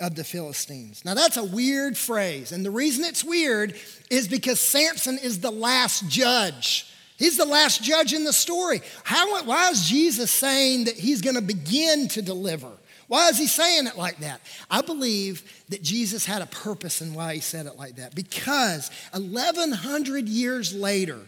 of 0.00 0.16
the 0.16 0.24
Philistines. 0.24 1.04
Now 1.04 1.14
that's 1.14 1.36
a 1.36 1.44
weird 1.44 1.96
phrase, 1.96 2.50
and 2.50 2.64
the 2.64 2.70
reason 2.70 3.04
it's 3.04 3.22
weird 3.22 3.74
is 4.10 4.26
because 4.26 4.58
Samson 4.58 5.18
is 5.18 5.40
the 5.40 5.52
last 5.52 6.08
judge. 6.08 6.90
He's 7.16 7.36
the 7.36 7.44
last 7.44 7.82
judge 7.82 8.12
in 8.12 8.24
the 8.24 8.32
story. 8.32 8.82
How, 9.04 9.44
why 9.44 9.70
is 9.70 9.88
Jesus 9.88 10.32
saying 10.32 10.86
that 10.86 10.96
he's 10.96 11.22
going 11.22 11.36
to 11.36 11.42
begin 11.42 12.08
to 12.08 12.22
deliver? 12.22 12.70
Why 13.08 13.28
is 13.28 13.38
he 13.38 13.46
saying 13.46 13.86
it 13.86 13.96
like 13.96 14.18
that? 14.18 14.40
I 14.70 14.80
believe 14.80 15.42
that 15.68 15.82
Jesus 15.82 16.24
had 16.24 16.42
a 16.42 16.46
purpose 16.46 17.02
in 17.02 17.14
why 17.14 17.34
he 17.34 17.40
said 17.40 17.66
it 17.66 17.76
like 17.76 17.96
that. 17.96 18.14
Because 18.14 18.90
1,100 19.12 20.28
years 20.28 20.74
later, 20.74 21.20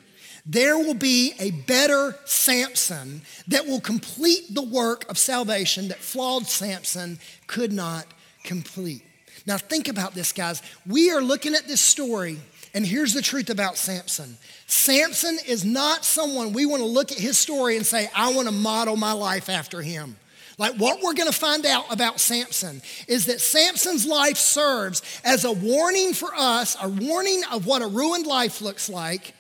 there 0.47 0.79
will 0.79 0.95
be 0.95 1.35
a 1.41 1.51
better 1.51 2.17
Samson 2.25 3.23
that 3.49 3.67
will 3.67 3.81
complete 3.81 4.55
the 4.55 4.63
work 4.63 5.09
of 5.11 5.19
salvation 5.19 5.89
that 5.89 5.99
flawed 5.99 6.47
Samson 6.47 7.19
could 7.47 7.73
not 7.73 8.07
complete. 8.45 9.03
Now, 9.45 9.59
think 9.59 9.89
about 9.89 10.15
this, 10.15 10.33
guys. 10.33 10.63
We 10.87 11.11
are 11.11 11.21
looking 11.21 11.55
at 11.55 11.67
this 11.67 11.81
story, 11.81 12.39
and 12.75 12.87
here's 12.87 13.13
the 13.13 13.23
truth 13.23 13.51
about 13.51 13.77
Samson 13.77 14.39
Samson 14.67 15.39
is 15.47 15.65
not 15.65 16.05
someone 16.05 16.53
we 16.53 16.65
want 16.65 16.81
to 16.81 16.89
look 16.89 17.13
at 17.13 17.19
his 17.19 17.39
story 17.39 17.77
and 17.77 17.85
say, 17.85 18.09
I 18.15 18.33
want 18.33 18.49
to 18.49 18.55
model 18.55 18.97
my 18.97 19.13
life 19.13 19.49
after 19.49 19.83
him. 19.83 20.17
Like 20.59 20.77
what 20.77 21.03
we're 21.03 21.15
going 21.15 21.31
to 21.31 21.39
find 21.39 21.67
out 21.67 21.93
about 21.93 22.19
Samson 22.19 22.81
is 23.09 23.27
that 23.27 23.41
Samson's 23.41 24.07
life 24.07 24.39
serves 24.39 25.03
as 25.25 25.45
a 25.45 25.53
warning 25.53 26.15
for 26.15 26.35
us, 26.35 26.77
a 26.81 26.89
warning 26.89 27.43
of 27.53 27.67
what 27.67 27.83
a 27.83 27.87
ruined 27.87 28.27
life 28.27 28.63
looks 28.63 28.89
like, 28.89 29.35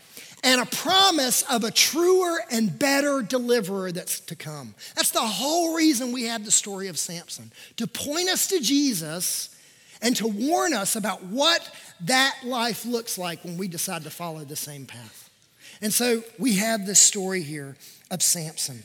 and 0.44 0.60
a 0.60 0.66
promise 0.66 1.42
of 1.50 1.64
a 1.64 1.70
truer 1.70 2.44
and 2.50 2.78
better 2.78 3.22
deliverer 3.22 3.92
that's 3.92 4.20
to 4.20 4.36
come. 4.36 4.74
That's 4.94 5.10
the 5.10 5.20
whole 5.20 5.74
reason 5.74 6.12
we 6.12 6.24
have 6.24 6.44
the 6.44 6.50
story 6.50 6.88
of 6.88 6.98
Samson 6.98 7.50
to 7.78 7.86
point 7.86 8.28
us 8.28 8.46
to 8.48 8.60
Jesus 8.60 9.56
and 10.02 10.14
to 10.16 10.26
warn 10.26 10.74
us 10.74 10.96
about 10.96 11.24
what 11.24 11.68
that 12.02 12.36
life 12.44 12.84
looks 12.84 13.16
like 13.16 13.42
when 13.42 13.56
we 13.56 13.68
decide 13.68 14.04
to 14.04 14.10
follow 14.10 14.44
the 14.44 14.54
same 14.54 14.84
path. 14.84 15.30
And 15.80 15.92
so 15.92 16.22
we 16.38 16.56
have 16.56 16.84
this 16.86 17.00
story 17.00 17.42
here 17.42 17.76
of 18.10 18.22
Samson. 18.22 18.84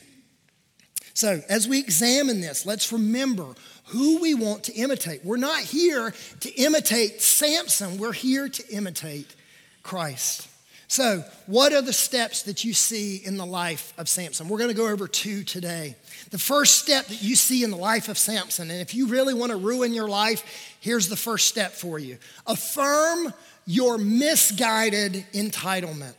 So, 1.14 1.42
as 1.48 1.68
we 1.68 1.78
examine 1.78 2.40
this, 2.40 2.64
let's 2.64 2.92
remember 2.92 3.46
who 3.86 4.20
we 4.20 4.34
want 4.34 4.64
to 4.64 4.72
imitate. 4.72 5.24
We're 5.24 5.36
not 5.36 5.60
here 5.60 6.14
to 6.40 6.50
imitate 6.54 7.20
Samson, 7.20 7.98
we're 7.98 8.12
here 8.12 8.48
to 8.48 8.68
imitate 8.68 9.34
Christ. 9.82 10.48
So, 10.88 11.24
what 11.46 11.72
are 11.72 11.80
the 11.80 11.92
steps 11.92 12.42
that 12.42 12.64
you 12.64 12.74
see 12.74 13.16
in 13.16 13.38
the 13.38 13.46
life 13.46 13.94
of 13.96 14.10
Samson? 14.10 14.48
We're 14.48 14.58
going 14.58 14.68
to 14.68 14.76
go 14.76 14.88
over 14.88 15.08
two 15.08 15.42
today. 15.42 15.96
The 16.30 16.38
first 16.38 16.78
step 16.78 17.06
that 17.06 17.22
you 17.22 17.34
see 17.34 17.64
in 17.64 17.70
the 17.70 17.78
life 17.78 18.08
of 18.10 18.18
Samson, 18.18 18.70
and 18.70 18.80
if 18.80 18.94
you 18.94 19.06
really 19.06 19.32
want 19.32 19.52
to 19.52 19.56
ruin 19.56 19.94
your 19.94 20.08
life, 20.08 20.76
here's 20.80 21.08
the 21.08 21.16
first 21.16 21.46
step 21.46 21.72
for 21.72 21.98
you 21.98 22.18
affirm 22.46 23.32
your 23.66 23.96
misguided 23.96 25.24
entitlement. 25.32 26.14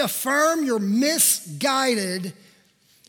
Affirm 0.00 0.64
your 0.64 0.78
misguided 0.78 2.32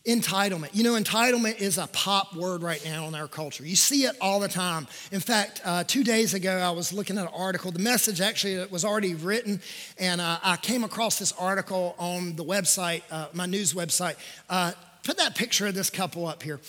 Entitlement. 0.05 0.69
You 0.73 0.83
know, 0.83 0.99
entitlement 0.99 1.61
is 1.61 1.77
a 1.77 1.85
pop 1.85 2.35
word 2.35 2.63
right 2.63 2.83
now 2.83 3.07
in 3.07 3.13
our 3.13 3.27
culture. 3.27 3.63
You 3.63 3.75
see 3.75 4.05
it 4.05 4.15
all 4.19 4.39
the 4.39 4.47
time. 4.47 4.87
In 5.11 5.19
fact, 5.19 5.61
uh, 5.63 5.83
two 5.83 6.03
days 6.03 6.33
ago, 6.33 6.57
I 6.57 6.71
was 6.71 6.91
looking 6.91 7.19
at 7.19 7.27
an 7.27 7.33
article. 7.35 7.71
The 7.71 7.77
message 7.79 8.19
actually 8.19 8.65
was 8.71 8.83
already 8.83 9.13
written, 9.13 9.61
and 9.99 10.19
uh, 10.19 10.39
I 10.43 10.57
came 10.57 10.83
across 10.83 11.19
this 11.19 11.31
article 11.33 11.93
on 11.99 12.35
the 12.35 12.43
website, 12.43 13.03
uh, 13.11 13.27
my 13.33 13.45
news 13.45 13.75
website. 13.75 14.15
Uh, 14.49 14.71
put 15.03 15.17
that 15.17 15.35
picture 15.35 15.67
of 15.67 15.75
this 15.75 15.91
couple 15.91 16.25
up 16.25 16.41
here 16.41 16.59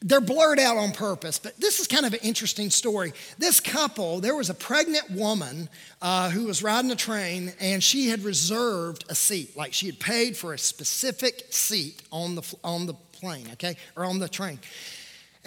they're 0.00 0.20
blurred 0.20 0.58
out 0.58 0.76
on 0.76 0.92
purpose, 0.92 1.38
but 1.38 1.58
this 1.58 1.80
is 1.80 1.86
kind 1.86 2.04
of 2.04 2.12
an 2.12 2.20
interesting 2.22 2.70
story. 2.70 3.12
This 3.38 3.60
couple, 3.60 4.20
there 4.20 4.36
was 4.36 4.50
a 4.50 4.54
pregnant 4.54 5.10
woman 5.10 5.68
uh, 6.02 6.30
who 6.30 6.44
was 6.44 6.62
riding 6.62 6.90
a 6.90 6.96
train 6.96 7.52
and 7.60 7.82
she 7.82 8.08
had 8.08 8.22
reserved 8.22 9.04
a 9.08 9.14
seat. 9.14 9.56
Like 9.56 9.72
she 9.72 9.86
had 9.86 9.98
paid 9.98 10.36
for 10.36 10.52
a 10.52 10.58
specific 10.58 11.46
seat 11.50 12.02
on 12.12 12.34
the, 12.34 12.56
on 12.62 12.86
the 12.86 12.94
plane, 13.12 13.48
okay, 13.54 13.76
or 13.96 14.04
on 14.04 14.18
the 14.18 14.28
train. 14.28 14.58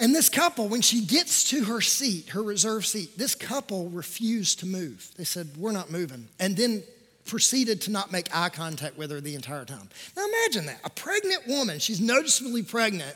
And 0.00 0.14
this 0.14 0.28
couple, 0.28 0.66
when 0.66 0.80
she 0.80 1.04
gets 1.04 1.50
to 1.50 1.64
her 1.64 1.80
seat, 1.80 2.30
her 2.30 2.42
reserved 2.42 2.86
seat, 2.86 3.18
this 3.18 3.34
couple 3.34 3.90
refused 3.90 4.60
to 4.60 4.66
move. 4.66 5.10
They 5.16 5.24
said, 5.24 5.50
We're 5.58 5.72
not 5.72 5.90
moving. 5.90 6.26
And 6.38 6.56
then 6.56 6.82
proceeded 7.26 7.82
to 7.82 7.90
not 7.90 8.10
make 8.10 8.34
eye 8.34 8.48
contact 8.48 8.96
with 8.96 9.10
her 9.10 9.20
the 9.20 9.34
entire 9.34 9.66
time. 9.66 9.88
Now 10.16 10.26
imagine 10.26 10.66
that. 10.66 10.80
A 10.84 10.90
pregnant 10.90 11.46
woman, 11.46 11.78
she's 11.78 12.00
noticeably 12.00 12.62
pregnant 12.62 13.14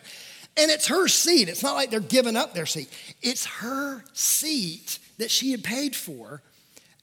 and 0.56 0.70
it's 0.70 0.86
her 0.88 1.08
seat. 1.08 1.48
It's 1.48 1.62
not 1.62 1.74
like 1.74 1.90
they're 1.90 2.00
giving 2.00 2.36
up 2.36 2.54
their 2.54 2.66
seat. 2.66 2.88
It's 3.22 3.46
her 3.46 4.04
seat 4.12 4.98
that 5.18 5.30
she 5.30 5.50
had 5.50 5.64
paid 5.64 5.94
for, 5.96 6.42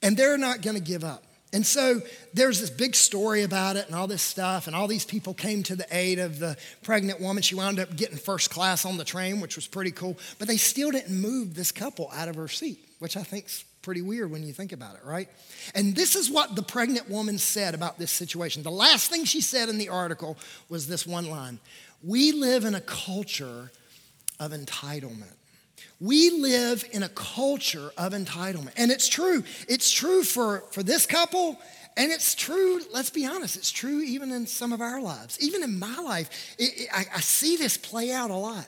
and 0.01 0.15
they're 0.15 0.37
not 0.37 0.61
going 0.61 0.75
to 0.75 0.81
give 0.81 1.03
up. 1.03 1.23
And 1.53 1.65
so 1.65 2.01
there's 2.33 2.61
this 2.61 2.69
big 2.69 2.95
story 2.95 3.43
about 3.43 3.75
it 3.75 3.87
and 3.87 3.95
all 3.95 4.07
this 4.07 4.21
stuff, 4.21 4.67
and 4.67 4.75
all 4.75 4.87
these 4.87 5.03
people 5.03 5.33
came 5.33 5.63
to 5.63 5.75
the 5.75 5.85
aid 5.91 6.17
of 6.19 6.39
the 6.39 6.55
pregnant 6.81 7.19
woman. 7.19 7.43
She 7.43 7.55
wound 7.55 7.79
up 7.79 7.95
getting 7.95 8.17
first 8.17 8.49
class 8.49 8.85
on 8.85 8.97
the 8.97 9.03
train, 9.03 9.41
which 9.41 9.57
was 9.57 9.67
pretty 9.67 9.91
cool, 9.91 10.17
but 10.39 10.47
they 10.47 10.57
still 10.57 10.91
didn't 10.91 11.19
move 11.19 11.53
this 11.53 11.71
couple 11.71 12.09
out 12.13 12.29
of 12.29 12.35
her 12.35 12.47
seat, 12.47 12.79
which 12.99 13.17
I 13.17 13.23
think's 13.23 13.65
pretty 13.81 14.01
weird 14.01 14.31
when 14.31 14.43
you 14.43 14.53
think 14.53 14.71
about 14.71 14.95
it, 14.95 15.01
right? 15.03 15.27
And 15.75 15.95
this 15.95 16.15
is 16.15 16.29
what 16.29 16.55
the 16.55 16.61
pregnant 16.61 17.09
woman 17.09 17.37
said 17.37 17.73
about 17.73 17.97
this 17.97 18.11
situation. 18.11 18.63
The 18.63 18.71
last 18.71 19.09
thing 19.09 19.25
she 19.25 19.41
said 19.41 19.69
in 19.69 19.77
the 19.77 19.89
article 19.89 20.37
was 20.69 20.87
this 20.87 21.05
one 21.05 21.29
line 21.29 21.59
we 22.03 22.31
live 22.31 22.65
in 22.65 22.75
a 22.75 22.81
culture 22.81 23.71
of 24.39 24.51
entitlement. 24.51 25.33
We 25.99 26.31
live 26.31 26.83
in 26.91 27.03
a 27.03 27.09
culture 27.09 27.91
of 27.97 28.13
entitlement. 28.13 28.73
And 28.77 28.91
it's 28.91 29.07
true. 29.07 29.43
It's 29.67 29.91
true 29.91 30.23
for, 30.23 30.63
for 30.71 30.81
this 30.81 31.05
couple, 31.05 31.59
and 31.97 32.11
it's 32.11 32.33
true, 32.33 32.81
let's 32.93 33.09
be 33.09 33.25
honest, 33.25 33.55
it's 33.55 33.71
true 33.71 34.01
even 34.01 34.31
in 34.31 34.47
some 34.47 34.73
of 34.73 34.81
our 34.81 35.01
lives. 35.01 35.37
Even 35.41 35.61
in 35.61 35.77
my 35.77 35.97
life, 35.97 36.55
it, 36.57 36.81
it, 36.81 36.89
I, 36.91 37.05
I 37.15 37.19
see 37.19 37.57
this 37.57 37.77
play 37.77 38.11
out 38.11 38.31
a 38.31 38.35
lot. 38.35 38.67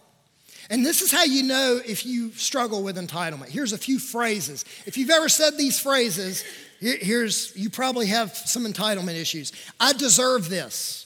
And 0.70 0.86
this 0.86 1.02
is 1.02 1.12
how 1.12 1.24
you 1.24 1.44
know 1.44 1.80
if 1.86 2.06
you 2.06 2.32
struggle 2.32 2.84
with 2.84 2.98
entitlement. 2.98 3.50
Here's 3.50 3.74
a 3.74 3.78
few 3.78 4.00
phrases. 4.00 4.64
If 4.86 4.98
you've 4.98 5.10
ever 5.10 5.28
said 5.28 5.58
these 5.58 5.80
phrases, 5.80 6.44
here's 6.80 7.56
you 7.56 7.70
probably 7.70 8.08
have 8.08 8.36
some 8.36 8.66
entitlement 8.66 9.20
issues. 9.20 9.52
I 9.80 9.94
deserve 9.94 10.50
this. 10.50 11.03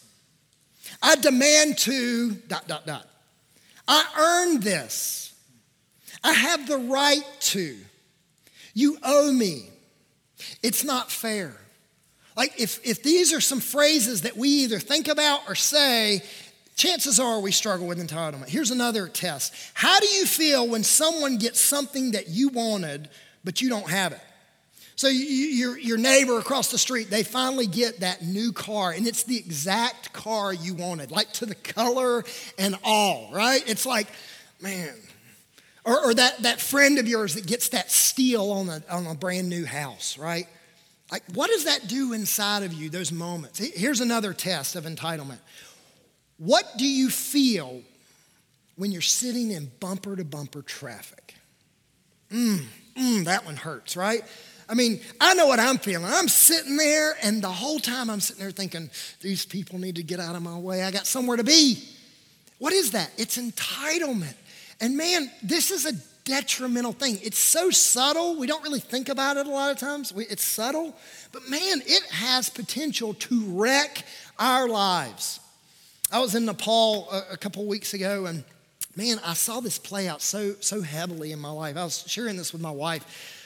I 1.01 1.15
demand 1.15 1.77
to, 1.79 2.31
dot, 2.31 2.67
dot, 2.67 2.86
dot. 2.86 3.07
I 3.88 4.45
earned 4.47 4.63
this. 4.63 5.33
I 6.23 6.33
have 6.33 6.67
the 6.67 6.77
right 6.77 7.23
to. 7.39 7.77
You 8.73 8.97
owe 9.03 9.31
me. 9.31 9.69
It's 10.62 10.83
not 10.83 11.12
fair. 11.12 11.53
Like, 12.36 12.60
if, 12.60 12.86
if 12.86 13.01
these 13.01 13.33
are 13.33 13.41
some 13.41 13.60
phrases 13.60 14.21
that 14.21 14.38
we 14.38 14.49
either 14.49 14.79
think 14.79 15.07
about 15.07 15.41
or 15.47 15.55
say, 15.55 16.21
chances 16.75 17.19
are 17.19 17.39
we 17.39 17.51
struggle 17.51 17.88
with 17.88 17.97
entitlement. 17.97 18.47
Here's 18.49 18.71
another 18.71 19.07
test 19.07 19.53
How 19.73 19.99
do 19.99 20.07
you 20.07 20.25
feel 20.25 20.67
when 20.67 20.83
someone 20.83 21.38
gets 21.38 21.60
something 21.60 22.12
that 22.12 22.29
you 22.29 22.49
wanted, 22.49 23.10
but 23.43 23.62
you 23.62 23.69
don't 23.69 23.89
have 23.89 24.13
it? 24.13 24.21
So 24.97 25.10
you, 25.10 25.19
your, 25.19 25.77
your 25.77 25.97
neighbor 25.99 26.39
across 26.39 26.71
the 26.71 26.79
street, 26.79 27.12
they 27.12 27.21
finally 27.21 27.67
get 27.67 27.99
that 27.99 28.23
new 28.23 28.51
car, 28.51 28.91
and 28.91 29.05
it's 29.05 29.23
the 29.23 29.38
exact 29.38 30.12
car 30.12 30.51
you 30.51 30.73
wanted, 30.73 31.12
like 31.12 31.31
to 31.33 31.45
the 31.45 31.53
color 31.53 32.23
and 32.57 32.75
all, 32.83 33.29
right? 33.31 33.62
It's 33.67 33.86
like, 33.86 34.07
man. 34.60 34.95
Or, 35.86 36.07
or 36.07 36.13
that, 36.15 36.41
that 36.41 36.60
friend 36.60 36.97
of 36.97 37.07
yours 37.07 37.36
that 37.36 37.45
gets 37.45 37.69
that 37.69 37.91
steal 37.91 38.49
on 38.49 38.69
a, 38.69 38.81
on 38.89 39.05
a 39.05 39.13
brand 39.13 39.49
new 39.49 39.65
house, 39.65 40.17
right? 40.17 40.47
Like, 41.12 41.23
what 41.31 41.51
does 41.51 41.65
that 41.65 41.88
do 41.88 42.13
inside 42.13 42.63
of 42.63 42.73
you, 42.73 42.89
those 42.89 43.12
moments? 43.12 43.60
Here's 43.60 44.01
another 44.01 44.33
test 44.33 44.75
of 44.75 44.86
entitlement. 44.86 45.39
What 46.38 46.65
do 46.75 46.88
you 46.88 47.12
feel 47.12 47.83
when 48.77 48.91
you're 48.91 49.01
sitting 49.01 49.51
in 49.51 49.71
bumper 49.79 50.15
to 50.15 50.25
bumper 50.25 50.63
traffic? 50.63 51.36
Mmm, 52.31 52.65
mm, 52.97 53.25
that 53.25 53.45
one 53.45 53.57
hurts, 53.57 53.95
right? 53.95 54.23
I 54.69 54.73
mean, 54.73 54.99
I 55.21 55.34
know 55.34 55.47
what 55.47 55.60
I'm 55.60 55.77
feeling. 55.77 56.06
I'm 56.06 56.27
sitting 56.27 56.75
there, 56.75 57.15
and 57.23 57.41
the 57.41 57.49
whole 57.49 57.80
time 57.80 58.10
I'm 58.10 58.19
sitting 58.19 58.41
there 58.41 58.51
thinking, 58.51 58.89
these 59.21 59.45
people 59.45 59.80
need 59.80 59.95
to 59.95 60.03
get 60.03 60.19
out 60.19 60.36
of 60.36 60.41
my 60.41 60.58
way. 60.58 60.84
I 60.84 60.91
got 60.91 61.08
somewhere 61.08 61.38
to 61.38 61.43
be. 61.43 61.84
What 62.60 62.73
is 62.73 62.91
that? 62.91 63.12
It's 63.17 63.38
entitlement. 63.38 64.36
And 64.82 64.97
man, 64.97 65.32
this 65.41 65.71
is 65.71 65.86
a 65.86 65.93
detrimental 66.25 66.91
thing. 66.91 67.19
It's 67.23 67.39
so 67.39 67.69
subtle, 67.69 68.38
we 68.38 68.47
don't 68.47 68.62
really 68.63 68.82
think 68.82 69.10
about 69.10 69.38
it 69.38 69.47
a 69.47 69.49
lot 69.49 69.71
of 69.71 69.77
times. 69.77 70.12
It's 70.15 70.43
subtle, 70.43 70.93
but 71.32 71.49
man, 71.49 71.82
it 71.86 72.03
has 72.12 72.49
potential 72.49 73.13
to 73.13 73.43
wreck 73.47 74.03
our 74.38 74.67
lives. 74.67 75.39
I 76.12 76.19
was 76.19 76.36
in 76.36 76.45
Nepal 76.45 77.10
a, 77.12 77.34
a 77.34 77.38
couple 77.38 77.65
weeks 77.65 77.93
ago, 77.93 78.25
and 78.25 78.43
man, 78.95 79.19
I 79.23 79.34
saw 79.34 79.62
this 79.62 79.80
play 79.80 80.08
out 80.08 80.21
so, 80.21 80.56
so 80.60 80.82
heavily 80.82 81.32
in 81.32 81.39
my 81.39 81.49
life. 81.49 81.77
I 81.77 81.84
was 81.84 82.03
sharing 82.08 82.36
this 82.36 82.51
with 82.51 82.62
my 82.62 82.71
wife. 82.71 83.37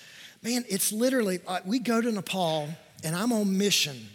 Man, 0.44 0.66
it's 0.68 0.92
literally 0.92 1.40
like 1.48 1.66
we 1.66 1.80
go 1.80 2.02
to 2.02 2.12
Nepal 2.12 2.68
and 3.04 3.16
I'm 3.16 3.32
on 3.32 3.58
mission 3.58 4.08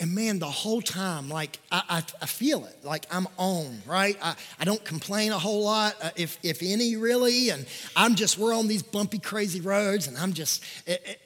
and 0.00 0.14
man, 0.14 0.38
the 0.38 0.46
whole 0.46 0.80
time, 0.80 1.28
like 1.28 1.58
I, 1.70 1.82
I, 1.88 2.02
I, 2.22 2.26
feel 2.26 2.64
it, 2.64 2.74
like 2.82 3.04
I'm 3.12 3.28
on, 3.36 3.82
right? 3.86 4.16
I, 4.22 4.34
I 4.58 4.64
don't 4.64 4.82
complain 4.82 5.30
a 5.30 5.38
whole 5.38 5.62
lot, 5.62 5.94
uh, 6.02 6.08
if, 6.16 6.38
if 6.42 6.62
any, 6.62 6.96
really. 6.96 7.50
And 7.50 7.66
I'm 7.94 8.14
just, 8.14 8.38
we're 8.38 8.56
on 8.56 8.66
these 8.66 8.82
bumpy, 8.82 9.18
crazy 9.18 9.60
roads, 9.60 10.08
and 10.08 10.16
I'm 10.16 10.32
just, 10.32 10.64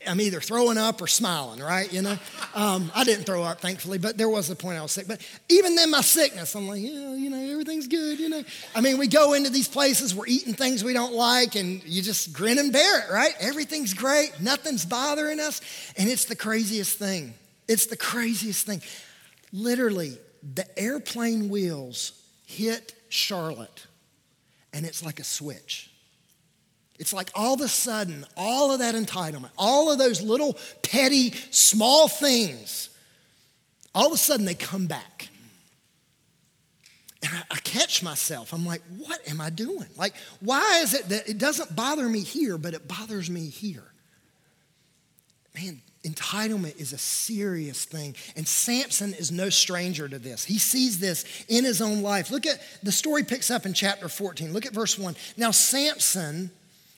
I'm 0.08 0.20
either 0.20 0.40
throwing 0.40 0.76
up 0.76 1.00
or 1.00 1.06
smiling, 1.06 1.60
right? 1.60 1.90
You 1.92 2.02
know? 2.02 2.18
Um, 2.54 2.92
I 2.94 3.02
didn't 3.02 3.24
throw 3.24 3.42
up, 3.42 3.60
thankfully, 3.60 3.98
but 3.98 4.16
there 4.16 4.28
was 4.28 4.48
a 4.48 4.54
point 4.54 4.78
I 4.78 4.82
was 4.82 4.92
sick. 4.92 5.08
But 5.08 5.20
even 5.48 5.74
then, 5.74 5.90
my 5.90 6.02
sickness, 6.02 6.54
I'm 6.54 6.68
like, 6.68 6.80
yeah, 6.80 7.14
you 7.16 7.28
know, 7.28 7.50
everything's 7.50 7.88
good, 7.88 8.20
you 8.20 8.28
know? 8.28 8.44
I 8.76 8.80
mean, 8.80 8.96
we 8.96 9.08
go 9.08 9.32
into 9.32 9.50
these 9.50 9.66
places, 9.66 10.14
we're 10.14 10.28
eating 10.28 10.54
things 10.54 10.84
we 10.84 10.92
don't 10.92 11.14
like, 11.14 11.56
and 11.56 11.82
you 11.82 12.00
just 12.00 12.32
grin 12.32 12.58
and 12.58 12.72
bear 12.72 13.00
it, 13.00 13.12
right? 13.12 13.34
Everything's 13.40 13.92
great, 13.92 14.40
nothing's 14.40 14.84
bothering 14.84 15.40
us, 15.40 15.60
and 15.96 16.08
it's 16.08 16.26
the 16.26 16.36
craziest 16.36 16.96
thing. 16.96 17.34
It's 17.68 17.86
the 17.86 17.96
craziest 17.96 18.66
thing. 18.66 18.82
Literally, 19.52 20.18
the 20.42 20.66
airplane 20.78 21.48
wheels 21.48 22.20
hit 22.46 22.94
Charlotte, 23.08 23.86
and 24.72 24.84
it's 24.84 25.02
like 25.04 25.20
a 25.20 25.24
switch. 25.24 25.90
It's 26.98 27.12
like 27.12 27.30
all 27.34 27.54
of 27.54 27.60
a 27.60 27.68
sudden, 27.68 28.24
all 28.36 28.72
of 28.72 28.78
that 28.78 28.94
entitlement, 28.94 29.50
all 29.58 29.90
of 29.90 29.98
those 29.98 30.22
little 30.22 30.56
petty, 30.82 31.32
small 31.50 32.08
things, 32.08 32.90
all 33.94 34.06
of 34.06 34.12
a 34.12 34.16
sudden 34.16 34.46
they 34.46 34.54
come 34.54 34.86
back. 34.86 35.28
And 37.22 37.32
I, 37.32 37.42
I, 37.52 37.58
catch 37.60 38.02
myself. 38.02 38.52
I'm 38.52 38.66
like, 38.66 38.82
what 38.98 39.26
am 39.26 39.40
I 39.40 39.48
doing? 39.48 39.86
Like, 39.96 40.14
why 40.40 40.80
is 40.82 40.92
it 40.92 41.08
that 41.08 41.26
it 41.26 41.38
doesn't 41.38 41.74
bother 41.74 42.06
me 42.06 42.20
here, 42.20 42.58
but 42.58 42.74
it 42.74 42.86
bothers 42.86 43.30
me 43.30 43.48
here? 43.48 43.90
Man, 45.54 45.80
entitlement 46.04 46.78
is 46.80 46.92
a 46.92 46.98
serious 46.98 47.84
thing. 47.84 48.14
And 48.36 48.46
Samson 48.46 49.14
is 49.14 49.32
no 49.32 49.48
stranger 49.50 50.08
to 50.08 50.18
this. 50.18 50.44
He 50.44 50.58
sees 50.58 50.98
this 50.98 51.24
in 51.48 51.64
his 51.64 51.80
own 51.80 52.02
life. 52.02 52.30
Look 52.30 52.46
at 52.46 52.60
the 52.82 52.92
story 52.92 53.24
picks 53.24 53.50
up 53.50 53.66
in 53.66 53.74
chapter 53.74 54.08
14. 54.08 54.52
Look 54.52 54.66
at 54.66 54.72
verse 54.72 54.98
1. 54.98 55.16
Now, 55.36 55.50
Samson 55.50 56.50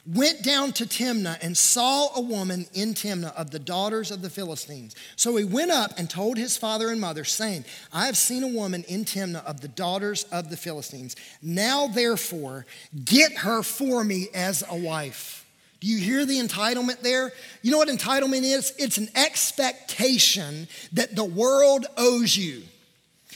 went 0.07 0.43
down 0.43 0.73
to 0.73 0.85
Timnah 0.85 1.39
and 1.43 1.57
saw 1.57 2.09
a 2.15 2.21
woman 2.21 2.67
in 2.75 2.95
Timnah 2.95 3.35
of 3.35 3.51
the 3.51 3.59
daughters 3.59 4.11
of 4.11 4.23
the 4.23 4.31
Philistines. 4.31 4.95
So 5.17 5.37
he 5.37 5.45
went 5.45 5.71
up 5.71 5.99
and 5.99 6.09
told 6.09 6.37
his 6.37 6.57
father 6.57 6.91
and 6.91 7.01
mother, 7.01 7.25
saying, 7.25 7.65
I 7.93 8.07
have 8.07 8.17
seen 8.17 8.45
a 8.45 8.49
woman 8.49 8.85
in 8.89 9.05
Timnah 9.05 9.45
of 9.45 9.61
the 9.61 9.69
daughters 9.69 10.25
of 10.25 10.51
the 10.51 10.57
Philistines. 10.57 11.17
Now, 11.43 11.89
therefore, 11.89 12.67
get 13.05 13.39
her 13.39 13.63
for 13.63 14.05
me 14.05 14.29
as 14.33 14.63
a 14.69 14.77
wife. 14.77 15.46
Do 15.81 15.89
you 15.89 15.99
hear 15.99 16.25
the 16.25 16.41
entitlement 16.41 17.01
there? 17.01 17.33
You 17.63 17.71
know 17.71 17.79
what 17.79 17.89
entitlement 17.89 18.43
is? 18.43 18.73
It's 18.79 18.99
an 18.99 19.09
expectation 19.15 20.69
that 20.93 21.15
the 21.15 21.25
world 21.25 21.87
owes 21.97 22.37
you. 22.37 22.63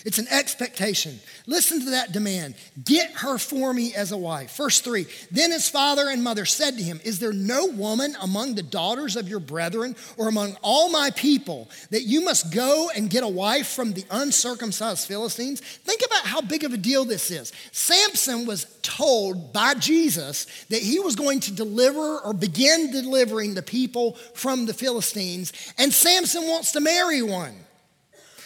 It's 0.04 0.18
an 0.18 0.28
expectation. 0.28 1.20
Listen 1.46 1.80
to 1.80 1.90
that 1.90 2.12
demand. 2.12 2.54
Get 2.84 3.10
her 3.12 3.38
for 3.38 3.72
me 3.74 3.94
as 3.94 4.12
a 4.12 4.16
wife. 4.16 4.56
Verse 4.56 4.80
3 4.80 5.06
Then 5.30 5.50
his 5.50 5.68
father 5.68 6.08
and 6.08 6.22
mother 6.22 6.44
said 6.44 6.76
to 6.76 6.82
him, 6.82 7.00
Is 7.04 7.18
there 7.18 7.32
no 7.32 7.66
woman 7.66 8.16
among 8.20 8.54
the 8.54 8.62
daughters 8.62 9.16
of 9.16 9.28
your 9.28 9.40
brethren 9.40 9.96
or 10.16 10.28
among 10.28 10.56
all 10.62 10.90
my 10.90 11.10
people 11.10 11.70
that 11.90 12.02
you 12.02 12.24
must 12.24 12.52
go 12.52 12.90
and 12.94 13.10
get 13.10 13.24
a 13.24 13.28
wife 13.28 13.68
from 13.68 13.92
the 13.92 14.04
uncircumcised 14.10 15.06
Philistines? 15.06 15.60
Think 15.60 16.02
about 16.06 16.26
how 16.26 16.40
big 16.40 16.64
of 16.64 16.72
a 16.72 16.76
deal 16.76 17.04
this 17.04 17.30
is. 17.30 17.52
Samson 17.72 18.46
was 18.46 18.66
told 18.82 19.52
by 19.52 19.74
Jesus 19.74 20.46
that 20.68 20.82
he 20.82 20.98
was 20.98 21.16
going 21.16 21.40
to 21.40 21.52
deliver 21.52 22.18
or 22.20 22.32
begin 22.32 22.90
delivering 22.90 23.54
the 23.54 23.62
people 23.62 24.14
from 24.34 24.66
the 24.66 24.74
Philistines, 24.74 25.52
and 25.78 25.92
Samson 25.92 26.44
wants 26.48 26.72
to 26.72 26.80
marry 26.80 27.22
one. 27.22 27.54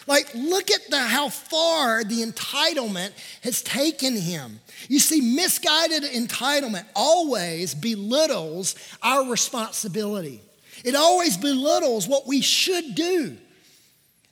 Like, 0.06 0.34
look 0.34 0.70
at 0.70 0.90
the, 0.90 1.00
how 1.00 1.28
far 1.28 2.04
the 2.04 2.22
entitlement 2.22 3.12
has 3.42 3.62
taken 3.62 4.16
him. 4.16 4.60
You 4.88 4.98
see, 4.98 5.20
misguided 5.20 6.02
entitlement 6.02 6.84
always 6.94 7.74
belittles 7.74 8.74
our 9.02 9.30
responsibility, 9.30 10.40
it 10.84 10.94
always 10.94 11.36
belittles 11.36 12.06
what 12.06 12.26
we 12.26 12.40
should 12.40 12.94
do. 12.94 13.36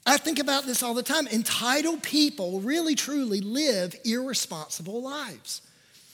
I 0.04 0.16
think 0.16 0.40
about 0.40 0.66
this 0.66 0.82
all 0.82 0.94
the 0.94 1.02
time. 1.02 1.28
Entitled 1.28 2.02
people 2.02 2.60
really, 2.60 2.96
truly 2.96 3.40
live 3.40 3.94
irresponsible 4.04 5.00
lives. 5.00 5.62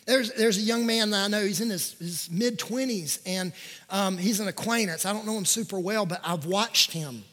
There's, 0.04 0.32
there's 0.32 0.58
a 0.58 0.62
young 0.62 0.86
man 0.86 1.10
that 1.10 1.24
I 1.24 1.28
know, 1.28 1.44
he's 1.44 1.60
in 1.60 1.70
his, 1.70 1.92
his 1.98 2.30
mid 2.30 2.58
20s, 2.58 3.20
and 3.26 3.52
um, 3.90 4.16
he's 4.16 4.40
an 4.40 4.48
acquaintance. 4.48 5.04
I 5.04 5.12
don't 5.12 5.26
know 5.26 5.36
him 5.36 5.44
super 5.44 5.78
well, 5.78 6.06
but 6.06 6.20
I've 6.24 6.46
watched 6.46 6.92
him 6.92 7.24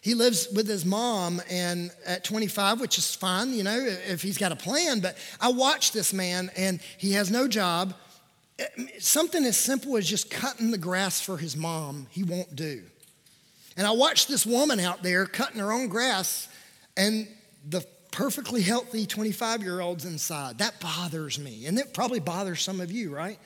he 0.00 0.14
lives 0.14 0.48
with 0.54 0.68
his 0.68 0.84
mom 0.84 1.42
and 1.50 1.90
at 2.06 2.24
25 2.24 2.80
which 2.80 2.98
is 2.98 3.14
fine 3.14 3.52
you 3.52 3.62
know 3.62 3.78
if 4.06 4.22
he's 4.22 4.38
got 4.38 4.52
a 4.52 4.56
plan 4.56 5.00
but 5.00 5.16
i 5.40 5.48
watch 5.48 5.92
this 5.92 6.12
man 6.12 6.50
and 6.56 6.80
he 6.96 7.12
has 7.12 7.30
no 7.30 7.48
job. 7.48 7.94
Something 8.98 9.44
as 9.44 9.56
simple 9.56 9.96
as 9.96 10.08
just 10.08 10.30
cutting 10.30 10.72
the 10.72 10.78
grass 10.78 11.20
for 11.20 11.36
his 11.36 11.56
mom 11.56 12.08
he 12.10 12.24
won't 12.24 12.54
do. 12.56 12.82
And 13.76 13.86
i 13.86 13.92
watch 13.92 14.26
this 14.26 14.44
woman 14.44 14.80
out 14.80 15.02
there 15.02 15.26
cutting 15.26 15.60
her 15.60 15.72
own 15.72 15.88
grass 15.88 16.48
and 16.96 17.28
the 17.68 17.84
perfectly 18.10 18.62
healthy 18.62 19.06
25 19.06 19.62
year 19.62 19.80
olds 19.80 20.04
inside. 20.04 20.58
That 20.58 20.80
bothers 20.80 21.38
me 21.38 21.66
and 21.66 21.78
it 21.78 21.94
probably 21.94 22.20
bothers 22.20 22.62
some 22.62 22.80
of 22.80 22.90
you 22.90 23.14
right 23.14 23.38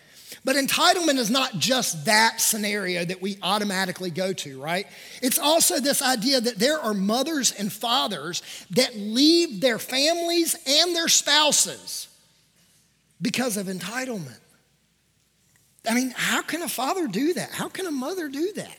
but 0.44 0.56
entitlement 0.56 1.18
is 1.18 1.30
not 1.30 1.58
just 1.58 2.04
that 2.06 2.40
scenario 2.40 3.04
that 3.04 3.22
we 3.22 3.38
automatically 3.42 4.10
go 4.10 4.32
to, 4.32 4.60
right? 4.60 4.86
It's 5.20 5.38
also 5.38 5.80
this 5.80 6.02
idea 6.02 6.40
that 6.40 6.58
there 6.58 6.78
are 6.78 6.94
mothers 6.94 7.52
and 7.52 7.72
fathers 7.72 8.42
that 8.70 8.96
leave 8.96 9.60
their 9.60 9.78
families 9.78 10.56
and 10.66 10.94
their 10.94 11.08
spouses 11.08 12.08
because 13.20 13.56
of 13.56 13.66
entitlement. 13.66 14.38
I 15.88 15.94
mean, 15.94 16.12
how 16.14 16.42
can 16.42 16.62
a 16.62 16.68
father 16.68 17.06
do 17.08 17.34
that? 17.34 17.50
How 17.50 17.68
can 17.68 17.86
a 17.86 17.90
mother 17.90 18.28
do 18.28 18.52
that? 18.54 18.78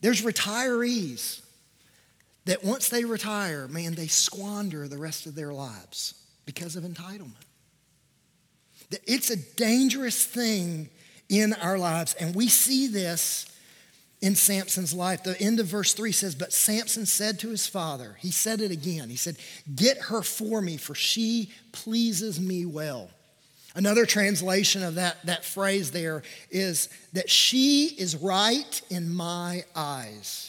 There's 0.00 0.22
retirees 0.22 1.42
that 2.44 2.64
once 2.64 2.88
they 2.88 3.04
retire, 3.04 3.68
man, 3.68 3.94
they 3.94 4.06
squander 4.06 4.88
the 4.88 4.96
rest 4.96 5.26
of 5.26 5.34
their 5.34 5.52
lives 5.52 6.14
because 6.46 6.76
of 6.76 6.84
entitlement. 6.84 7.34
It's 9.06 9.30
a 9.30 9.36
dangerous 9.36 10.24
thing 10.24 10.88
in 11.28 11.52
our 11.54 11.78
lives. 11.78 12.14
And 12.14 12.34
we 12.34 12.48
see 12.48 12.86
this 12.86 13.46
in 14.20 14.34
Samson's 14.34 14.94
life. 14.94 15.22
The 15.22 15.40
end 15.40 15.60
of 15.60 15.66
verse 15.66 15.92
3 15.92 16.12
says, 16.12 16.34
But 16.34 16.52
Samson 16.52 17.06
said 17.06 17.38
to 17.40 17.50
his 17.50 17.66
father, 17.66 18.16
he 18.18 18.30
said 18.30 18.60
it 18.60 18.70
again. 18.70 19.08
He 19.08 19.16
said, 19.16 19.36
Get 19.74 19.98
her 20.02 20.22
for 20.22 20.60
me, 20.60 20.76
for 20.76 20.94
she 20.94 21.52
pleases 21.72 22.40
me 22.40 22.66
well. 22.66 23.10
Another 23.74 24.06
translation 24.06 24.82
of 24.82 24.96
that, 24.96 25.24
that 25.26 25.44
phrase 25.44 25.92
there 25.92 26.22
is 26.50 26.88
that 27.12 27.30
she 27.30 27.86
is 27.86 28.16
right 28.16 28.82
in 28.90 29.14
my 29.14 29.64
eyes. 29.76 30.47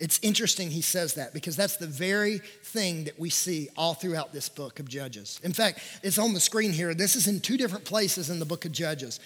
It's 0.00 0.18
interesting 0.22 0.70
he 0.70 0.80
says 0.80 1.14
that 1.14 1.34
because 1.34 1.56
that's 1.56 1.76
the 1.76 1.86
very 1.86 2.38
thing 2.38 3.04
that 3.04 3.20
we 3.20 3.28
see 3.28 3.68
all 3.76 3.92
throughout 3.92 4.32
this 4.32 4.48
book 4.48 4.80
of 4.80 4.88
Judges. 4.88 5.38
In 5.44 5.52
fact, 5.52 5.80
it's 6.02 6.18
on 6.18 6.32
the 6.32 6.40
screen 6.40 6.72
here. 6.72 6.94
This 6.94 7.16
is 7.16 7.28
in 7.28 7.40
two 7.40 7.58
different 7.58 7.84
places 7.84 8.30
in 8.30 8.38
the 8.38 8.46
book 8.46 8.64
of 8.64 8.72
Judges. 8.72 9.20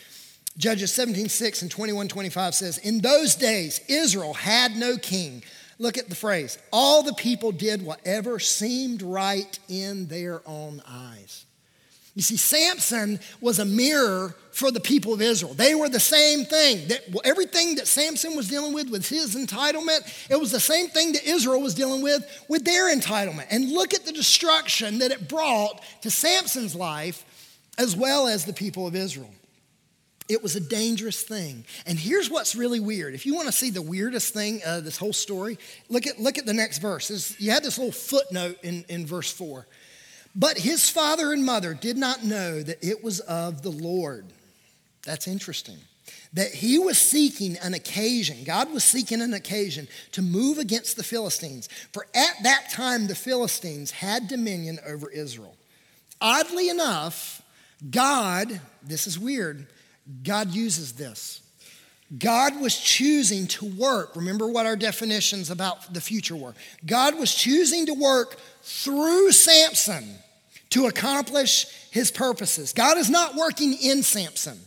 Judges 0.58 0.92
17, 0.92 1.28
6 1.28 1.62
and 1.62 1.70
21, 1.70 2.08
25 2.08 2.54
says, 2.54 2.78
In 2.78 3.00
those 3.00 3.36
days, 3.36 3.80
Israel 3.88 4.34
had 4.34 4.76
no 4.76 4.96
king. 4.96 5.44
Look 5.78 5.96
at 5.96 6.08
the 6.08 6.14
phrase. 6.14 6.58
All 6.72 7.02
the 7.02 7.14
people 7.14 7.52
did 7.52 7.84
whatever 7.84 8.38
seemed 8.38 9.02
right 9.02 9.58
in 9.68 10.06
their 10.06 10.42
own 10.46 10.82
eyes. 10.86 11.46
You 12.14 12.22
see, 12.22 12.36
Samson 12.36 13.18
was 13.40 13.58
a 13.58 13.64
mirror 13.64 14.36
for 14.52 14.70
the 14.70 14.78
people 14.78 15.12
of 15.12 15.20
Israel. 15.20 15.52
They 15.52 15.74
were 15.74 15.88
the 15.88 15.98
same 15.98 16.44
thing. 16.44 16.86
That 16.86 17.02
everything 17.24 17.74
that 17.74 17.88
Samson 17.88 18.36
was 18.36 18.48
dealing 18.48 18.72
with 18.72 18.88
with 18.88 19.08
his 19.08 19.34
entitlement, 19.34 20.30
it 20.30 20.38
was 20.38 20.52
the 20.52 20.60
same 20.60 20.86
thing 20.88 21.12
that 21.12 21.24
Israel 21.24 21.60
was 21.60 21.74
dealing 21.74 22.02
with 22.02 22.24
with 22.48 22.64
their 22.64 22.94
entitlement. 22.94 23.46
And 23.50 23.72
look 23.72 23.94
at 23.94 24.06
the 24.06 24.12
destruction 24.12 25.00
that 25.00 25.10
it 25.10 25.28
brought 25.28 25.82
to 26.02 26.10
Samson's 26.10 26.76
life 26.76 27.24
as 27.78 27.96
well 27.96 28.28
as 28.28 28.44
the 28.44 28.52
people 28.52 28.86
of 28.86 28.94
Israel. 28.94 29.30
It 30.28 30.42
was 30.42 30.56
a 30.56 30.60
dangerous 30.60 31.22
thing. 31.22 31.66
And 31.84 31.98
here's 31.98 32.30
what's 32.30 32.54
really 32.54 32.80
weird. 32.80 33.14
If 33.14 33.26
you 33.26 33.34
want 33.34 33.46
to 33.46 33.52
see 33.52 33.70
the 33.70 33.82
weirdest 33.82 34.32
thing 34.32 34.62
of 34.64 34.84
this 34.84 34.96
whole 34.96 35.12
story, 35.12 35.58
look 35.90 36.06
at, 36.06 36.18
look 36.18 36.38
at 36.38 36.46
the 36.46 36.54
next 36.54 36.78
verse. 36.78 37.38
you 37.38 37.50
had 37.50 37.62
this 37.62 37.76
little 37.76 37.92
footnote 37.92 38.56
in, 38.62 38.84
in 38.88 39.04
verse 39.04 39.30
4. 39.30 39.66
But 40.36 40.58
his 40.58 40.90
father 40.90 41.32
and 41.32 41.44
mother 41.44 41.74
did 41.74 41.96
not 41.96 42.24
know 42.24 42.62
that 42.62 42.84
it 42.84 43.04
was 43.04 43.20
of 43.20 43.62
the 43.62 43.70
Lord. 43.70 44.26
That's 45.04 45.28
interesting. 45.28 45.78
That 46.32 46.52
he 46.52 46.78
was 46.78 46.98
seeking 46.98 47.56
an 47.58 47.74
occasion, 47.74 48.42
God 48.44 48.72
was 48.72 48.82
seeking 48.82 49.22
an 49.22 49.34
occasion 49.34 49.86
to 50.12 50.22
move 50.22 50.58
against 50.58 50.96
the 50.96 51.04
Philistines. 51.04 51.68
For 51.92 52.06
at 52.14 52.42
that 52.42 52.70
time, 52.72 53.06
the 53.06 53.14
Philistines 53.14 53.92
had 53.92 54.26
dominion 54.26 54.80
over 54.84 55.08
Israel. 55.10 55.54
Oddly 56.20 56.68
enough, 56.68 57.40
God, 57.88 58.60
this 58.82 59.06
is 59.06 59.18
weird, 59.18 59.66
God 60.24 60.50
uses 60.50 60.94
this. 60.94 61.40
God 62.18 62.60
was 62.60 62.76
choosing 62.76 63.46
to 63.48 63.66
work. 63.66 64.14
Remember 64.14 64.46
what 64.46 64.66
our 64.66 64.76
definitions 64.76 65.50
about 65.50 65.94
the 65.94 66.00
future 66.00 66.36
were. 66.36 66.54
God 66.84 67.18
was 67.18 67.34
choosing 67.34 67.86
to 67.86 67.94
work 67.94 68.36
through 68.62 69.32
Samson 69.32 70.16
to 70.74 70.86
accomplish 70.86 71.66
his 71.92 72.10
purposes. 72.10 72.72
God 72.72 72.98
is 72.98 73.08
not 73.08 73.36
working 73.36 73.74
in 73.80 74.02
Samson, 74.02 74.58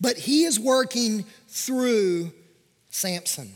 but 0.00 0.16
he 0.16 0.44
is 0.44 0.58
working 0.58 1.26
through 1.48 2.32
Samson. 2.88 3.52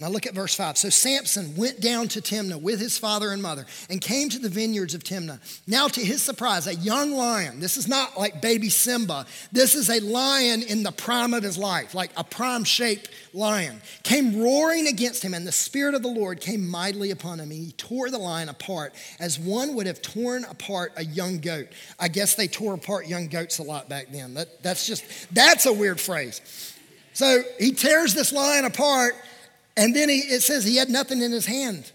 Now 0.00 0.08
look 0.08 0.26
at 0.26 0.34
verse 0.34 0.56
5. 0.56 0.76
So 0.76 0.88
Samson 0.90 1.54
went 1.54 1.80
down 1.80 2.08
to 2.08 2.20
Timnah 2.20 2.60
with 2.60 2.80
his 2.80 2.98
father 2.98 3.30
and 3.30 3.40
mother 3.40 3.64
and 3.88 4.00
came 4.00 4.28
to 4.30 4.40
the 4.40 4.48
vineyards 4.48 4.92
of 4.92 5.04
Timnah. 5.04 5.38
Now, 5.68 5.86
to 5.86 6.00
his 6.00 6.20
surprise, 6.20 6.66
a 6.66 6.74
young 6.74 7.12
lion, 7.12 7.60
this 7.60 7.76
is 7.76 7.86
not 7.86 8.18
like 8.18 8.42
baby 8.42 8.70
Simba, 8.70 9.24
this 9.52 9.76
is 9.76 9.88
a 9.88 10.00
lion 10.00 10.64
in 10.64 10.82
the 10.82 10.90
prime 10.90 11.32
of 11.32 11.44
his 11.44 11.56
life, 11.56 11.94
like 11.94 12.10
a 12.16 12.24
prime 12.24 12.64
shaped 12.64 13.08
lion, 13.32 13.80
came 14.02 14.42
roaring 14.42 14.88
against 14.88 15.22
him, 15.22 15.32
and 15.32 15.46
the 15.46 15.52
Spirit 15.52 15.94
of 15.94 16.02
the 16.02 16.08
Lord 16.08 16.40
came 16.40 16.68
mightily 16.68 17.12
upon 17.12 17.38
him. 17.38 17.52
And 17.52 17.64
he 17.64 17.70
tore 17.72 18.10
the 18.10 18.18
lion 18.18 18.48
apart 18.48 18.94
as 19.20 19.38
one 19.38 19.76
would 19.76 19.86
have 19.86 20.02
torn 20.02 20.44
apart 20.44 20.92
a 20.96 21.04
young 21.04 21.38
goat. 21.38 21.68
I 22.00 22.08
guess 22.08 22.34
they 22.34 22.48
tore 22.48 22.74
apart 22.74 23.06
young 23.06 23.28
goats 23.28 23.58
a 23.58 23.62
lot 23.62 23.88
back 23.88 24.08
then. 24.10 24.34
That, 24.34 24.60
that's 24.60 24.88
just, 24.88 25.04
that's 25.32 25.66
a 25.66 25.72
weird 25.72 26.00
phrase. 26.00 26.40
So 27.12 27.44
he 27.60 27.70
tears 27.70 28.12
this 28.12 28.32
lion 28.32 28.64
apart 28.64 29.14
and 29.76 29.94
then 29.94 30.08
he, 30.08 30.18
it 30.18 30.42
says 30.42 30.64
he 30.64 30.76
had 30.76 30.88
nothing 30.88 31.22
in 31.22 31.32
his 31.32 31.46
hand. 31.46 31.90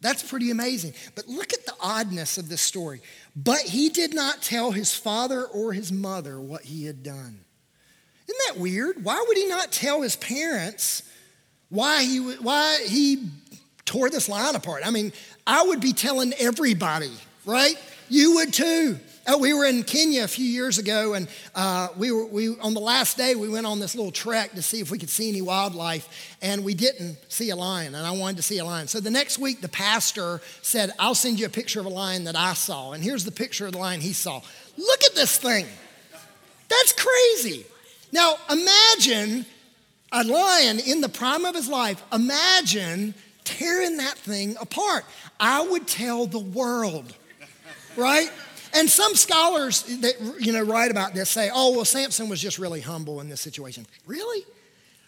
That's 0.00 0.22
pretty 0.22 0.50
amazing. 0.50 0.94
But 1.14 1.28
look 1.28 1.52
at 1.52 1.64
the 1.64 1.74
oddness 1.80 2.36
of 2.36 2.48
this 2.48 2.60
story. 2.60 3.00
But 3.36 3.60
he 3.60 3.88
did 3.88 4.14
not 4.14 4.42
tell 4.42 4.72
his 4.72 4.94
father 4.94 5.44
or 5.44 5.72
his 5.72 5.92
mother 5.92 6.40
what 6.40 6.62
he 6.62 6.84
had 6.84 7.02
done. 7.02 7.44
Isn't 8.28 8.40
that 8.48 8.60
weird? 8.60 9.04
Why 9.04 9.24
would 9.26 9.36
he 9.36 9.46
not 9.46 9.70
tell 9.70 10.02
his 10.02 10.16
parents 10.16 11.02
why 11.68 12.02
he, 12.02 12.18
why 12.18 12.84
he 12.86 13.28
tore 13.84 14.10
this 14.10 14.28
line 14.28 14.56
apart? 14.56 14.82
I 14.84 14.90
mean, 14.90 15.12
I 15.46 15.62
would 15.62 15.80
be 15.80 15.92
telling 15.92 16.32
everybody, 16.38 17.12
right? 17.46 17.76
You 18.08 18.36
would 18.36 18.52
too. 18.52 18.98
Oh, 19.24 19.38
we 19.38 19.52
were 19.54 19.64
in 19.64 19.84
Kenya 19.84 20.24
a 20.24 20.28
few 20.28 20.44
years 20.44 20.78
ago, 20.78 21.14
and 21.14 21.28
uh, 21.54 21.88
we 21.96 22.10
were 22.10 22.26
we 22.26 22.58
on 22.58 22.74
the 22.74 22.80
last 22.80 23.16
day 23.16 23.36
we 23.36 23.48
went 23.48 23.66
on 23.66 23.78
this 23.78 23.94
little 23.94 24.10
trek 24.10 24.52
to 24.54 24.62
see 24.62 24.80
if 24.80 24.90
we 24.90 24.98
could 24.98 25.10
see 25.10 25.28
any 25.28 25.40
wildlife, 25.40 26.36
and 26.42 26.64
we 26.64 26.74
didn't 26.74 27.18
see 27.28 27.50
a 27.50 27.56
lion, 27.56 27.94
and 27.94 28.04
I 28.04 28.10
wanted 28.10 28.38
to 28.38 28.42
see 28.42 28.58
a 28.58 28.64
lion. 28.64 28.88
So 28.88 28.98
the 28.98 29.12
next 29.12 29.38
week, 29.38 29.60
the 29.60 29.68
pastor 29.68 30.40
said, 30.62 30.90
"I'll 30.98 31.14
send 31.14 31.38
you 31.38 31.46
a 31.46 31.50
picture 31.50 31.78
of 31.78 31.86
a 31.86 31.90
lion 31.90 32.24
that 32.24 32.34
I 32.34 32.54
saw," 32.54 32.92
and 32.92 33.04
here's 33.04 33.24
the 33.24 33.30
picture 33.30 33.64
of 33.66 33.72
the 33.72 33.78
lion 33.78 34.00
he 34.00 34.12
saw. 34.12 34.40
Look 34.76 35.04
at 35.04 35.14
this 35.14 35.36
thing. 35.36 35.66
That's 36.68 36.92
crazy. 36.92 37.64
Now, 38.10 38.36
imagine 38.50 39.46
a 40.10 40.24
lion 40.24 40.80
in 40.80 41.00
the 41.00 41.08
prime 41.08 41.44
of 41.44 41.54
his 41.54 41.68
life. 41.68 42.02
Imagine 42.12 43.14
tearing 43.44 43.98
that 43.98 44.18
thing 44.18 44.56
apart. 44.60 45.04
I 45.38 45.62
would 45.62 45.86
tell 45.86 46.26
the 46.26 46.40
world, 46.40 47.14
right? 47.96 48.30
And 48.74 48.88
some 48.88 49.14
scholars 49.14 49.82
that 50.00 50.14
you 50.40 50.52
know 50.52 50.62
write 50.62 50.90
about 50.90 51.14
this 51.14 51.30
say, 51.30 51.50
"Oh, 51.52 51.72
well, 51.72 51.84
Samson 51.84 52.28
was 52.28 52.40
just 52.40 52.58
really 52.58 52.80
humble 52.80 53.20
in 53.20 53.28
this 53.28 53.40
situation." 53.40 53.86
Really? 54.06 54.44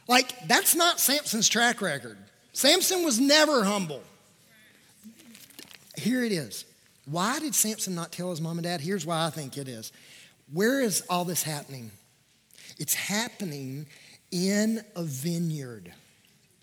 Like 0.06 0.46
that's 0.46 0.74
not 0.74 1.00
Samson's 1.00 1.48
track 1.48 1.80
record. 1.80 2.18
Samson 2.52 3.04
was 3.04 3.18
never 3.18 3.64
humble. 3.64 4.02
Here 5.96 6.24
it 6.24 6.32
is. 6.32 6.64
Why 7.06 7.38
did 7.38 7.54
Samson 7.54 7.94
not 7.94 8.12
tell 8.12 8.30
his 8.30 8.40
mom 8.40 8.58
and 8.58 8.64
dad? 8.64 8.80
Here's 8.80 9.04
why 9.04 9.26
I 9.26 9.30
think 9.30 9.56
it 9.56 9.68
is. 9.68 9.92
Where 10.52 10.80
is 10.80 11.02
all 11.08 11.24
this 11.24 11.42
happening? 11.42 11.90
It's 12.78 12.94
happening 12.94 13.86
in 14.30 14.82
a 14.96 15.02
vineyard. 15.02 15.92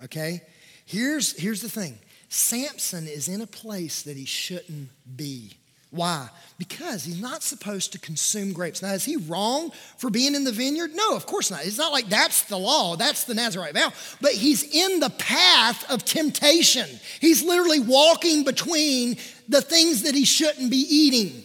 Okay? 0.03 0.41
Here's, 0.85 1.37
here's 1.39 1.61
the 1.61 1.69
thing 1.69 1.97
Samson 2.29 3.07
is 3.07 3.27
in 3.27 3.41
a 3.41 3.47
place 3.47 4.01
that 4.03 4.17
he 4.17 4.25
shouldn't 4.25 4.89
be. 5.15 5.53
Why? 5.91 6.29
Because 6.57 7.03
he's 7.03 7.21
not 7.21 7.43
supposed 7.43 7.91
to 7.91 7.99
consume 7.99 8.53
grapes. 8.53 8.81
Now, 8.81 8.93
is 8.93 9.03
he 9.03 9.17
wrong 9.17 9.71
for 9.97 10.09
being 10.09 10.35
in 10.35 10.45
the 10.45 10.53
vineyard? 10.53 10.91
No, 10.95 11.17
of 11.17 11.25
course 11.25 11.51
not. 11.51 11.65
It's 11.65 11.77
not 11.77 11.91
like 11.91 12.07
that's 12.07 12.43
the 12.43 12.57
law, 12.57 12.95
that's 12.95 13.25
the 13.25 13.33
Nazarite 13.33 13.73
vow. 13.73 13.91
But 14.21 14.31
he's 14.31 14.63
in 14.63 15.01
the 15.01 15.09
path 15.09 15.89
of 15.91 16.05
temptation. 16.05 16.87
He's 17.19 17.43
literally 17.43 17.81
walking 17.81 18.45
between 18.45 19.17
the 19.49 19.61
things 19.61 20.03
that 20.03 20.15
he 20.15 20.23
shouldn't 20.23 20.71
be 20.71 20.85
eating. 20.89 21.43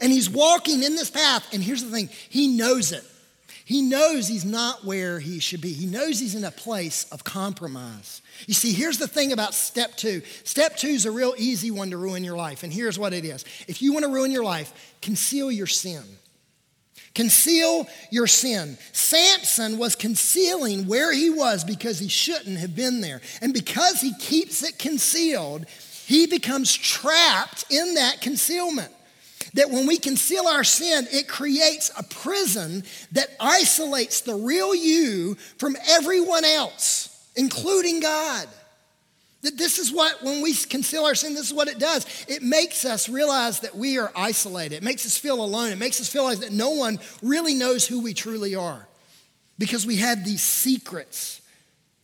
And 0.00 0.10
he's 0.10 0.30
walking 0.30 0.82
in 0.82 0.96
this 0.96 1.10
path. 1.10 1.46
And 1.52 1.62
here's 1.62 1.84
the 1.84 1.90
thing 1.90 2.08
he 2.30 2.56
knows 2.56 2.92
it. 2.92 3.04
He 3.66 3.80
knows 3.80 4.28
he's 4.28 4.44
not 4.44 4.84
where 4.84 5.18
he 5.18 5.38
should 5.38 5.62
be. 5.62 5.72
He 5.72 5.86
knows 5.86 6.20
he's 6.20 6.34
in 6.34 6.44
a 6.44 6.50
place 6.50 7.06
of 7.10 7.24
compromise. 7.24 8.20
You 8.46 8.52
see, 8.52 8.72
here's 8.72 8.98
the 8.98 9.08
thing 9.08 9.32
about 9.32 9.54
step 9.54 9.96
two. 9.96 10.20
Step 10.44 10.76
two 10.76 10.88
is 10.88 11.06
a 11.06 11.10
real 11.10 11.34
easy 11.38 11.70
one 11.70 11.90
to 11.90 11.96
ruin 11.96 12.24
your 12.24 12.36
life. 12.36 12.62
And 12.62 12.72
here's 12.72 12.98
what 12.98 13.14
it 13.14 13.24
is 13.24 13.44
if 13.66 13.80
you 13.80 13.94
want 13.94 14.04
to 14.04 14.12
ruin 14.12 14.30
your 14.30 14.44
life, 14.44 14.94
conceal 15.00 15.50
your 15.50 15.66
sin. 15.66 16.02
Conceal 17.14 17.86
your 18.10 18.26
sin. 18.26 18.76
Samson 18.92 19.78
was 19.78 19.94
concealing 19.94 20.86
where 20.86 21.14
he 21.14 21.30
was 21.30 21.64
because 21.64 21.98
he 22.00 22.08
shouldn't 22.08 22.58
have 22.58 22.74
been 22.74 23.00
there. 23.00 23.20
And 23.40 23.54
because 23.54 24.00
he 24.00 24.12
keeps 24.18 24.62
it 24.62 24.78
concealed, 24.78 25.64
he 26.06 26.26
becomes 26.26 26.74
trapped 26.74 27.64
in 27.70 27.94
that 27.94 28.20
concealment 28.20 28.92
that 29.54 29.70
when 29.70 29.86
we 29.86 29.96
conceal 29.98 30.46
our 30.46 30.64
sin, 30.64 31.06
it 31.10 31.28
creates 31.28 31.90
a 31.96 32.02
prison 32.02 32.84
that 33.12 33.28
isolates 33.40 34.20
the 34.20 34.34
real 34.34 34.74
you 34.74 35.36
from 35.58 35.76
everyone 35.88 36.44
else, 36.44 37.30
including 37.36 38.00
God. 38.00 38.48
That 39.42 39.58
this 39.58 39.78
is 39.78 39.92
what, 39.92 40.22
when 40.22 40.42
we 40.42 40.54
conceal 40.54 41.04
our 41.04 41.14
sin, 41.14 41.34
this 41.34 41.46
is 41.46 41.54
what 41.54 41.68
it 41.68 41.78
does. 41.78 42.06
It 42.28 42.42
makes 42.42 42.84
us 42.84 43.08
realize 43.08 43.60
that 43.60 43.76
we 43.76 43.98
are 43.98 44.10
isolated. 44.16 44.76
It 44.76 44.82
makes 44.82 45.04
us 45.04 45.18
feel 45.18 45.44
alone. 45.44 45.70
It 45.70 45.78
makes 45.78 46.00
us 46.00 46.08
feel 46.08 46.24
like 46.24 46.38
that 46.38 46.52
no 46.52 46.70
one 46.70 46.98
really 47.22 47.54
knows 47.54 47.86
who 47.86 48.00
we 48.00 48.14
truly 48.14 48.54
are 48.54 48.88
because 49.58 49.86
we 49.86 49.96
have 49.96 50.24
these 50.24 50.42
secrets. 50.42 51.42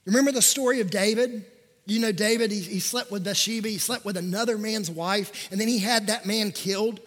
Remember 0.05 0.33
the 0.33 0.43
story 0.43 0.81
of 0.81 0.91
David? 0.91 1.45
You 1.87 1.99
know, 1.99 2.13
David, 2.13 2.53
he, 2.53 2.61
he 2.61 2.79
slept 2.79 3.11
with 3.11 3.25
Bathsheba, 3.25 3.69
he 3.69 3.79
slept 3.79 4.05
with 4.05 4.17
another 4.17 4.59
man's 4.59 4.91
wife, 4.91 5.49
and 5.51 5.61
then 5.61 5.67
he 5.67 5.79
had 5.79 6.07
that 6.09 6.27
man 6.27 6.53
killed. 6.53 7.01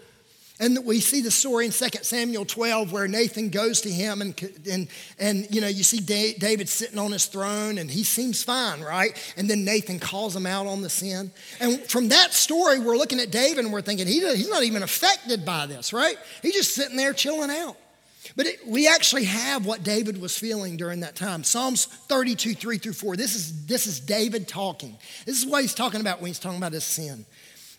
And 0.63 0.85
we 0.85 1.01
see 1.01 1.19
the 1.19 1.29
story 1.29 1.65
in 1.65 1.73
2 1.73 1.87
Samuel 2.03 2.45
12 2.45 2.93
where 2.93 3.05
Nathan 3.05 3.49
goes 3.49 3.81
to 3.81 3.89
him 3.89 4.21
and, 4.21 4.49
and, 4.71 4.87
and 5.19 5.53
you 5.53 5.59
know, 5.59 5.67
you 5.67 5.83
see 5.83 5.99
David 5.99 6.69
sitting 6.69 6.97
on 6.97 7.11
his 7.11 7.25
throne 7.25 7.77
and 7.79 7.91
he 7.91 8.05
seems 8.05 8.41
fine, 8.41 8.79
right? 8.79 9.11
And 9.35 9.49
then 9.49 9.65
Nathan 9.65 9.99
calls 9.99 10.33
him 10.33 10.45
out 10.45 10.65
on 10.65 10.81
the 10.81 10.89
sin. 10.89 11.31
And 11.59 11.81
from 11.81 12.07
that 12.09 12.31
story, 12.31 12.79
we're 12.79 12.95
looking 12.95 13.19
at 13.19 13.29
David 13.29 13.65
and 13.65 13.73
we're 13.73 13.81
thinking, 13.81 14.07
he, 14.07 14.21
he's 14.21 14.49
not 14.49 14.63
even 14.63 14.83
affected 14.83 15.43
by 15.43 15.65
this, 15.65 15.91
right? 15.91 16.15
He's 16.41 16.53
just 16.53 16.73
sitting 16.73 16.95
there 16.95 17.11
chilling 17.11 17.49
out. 17.49 17.75
But 18.37 18.45
it, 18.45 18.65
we 18.65 18.87
actually 18.87 19.25
have 19.25 19.65
what 19.65 19.83
David 19.83 20.21
was 20.21 20.37
feeling 20.37 20.77
during 20.77 21.01
that 21.01 21.17
time. 21.17 21.43
Psalms 21.43 21.87
32, 21.87 22.53
3 22.53 22.77
through 22.77 22.93
4. 22.93 23.17
This 23.17 23.35
is, 23.35 23.65
this 23.65 23.85
is 23.85 23.99
David 23.99 24.47
talking. 24.47 24.95
This 25.25 25.43
is 25.43 25.45
what 25.45 25.61
he's 25.61 25.75
talking 25.75 25.99
about 25.99 26.21
when 26.21 26.29
he's 26.29 26.39
talking 26.39 26.57
about 26.57 26.71
his 26.71 26.85
sin. 26.85 27.25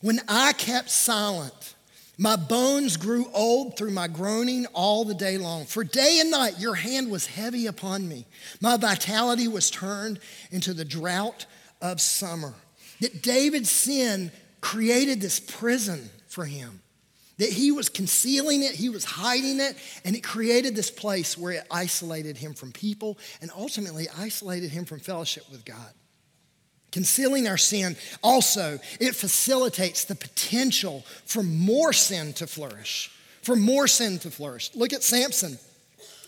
When 0.02 0.20
I 0.28 0.52
kept 0.52 0.90
silent, 0.90 1.73
my 2.18 2.36
bones 2.36 2.96
grew 2.96 3.26
old 3.32 3.76
through 3.76 3.90
my 3.90 4.06
groaning 4.06 4.66
all 4.66 5.04
the 5.04 5.14
day 5.14 5.36
long. 5.36 5.64
For 5.64 5.82
day 5.82 6.18
and 6.20 6.30
night 6.30 6.60
your 6.60 6.74
hand 6.74 7.10
was 7.10 7.26
heavy 7.26 7.66
upon 7.66 8.08
me. 8.08 8.26
My 8.60 8.76
vitality 8.76 9.48
was 9.48 9.70
turned 9.70 10.20
into 10.50 10.74
the 10.74 10.84
drought 10.84 11.46
of 11.82 12.00
summer. 12.00 12.54
That 13.00 13.22
David's 13.22 13.70
sin 13.70 14.30
created 14.60 15.20
this 15.20 15.40
prison 15.40 16.08
for 16.28 16.44
him. 16.44 16.80
That 17.38 17.50
he 17.50 17.72
was 17.72 17.88
concealing 17.88 18.62
it, 18.62 18.72
he 18.72 18.88
was 18.88 19.04
hiding 19.04 19.58
it, 19.58 19.76
and 20.04 20.14
it 20.14 20.22
created 20.22 20.76
this 20.76 20.90
place 20.90 21.36
where 21.36 21.52
it 21.52 21.66
isolated 21.68 22.36
him 22.36 22.54
from 22.54 22.70
people 22.70 23.18
and 23.42 23.50
ultimately 23.56 24.06
isolated 24.16 24.70
him 24.70 24.84
from 24.84 25.00
fellowship 25.00 25.44
with 25.50 25.64
God. 25.64 25.92
Concealing 26.94 27.48
our 27.48 27.56
sin 27.56 27.96
also, 28.22 28.78
it 29.00 29.16
facilitates 29.16 30.04
the 30.04 30.14
potential 30.14 31.02
for 31.24 31.42
more 31.42 31.92
sin 31.92 32.32
to 32.34 32.46
flourish. 32.46 33.10
For 33.42 33.56
more 33.56 33.88
sin 33.88 34.20
to 34.20 34.30
flourish. 34.30 34.70
Look 34.76 34.92
at 34.92 35.02
Samson. 35.02 35.58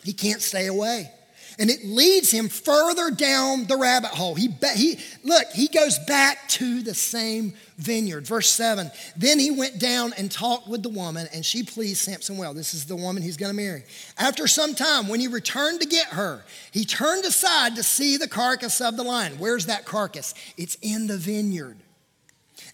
He 0.02 0.12
can't 0.12 0.42
stay 0.42 0.66
away 0.66 1.12
and 1.58 1.70
it 1.70 1.84
leads 1.84 2.30
him 2.30 2.48
further 2.48 3.10
down 3.10 3.66
the 3.66 3.76
rabbit 3.76 4.10
hole. 4.10 4.34
He, 4.34 4.54
he 4.74 4.98
look, 5.24 5.46
he 5.54 5.68
goes 5.68 5.98
back 6.00 6.48
to 6.50 6.82
the 6.82 6.94
same 6.94 7.54
vineyard. 7.78 8.26
Verse 8.26 8.50
7. 8.50 8.90
Then 9.16 9.38
he 9.38 9.50
went 9.50 9.78
down 9.78 10.12
and 10.18 10.30
talked 10.30 10.68
with 10.68 10.82
the 10.82 10.88
woman, 10.88 11.28
and 11.32 11.44
she 11.44 11.62
pleased 11.62 11.98
Samson 11.98 12.36
well. 12.36 12.54
This 12.54 12.74
is 12.74 12.86
the 12.86 12.96
woman 12.96 13.22
he's 13.22 13.36
going 13.36 13.50
to 13.50 13.56
marry. 13.56 13.84
After 14.18 14.46
some 14.46 14.74
time, 14.74 15.08
when 15.08 15.20
he 15.20 15.28
returned 15.28 15.80
to 15.80 15.86
get 15.86 16.08
her, 16.08 16.44
he 16.72 16.84
turned 16.84 17.24
aside 17.24 17.76
to 17.76 17.82
see 17.82 18.16
the 18.16 18.28
carcass 18.28 18.80
of 18.80 18.96
the 18.96 19.02
lion. 19.02 19.38
Where's 19.38 19.66
that 19.66 19.84
carcass? 19.84 20.34
It's 20.56 20.76
in 20.82 21.06
the 21.06 21.18
vineyard. 21.18 21.78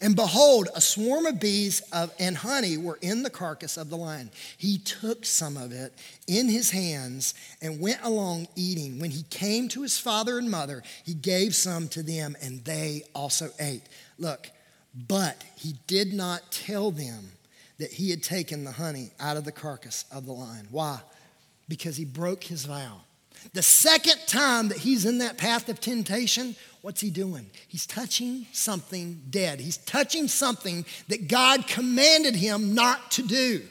And 0.03 0.17
behold, 0.17 0.69
a 0.75 0.81
swarm 0.81 1.27
of 1.27 1.39
bees 1.39 1.81
of, 1.93 2.13
and 2.19 2.37
honey 2.37 2.77
were 2.77 2.99
in 3.01 3.23
the 3.23 3.31
carcass 3.31 3.77
of 3.77 3.89
the 3.89 3.97
lion. 3.97 4.31
He 4.59 4.79
took 4.79 5.25
some 5.25 5.57
of 5.57 5.71
it 5.71 5.93
in 6.27 6.49
his 6.49 6.73
hands 6.73 7.35
and 7.63 7.81
went 7.81 8.01
along 8.03 8.49
eating. 8.57 8.99
When 8.99 9.13
he 9.13 9.23
came 9.31 9.69
to 9.69 9.83
his 9.83 10.01
father 10.01 10.39
and 10.39 10.51
mother, 10.51 10.83
he 11.05 11.15
gave 11.15 11.55
some 11.55 11.87
to 11.91 12.03
them, 12.03 12.37
and 12.43 12.65
they 12.65 13.05
also 13.15 13.51
ate. 13.61 13.85
Look, 14.19 14.51
but 14.93 15.45
he 15.57 15.77
did 15.87 16.13
not 16.13 16.51
tell 16.51 16.91
them 16.91 17.31
that 17.79 17.93
he 17.93 18.11
had 18.11 18.25
taken 18.25 18.65
the 18.65 18.73
honey 18.73 19.13
out 19.21 19.37
of 19.37 19.45
the 19.45 19.53
carcass 19.53 20.05
of 20.11 20.27
the 20.27 20.33
lion. 20.33 20.67
Why? 20.73 20.99
Because 21.69 21.97
he 21.97 22.05
broke 22.05 22.43
his 22.43 22.65
vow. 22.65 23.03
The 23.53 23.63
second 23.63 24.19
time 24.27 24.69
that 24.69 24.79
he's 24.79 25.05
in 25.05 25.19
that 25.19 25.39
path 25.39 25.69
of 25.69 25.81
temptation, 25.81 26.57
what's 26.81 27.01
he 27.01 27.11
doing? 27.11 27.51
He's 27.69 27.87
touching 27.87 28.47
something 28.53 29.23
dead. 29.31 29.61
He's 29.61 29.79
touching 29.79 30.29
something 30.29 30.87
that 31.09 31.29
God 31.29 31.67
commanded 31.67 32.35
him 32.35 32.75
not 32.75 33.11
to 33.13 33.23
do. 33.23 33.63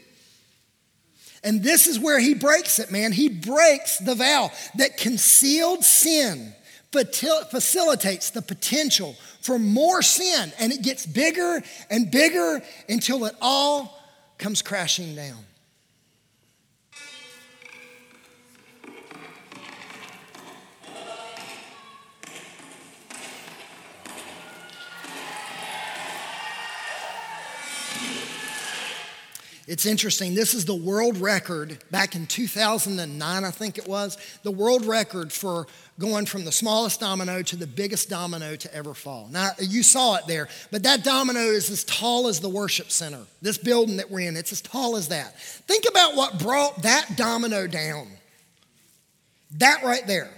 And 1.44 1.64
this 1.64 1.88
is 1.88 2.00
where 2.00 2.20
he 2.20 2.36
breaks 2.36 2.78
it, 2.78 2.92
man. 2.92 3.12
He 3.12 3.28
breaks 3.28 3.98
the 3.98 4.16
vow 4.16 4.52
that 4.76 4.98
concealed 4.98 5.84
sin 5.84 6.54
facilitates 6.92 8.32
the 8.32 8.42
potential 8.42 9.16
for 9.42 9.58
more 9.58 10.02
sin, 10.02 10.52
and 10.60 10.72
it 10.72 10.82
gets 10.82 11.06
bigger 11.06 11.64
and 11.90 12.12
bigger 12.12 12.62
until 12.90 13.26
it 13.26 13.36
all 13.42 13.98
comes 14.38 14.62
crashing 14.62 15.16
down. 15.16 15.38
It's 29.72 29.86
interesting. 29.86 30.36
This 30.36 30.54
is 30.54 30.66
the 30.66 30.76
world 30.76 31.16
record 31.16 31.78
back 31.92 32.14
in 32.14 32.28
2009, 32.28 33.46
I 33.46 33.52
think 33.52 33.78
it 33.78 33.88
was, 33.88 34.18
the 34.44 34.52
world 34.52 34.84
record 34.84 35.32
for 35.32 35.66
going 35.98 36.26
from 36.26 36.44
the 36.44 36.52
smallest 36.52 37.00
domino 37.00 37.42
to 37.44 37.56
the 37.56 37.68
biggest 37.68 38.10
domino 38.10 38.58
to 38.58 38.76
ever 38.76 38.94
fall. 38.94 39.30
Now, 39.32 39.52
you 39.62 39.82
saw 39.82 40.16
it 40.16 40.28
there, 40.28 40.50
but 40.72 40.84
that 40.84 41.06
domino 41.06 41.40
is 41.40 41.70
as 41.70 41.86
tall 41.86 42.28
as 42.28 42.42
the 42.42 42.50
worship 42.50 42.92
center. 42.92 43.22
This 43.42 43.58
building 43.58 43.96
that 43.96 44.12
we're 44.12 44.28
in, 44.28 44.36
it's 44.36 44.52
as 44.52 44.60
tall 44.60 44.98
as 44.98 45.08
that. 45.08 45.40
Think 45.40 45.86
about 45.90 46.18
what 46.18 46.38
brought 46.38 46.82
that 46.82 47.16
domino 47.16 47.66
down. 47.66 48.10
That 49.52 49.86
right 49.86 50.06
there. 50.06 50.32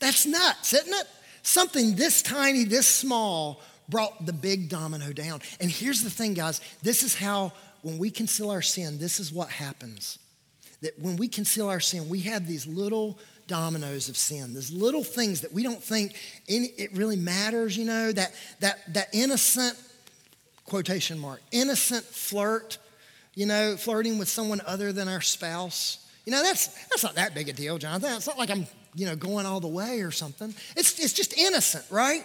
That's 0.00 0.26
nuts, 0.26 0.72
isn't 0.72 0.92
it? 0.92 1.06
Something 1.44 1.94
this 1.94 2.22
tiny, 2.22 2.64
this 2.64 2.88
small 2.88 3.62
brought 3.88 4.26
the 4.26 4.32
big 4.32 4.68
domino 4.68 5.12
down. 5.12 5.40
And 5.60 5.70
here's 5.70 6.02
the 6.02 6.10
thing, 6.10 6.34
guys 6.34 6.60
this 6.82 7.04
is 7.04 7.14
how 7.14 7.52
when 7.82 7.98
we 7.98 8.10
conceal 8.10 8.50
our 8.50 8.62
sin, 8.62 8.98
this 8.98 9.20
is 9.20 9.32
what 9.32 9.48
happens. 9.50 10.18
that 10.82 10.98
when 10.98 11.16
we 11.16 11.28
conceal 11.28 11.68
our 11.68 11.80
sin, 11.80 12.08
we 12.08 12.20
have 12.20 12.46
these 12.46 12.66
little 12.66 13.18
dominoes 13.46 14.08
of 14.08 14.16
sin, 14.16 14.54
these 14.54 14.70
little 14.70 15.02
things 15.02 15.40
that 15.40 15.52
we 15.52 15.62
don't 15.62 15.82
think 15.82 16.14
any, 16.48 16.66
it 16.76 16.92
really 16.94 17.16
matters, 17.16 17.76
you 17.76 17.84
know, 17.84 18.12
that, 18.12 18.32
that, 18.60 18.94
that 18.94 19.08
innocent, 19.12 19.76
quotation 20.64 21.18
mark, 21.18 21.40
innocent 21.50 22.04
flirt, 22.04 22.78
you 23.34 23.46
know, 23.46 23.76
flirting 23.76 24.18
with 24.18 24.28
someone 24.28 24.60
other 24.66 24.92
than 24.92 25.08
our 25.08 25.20
spouse. 25.20 26.06
You 26.26 26.32
know, 26.32 26.42
that's, 26.42 26.68
that's 26.88 27.02
not 27.02 27.14
that 27.14 27.34
big 27.34 27.48
a 27.48 27.52
deal, 27.52 27.78
Jonathan. 27.78 28.12
It's 28.16 28.26
not 28.26 28.38
like 28.38 28.50
I'm, 28.50 28.66
you 28.94 29.06
know, 29.06 29.16
going 29.16 29.46
all 29.46 29.60
the 29.60 29.68
way 29.68 30.02
or 30.02 30.10
something. 30.10 30.54
It's, 30.76 30.98
it's 31.02 31.14
just 31.14 31.36
innocent, 31.38 31.84
right? 31.90 32.24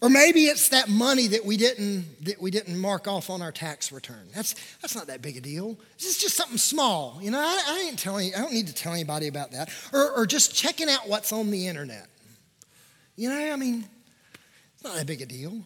Or 0.00 0.08
maybe 0.08 0.44
it's 0.44 0.68
that 0.68 0.88
money 0.88 1.26
that 1.28 1.44
we 1.44 1.56
didn't 1.56 2.24
that 2.24 2.40
we 2.40 2.50
didn't 2.50 2.78
mark 2.78 3.08
off 3.08 3.30
on 3.30 3.42
our 3.42 3.50
tax 3.50 3.90
return. 3.90 4.28
That's 4.34 4.54
that's 4.80 4.94
not 4.94 5.08
that 5.08 5.22
big 5.22 5.36
a 5.36 5.40
deal. 5.40 5.76
This 5.98 6.06
is 6.06 6.18
just 6.18 6.36
something 6.36 6.58
small. 6.58 7.18
You 7.20 7.32
know, 7.32 7.40
I, 7.40 7.62
I 7.66 7.88
ain't 7.88 7.98
telling 7.98 8.34
I 8.34 8.38
don't 8.38 8.52
need 8.52 8.68
to 8.68 8.74
tell 8.74 8.92
anybody 8.92 9.26
about 9.26 9.50
that. 9.52 9.70
Or 9.92 10.12
or 10.12 10.26
just 10.26 10.54
checking 10.54 10.88
out 10.88 11.08
what's 11.08 11.32
on 11.32 11.50
the 11.50 11.66
internet. 11.66 12.06
You 13.16 13.28
know, 13.28 13.52
I 13.52 13.56
mean, 13.56 13.84
it's 14.74 14.84
not 14.84 14.94
that 14.94 15.06
big 15.06 15.20
a 15.20 15.26
deal. 15.26 15.62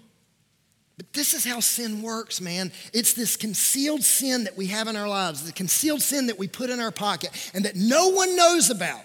But 0.96 1.12
this 1.12 1.34
is 1.34 1.44
how 1.44 1.60
sin 1.60 2.00
works, 2.02 2.40
man. 2.40 2.72
It's 2.92 3.14
this 3.14 3.36
concealed 3.36 4.02
sin 4.02 4.44
that 4.44 4.56
we 4.56 4.66
have 4.68 4.88
in 4.88 4.96
our 4.96 5.08
lives, 5.08 5.44
the 5.44 5.52
concealed 5.52 6.02
sin 6.02 6.26
that 6.28 6.38
we 6.38 6.48
put 6.48 6.70
in 6.70 6.80
our 6.80 6.90
pocket 6.90 7.30
and 7.54 7.64
that 7.64 7.76
no 7.76 8.08
one 8.08 8.36
knows 8.36 8.70
about. 8.70 9.00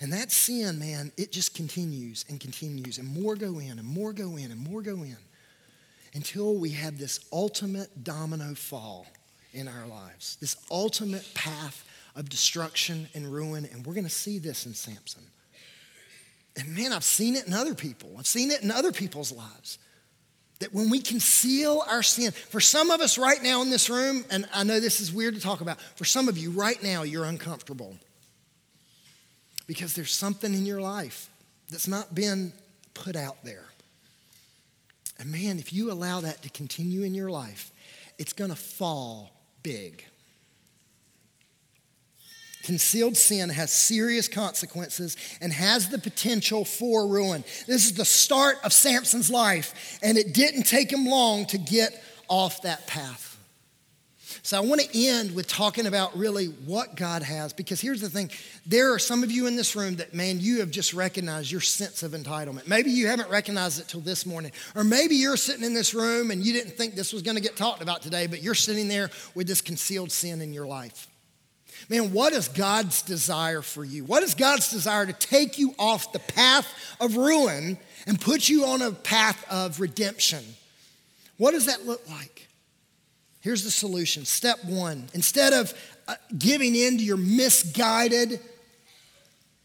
And 0.00 0.12
that 0.12 0.30
sin, 0.30 0.78
man, 0.78 1.10
it 1.16 1.32
just 1.32 1.54
continues 1.54 2.24
and 2.28 2.38
continues, 2.38 2.98
and 2.98 3.08
more 3.08 3.34
go 3.34 3.58
in, 3.58 3.78
and 3.78 3.84
more 3.84 4.12
go 4.12 4.36
in, 4.36 4.52
and 4.52 4.60
more 4.60 4.80
go 4.80 4.94
in 5.02 5.16
until 6.14 6.54
we 6.54 6.70
have 6.70 6.98
this 6.98 7.20
ultimate 7.32 8.04
domino 8.04 8.54
fall 8.54 9.06
in 9.52 9.66
our 9.66 9.86
lives, 9.86 10.36
this 10.40 10.56
ultimate 10.70 11.26
path 11.34 11.84
of 12.14 12.28
destruction 12.28 13.08
and 13.14 13.30
ruin. 13.32 13.68
And 13.72 13.84
we're 13.84 13.94
going 13.94 14.04
to 14.04 14.10
see 14.10 14.38
this 14.38 14.66
in 14.66 14.74
Samson. 14.74 15.22
And 16.56 16.76
man, 16.76 16.92
I've 16.92 17.04
seen 17.04 17.36
it 17.36 17.46
in 17.46 17.54
other 17.54 17.74
people, 17.74 18.10
I've 18.18 18.26
seen 18.26 18.50
it 18.50 18.62
in 18.62 18.70
other 18.70 18.92
people's 18.92 19.32
lives. 19.32 19.78
That 20.60 20.74
when 20.74 20.90
we 20.90 20.98
conceal 20.98 21.84
our 21.88 22.02
sin, 22.02 22.32
for 22.32 22.58
some 22.58 22.90
of 22.90 23.00
us 23.00 23.16
right 23.16 23.40
now 23.40 23.62
in 23.62 23.70
this 23.70 23.88
room, 23.88 24.24
and 24.28 24.44
I 24.52 24.64
know 24.64 24.80
this 24.80 25.00
is 25.00 25.12
weird 25.12 25.36
to 25.36 25.40
talk 25.40 25.60
about, 25.60 25.80
for 25.80 26.04
some 26.04 26.28
of 26.28 26.36
you 26.36 26.50
right 26.50 26.82
now, 26.82 27.04
you're 27.04 27.24
uncomfortable 27.24 27.96
because 29.68 29.94
there's 29.94 30.12
something 30.12 30.52
in 30.52 30.66
your 30.66 30.80
life 30.80 31.30
that's 31.70 31.86
not 31.86 32.12
been 32.12 32.52
put 32.94 33.14
out 33.14 33.36
there. 33.44 33.66
And 35.20 35.30
man, 35.30 35.58
if 35.58 35.72
you 35.72 35.92
allow 35.92 36.20
that 36.20 36.42
to 36.42 36.50
continue 36.50 37.02
in 37.02 37.14
your 37.14 37.30
life, 37.30 37.70
it's 38.18 38.32
going 38.32 38.50
to 38.50 38.56
fall 38.56 39.30
big. 39.62 40.04
Concealed 42.62 43.16
sin 43.16 43.50
has 43.50 43.70
serious 43.70 44.26
consequences 44.26 45.16
and 45.40 45.52
has 45.52 45.88
the 45.88 45.98
potential 45.98 46.64
for 46.64 47.06
ruin. 47.06 47.44
This 47.66 47.86
is 47.86 47.94
the 47.94 48.04
start 48.04 48.56
of 48.64 48.72
Samson's 48.72 49.30
life, 49.30 49.98
and 50.02 50.18
it 50.18 50.34
didn't 50.34 50.64
take 50.64 50.90
him 50.90 51.06
long 51.06 51.46
to 51.46 51.58
get 51.58 52.02
off 52.28 52.62
that 52.62 52.86
path. 52.86 53.27
So 54.42 54.56
I 54.56 54.60
want 54.60 54.80
to 54.80 55.06
end 55.06 55.34
with 55.34 55.48
talking 55.48 55.86
about 55.86 56.16
really 56.16 56.46
what 56.46 56.96
God 56.96 57.22
has, 57.22 57.52
because 57.52 57.80
here's 57.80 58.00
the 58.00 58.08
thing 58.08 58.30
there 58.66 58.92
are 58.92 58.98
some 58.98 59.22
of 59.22 59.30
you 59.30 59.46
in 59.46 59.56
this 59.56 59.74
room 59.74 59.96
that, 59.96 60.14
man, 60.14 60.40
you 60.40 60.60
have 60.60 60.70
just 60.70 60.94
recognized 60.94 61.50
your 61.50 61.60
sense 61.60 62.02
of 62.02 62.12
entitlement. 62.12 62.66
Maybe 62.66 62.90
you 62.90 63.08
haven't 63.08 63.30
recognized 63.30 63.80
it 63.80 63.88
till 63.88 64.00
this 64.00 64.26
morning. 64.26 64.52
Or 64.74 64.84
maybe 64.84 65.16
you're 65.16 65.36
sitting 65.36 65.64
in 65.64 65.74
this 65.74 65.94
room 65.94 66.30
and 66.30 66.44
you 66.44 66.52
didn't 66.52 66.72
think 66.72 66.94
this 66.94 67.12
was 67.12 67.22
going 67.22 67.36
to 67.36 67.42
get 67.42 67.56
talked 67.56 67.82
about 67.82 68.02
today, 68.02 68.26
but 68.26 68.42
you're 68.42 68.54
sitting 68.54 68.88
there 68.88 69.10
with 69.34 69.46
this 69.46 69.60
concealed 69.60 70.12
sin 70.12 70.40
in 70.40 70.52
your 70.52 70.66
life. 70.66 71.08
Man, 71.88 72.12
what 72.12 72.32
is 72.32 72.48
God's 72.48 73.02
desire 73.02 73.62
for 73.62 73.84
you? 73.84 74.04
What 74.04 74.22
is 74.22 74.34
God's 74.34 74.70
desire 74.70 75.06
to 75.06 75.12
take 75.12 75.58
you 75.58 75.74
off 75.78 76.12
the 76.12 76.18
path 76.18 76.66
of 77.00 77.16
ruin 77.16 77.78
and 78.06 78.20
put 78.20 78.48
you 78.48 78.66
on 78.66 78.82
a 78.82 78.90
path 78.90 79.44
of 79.50 79.80
redemption? 79.80 80.44
What 81.36 81.52
does 81.52 81.66
that 81.66 81.86
look 81.86 82.08
like? 82.08 82.47
Here's 83.40 83.64
the 83.64 83.70
solution. 83.70 84.24
Step 84.24 84.64
one 84.64 85.08
instead 85.14 85.52
of 85.52 85.72
uh, 86.08 86.14
giving 86.36 86.74
in 86.74 86.98
to 86.98 87.04
your 87.04 87.16
misguided, 87.16 88.40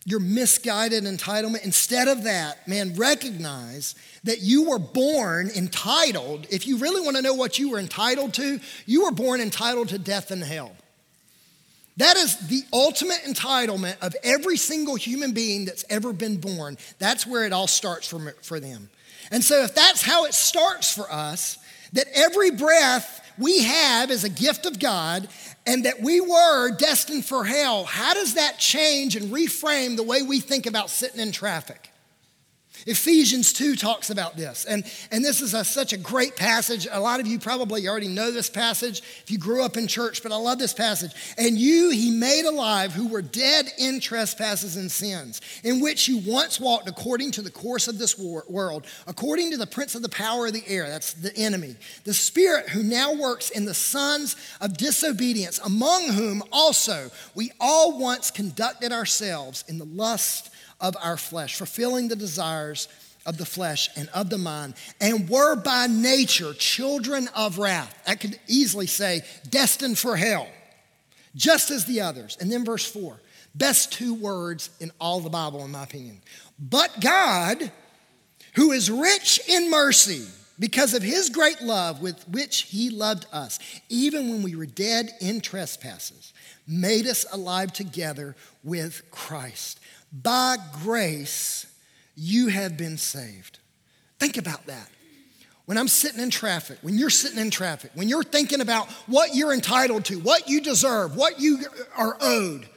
your 0.06 0.20
misguided 0.20 1.06
entitlement, 1.06 1.64
instead 1.64 2.08
of 2.08 2.24
that, 2.24 2.68
man, 2.68 2.96
recognize 2.96 3.96
that 4.24 4.42
you 4.42 4.70
were 4.70 4.80
born 4.80 5.50
entitled. 5.56 6.46
If 6.50 6.68
you 6.68 6.78
really 6.78 7.02
want 7.02 7.16
to 7.16 7.22
know 7.22 7.34
what 7.34 7.58
you 7.58 7.72
were 7.72 7.80
entitled 7.80 8.34
to, 8.36 8.60
you 8.86 9.06
were 9.06 9.12
born 9.12 9.42
entitled 9.42 9.90
to 9.90 9.98
death 9.98 10.32
and 10.32 10.44
hell. 10.44 10.74
That 11.98 12.18
is 12.18 12.38
the 12.48 12.64
ultimate 12.74 13.22
entitlement 13.28 14.00
of 14.02 14.16
every 14.24 14.58
single 14.58 14.96
human 14.96 15.32
being 15.32 15.66
that's 15.66 15.86
ever 15.90 16.12
been 16.12 16.38
born. 16.38 16.78
That's 16.98 17.28
where 17.28 17.46
it 17.46 17.54
all 17.54 17.68
starts 17.68 18.08
for, 18.08 18.36
for 18.42 18.60
them. 18.60 18.90
And 19.32 19.44
so, 19.44 19.64
if 19.64 19.76
that's 19.76 20.02
how 20.02 20.26
it 20.26 20.34
starts 20.34 20.94
for 20.94 21.10
us, 21.12 21.58
that 21.94 22.08
every 22.14 22.52
breath 22.52 23.23
we 23.38 23.64
have 23.64 24.12
as 24.12 24.24
a 24.24 24.30
gift 24.30 24.66
of 24.66 24.80
God 24.80 25.28
and 25.66 25.86
that 25.86 26.02
we 26.02 26.20
were 26.20 26.72
destined 26.76 27.26
for 27.26 27.46
hell, 27.46 27.86
how 27.86 28.14
does 28.14 28.34
that 28.36 28.60
change 28.60 29.16
and 29.16 29.32
reframe 29.32 29.96
the 29.96 30.04
way 30.04 30.22
we 30.22 30.40
think 30.40 30.66
about 30.66 30.90
sitting 30.90 31.20
in 31.20 31.32
traffic? 31.32 31.93
Ephesians 32.86 33.54
2 33.54 33.76
talks 33.76 34.10
about 34.10 34.36
this. 34.36 34.66
And, 34.66 34.84
and 35.12 35.24
this 35.24 35.42
is 35.42 35.54
a, 35.54 35.64
such 35.64 35.94
a 35.94 35.98
great 35.98 36.36
passage. 36.36 36.88
A 36.92 37.00
lot 37.00 37.20
of 37.20 37.28
you 37.28 37.40
probably 37.40 37.88
already 37.88 38.08
know 38.08 38.32
this 38.32 38.50
passage 38.50 39.02
if 39.24 39.32
you 39.32 39.38
grew 39.38 39.64
up 39.64 39.78
in 39.78 39.88
church, 39.88 40.24
but 40.24 40.32
I 40.32 40.36
love 40.36 40.60
this 40.60 40.74
passage. 40.74 41.12
And 41.38 41.58
you 41.58 41.90
he 41.92 42.12
made 42.12 42.46
alive 42.46 42.94
who 42.94 43.08
were 43.08 43.22
dead 43.22 43.68
in 43.78 44.00
trespasses 44.00 44.76
and 44.76 44.92
sins, 44.92 45.42
in 45.64 45.80
which 45.80 46.08
you 46.08 46.20
once 46.26 46.60
walked 46.60 46.90
according 46.90 47.32
to 47.32 47.42
the 47.42 47.52
course 47.52 47.88
of 47.88 47.98
this 47.98 48.18
war, 48.18 48.44
world, 48.48 48.86
according 49.08 49.52
to 49.52 49.58
the 49.58 49.68
prince 49.68 49.96
of 49.96 50.02
the 50.02 50.10
power 50.10 50.48
of 50.48 50.54
the 50.54 50.68
air, 50.68 50.88
that's 50.88 51.14
the 51.14 51.36
enemy, 51.38 51.76
the 52.04 52.14
spirit 52.14 52.70
who 52.70 52.84
now 52.84 53.14
works 53.14 53.50
in 53.50 53.66
the 53.66 53.74
sons 53.74 54.36
of 54.62 54.78
disobedience, 54.78 55.60
among 55.60 56.12
whom 56.12 56.44
also 56.52 57.10
we 57.36 57.52
all 57.60 58.00
once 58.00 58.32
conducted 58.32 58.92
ourselves 58.92 59.64
in 59.68 59.78
the 59.78 59.86
lust 59.86 60.53
of 60.84 60.96
our 61.02 61.18
flesh, 61.18 61.56
fulfilling 61.56 62.10
the 62.10 62.16
desires 62.16 62.88
of 63.26 63.38
the 63.38 63.46
flesh 63.46 63.90
and 63.96 64.10
of 64.10 64.30
the 64.30 64.38
mind, 64.38 64.76
and 65.00 65.30
were 65.30 65.56
by 65.56 65.88
nature 65.88 66.54
children 66.54 67.30
of 67.36 67.58
wrath. 67.58 67.98
I 68.06 68.16
could 68.16 68.38
easily 68.48 68.86
say, 68.86 69.22
destined 69.50 69.98
for 69.98 70.16
hell, 70.16 70.48
just 71.36 71.72
as 71.72 71.86
the 71.86 72.02
others. 72.02 72.38
And 72.40 72.52
then 72.52 72.66
verse 72.66 72.86
four, 72.86 73.20
best 73.56 73.94
two 73.94 74.14
words 74.14 74.70
in 74.82 74.92
all 75.00 75.22
the 75.22 75.30
Bible, 75.30 75.64
in 75.64 75.72
my 75.72 75.84
opinion. 75.84 76.22
But 76.60 77.00
God, 77.00 77.72
who 78.56 78.74
is 78.74 78.92
rich 78.92 79.40
in 79.48 79.72
mercy, 79.72 80.26
because 80.60 80.94
of 80.94 81.02
his 81.02 81.30
great 81.30 81.62
love 81.62 82.02
with 82.02 82.28
which 82.30 82.64
he 82.64 82.90
loved 82.90 83.26
us, 83.32 83.58
even 83.90 84.30
when 84.30 84.44
we 84.44 84.56
were 84.56 84.66
dead 84.66 85.10
in 85.20 85.42
trespasses, 85.42 86.34
made 86.68 87.08
us 87.08 87.26
alive 87.32 87.74
together 87.74 88.36
with 88.64 89.02
Christ. 89.10 89.80
By 90.14 90.58
grace, 90.84 91.66
you 92.16 92.48
have 92.48 92.78
been 92.78 92.98
saved. 92.98 93.58
Think 94.20 94.38
about 94.38 94.68
that. 94.68 94.88
When 95.66 95.78
I'm 95.78 95.88
sitting 95.88 96.20
in 96.20 96.30
traffic, 96.30 96.78
when 96.82 96.98
you're 96.98 97.10
sitting 97.10 97.40
in 97.40 97.50
traffic, 97.50 97.92
when 97.96 98.10
you're 98.10 98.24
thinking 98.24 98.62
about 98.62 98.90
what 99.08 99.34
you're 99.34 99.54
entitled 99.54 100.06
to, 100.06 100.20
what 100.20 100.48
you 100.48 100.62
deserve, 100.62 101.16
what 101.16 101.40
you 101.40 101.60
are 101.98 102.18
owed, 102.22 102.68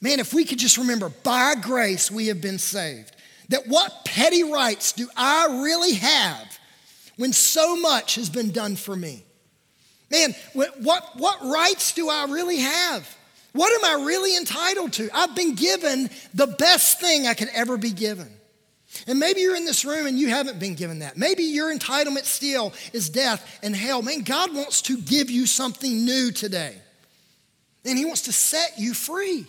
man, 0.00 0.20
if 0.20 0.34
we 0.34 0.44
could 0.44 0.58
just 0.58 0.78
remember, 0.78 1.08
by 1.08 1.54
grace, 1.60 2.10
we 2.10 2.26
have 2.26 2.40
been 2.40 2.58
saved. 2.58 3.16
That 3.48 3.66
what 3.66 4.04
petty 4.04 4.42
rights 4.42 4.92
do 4.92 5.08
I 5.16 5.46
really 5.62 5.94
have 5.94 6.58
when 7.16 7.32
so 7.32 7.76
much 7.76 8.16
has 8.16 8.28
been 8.28 8.50
done 8.50 8.76
for 8.76 8.94
me? 8.94 9.24
Man, 10.10 10.34
what, 10.52 11.16
what 11.16 11.42
rights 11.42 11.92
do 11.92 12.08
I 12.08 12.26
really 12.26 12.58
have? 12.58 13.15
What 13.56 13.72
am 13.72 14.00
I 14.00 14.04
really 14.04 14.36
entitled 14.36 14.92
to? 14.94 15.08
I've 15.14 15.34
been 15.34 15.54
given 15.54 16.10
the 16.34 16.46
best 16.46 17.00
thing 17.00 17.26
I 17.26 17.32
could 17.34 17.48
ever 17.54 17.78
be 17.78 17.90
given. 17.90 18.28
And 19.06 19.18
maybe 19.18 19.40
you're 19.40 19.56
in 19.56 19.64
this 19.64 19.84
room 19.84 20.06
and 20.06 20.18
you 20.18 20.28
haven't 20.28 20.58
been 20.58 20.74
given 20.74 20.98
that. 20.98 21.16
Maybe 21.16 21.42
your 21.42 21.74
entitlement 21.74 22.24
still 22.24 22.72
is 22.92 23.08
death 23.08 23.58
and 23.62 23.74
hell. 23.74 24.02
Man, 24.02 24.22
God 24.22 24.54
wants 24.54 24.82
to 24.82 25.00
give 25.00 25.30
you 25.30 25.46
something 25.46 26.04
new 26.04 26.32
today. 26.32 26.76
And 27.84 27.96
He 27.96 28.04
wants 28.04 28.22
to 28.22 28.32
set 28.32 28.74
you 28.78 28.92
free. 28.92 29.46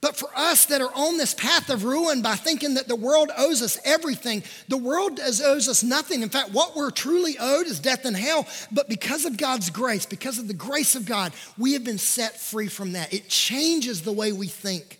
But 0.00 0.16
for 0.16 0.30
us 0.34 0.64
that 0.66 0.80
are 0.80 0.94
on 0.94 1.18
this 1.18 1.34
path 1.34 1.68
of 1.68 1.84
ruin 1.84 2.22
by 2.22 2.34
thinking 2.34 2.74
that 2.74 2.88
the 2.88 2.96
world 2.96 3.30
owes 3.36 3.60
us 3.60 3.78
everything, 3.84 4.42
the 4.66 4.78
world 4.78 5.20
owes 5.20 5.68
us 5.68 5.82
nothing. 5.82 6.22
In 6.22 6.30
fact, 6.30 6.52
what 6.52 6.74
we're 6.74 6.90
truly 6.90 7.36
owed 7.38 7.66
is 7.66 7.80
death 7.80 8.06
and 8.06 8.16
hell. 8.16 8.48
But 8.72 8.88
because 8.88 9.26
of 9.26 9.36
God's 9.36 9.68
grace, 9.68 10.06
because 10.06 10.38
of 10.38 10.48
the 10.48 10.54
grace 10.54 10.94
of 10.94 11.04
God, 11.04 11.32
we 11.58 11.74
have 11.74 11.84
been 11.84 11.98
set 11.98 12.40
free 12.40 12.68
from 12.68 12.92
that. 12.92 13.12
It 13.12 13.28
changes 13.28 14.00
the 14.00 14.12
way 14.12 14.32
we 14.32 14.46
think 14.46 14.98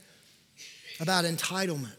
about 1.01 1.25
entitlement. 1.25 1.97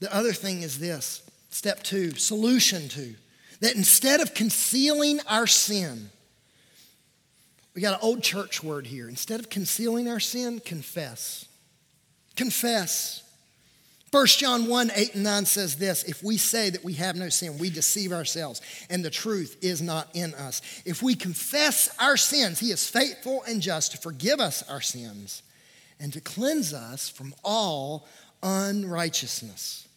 The 0.00 0.14
other 0.14 0.34
thing 0.34 0.62
is 0.62 0.78
this 0.78 1.22
step 1.48 1.82
two, 1.82 2.14
solution 2.14 2.90
two, 2.90 3.14
that 3.60 3.74
instead 3.74 4.20
of 4.20 4.34
concealing 4.34 5.20
our 5.26 5.46
sin, 5.46 6.10
We 7.78 7.82
got 7.82 7.94
an 7.94 8.00
old 8.08 8.24
church 8.24 8.64
word 8.64 8.88
here. 8.88 9.08
Instead 9.08 9.38
of 9.38 9.50
concealing 9.50 10.08
our 10.08 10.18
sin, 10.18 10.58
confess. 10.58 11.46
Confess. 12.34 13.22
1 14.10 14.26
John 14.26 14.66
1 14.66 14.90
8 14.92 15.14
and 15.14 15.22
9 15.22 15.44
says 15.46 15.76
this 15.76 16.02
If 16.02 16.20
we 16.24 16.38
say 16.38 16.70
that 16.70 16.82
we 16.82 16.94
have 16.94 17.14
no 17.14 17.28
sin, 17.28 17.56
we 17.56 17.70
deceive 17.70 18.10
ourselves, 18.10 18.60
and 18.90 19.04
the 19.04 19.10
truth 19.10 19.58
is 19.62 19.80
not 19.80 20.08
in 20.12 20.34
us. 20.34 20.60
If 20.84 21.04
we 21.04 21.14
confess 21.14 21.88
our 22.00 22.16
sins, 22.16 22.58
He 22.58 22.72
is 22.72 22.90
faithful 22.90 23.44
and 23.46 23.62
just 23.62 23.92
to 23.92 23.98
forgive 23.98 24.40
us 24.40 24.68
our 24.68 24.80
sins 24.80 25.44
and 26.00 26.12
to 26.14 26.20
cleanse 26.20 26.74
us 26.74 27.08
from 27.08 27.32
all 27.44 28.08
unrighteousness. 28.42 29.87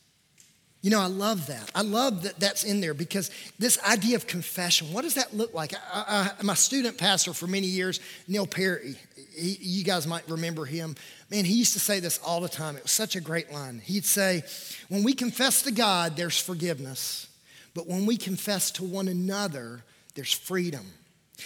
You 0.81 0.89
know, 0.89 0.99
I 0.99 1.07
love 1.07 1.47
that. 1.47 1.69
I 1.75 1.83
love 1.83 2.23
that 2.23 2.39
that's 2.39 2.63
in 2.63 2.81
there 2.81 2.95
because 2.95 3.29
this 3.59 3.79
idea 3.83 4.15
of 4.15 4.25
confession, 4.25 4.91
what 4.91 5.03
does 5.03 5.13
that 5.13 5.35
look 5.35 5.53
like? 5.53 5.73
I, 5.93 6.31
I, 6.39 6.43
my 6.43 6.55
student 6.55 6.97
pastor 6.97 7.33
for 7.33 7.45
many 7.45 7.67
years, 7.67 7.99
Neil 8.27 8.47
Perry, 8.47 8.95
he, 9.35 9.57
you 9.61 9.83
guys 9.83 10.07
might 10.07 10.27
remember 10.27 10.65
him. 10.65 10.95
Man, 11.29 11.45
he 11.45 11.53
used 11.53 11.73
to 11.73 11.79
say 11.79 11.99
this 11.99 12.19
all 12.25 12.41
the 12.41 12.49
time. 12.49 12.75
It 12.77 12.83
was 12.83 12.91
such 12.91 13.15
a 13.15 13.21
great 13.21 13.51
line. 13.51 13.79
He'd 13.83 14.05
say, 14.05 14.43
When 14.89 15.03
we 15.03 15.13
confess 15.13 15.61
to 15.63 15.71
God, 15.71 16.17
there's 16.17 16.39
forgiveness. 16.39 17.27
But 17.75 17.87
when 17.87 18.07
we 18.07 18.17
confess 18.17 18.71
to 18.71 18.83
one 18.83 19.07
another, 19.07 19.83
there's 20.15 20.33
freedom. 20.33 20.85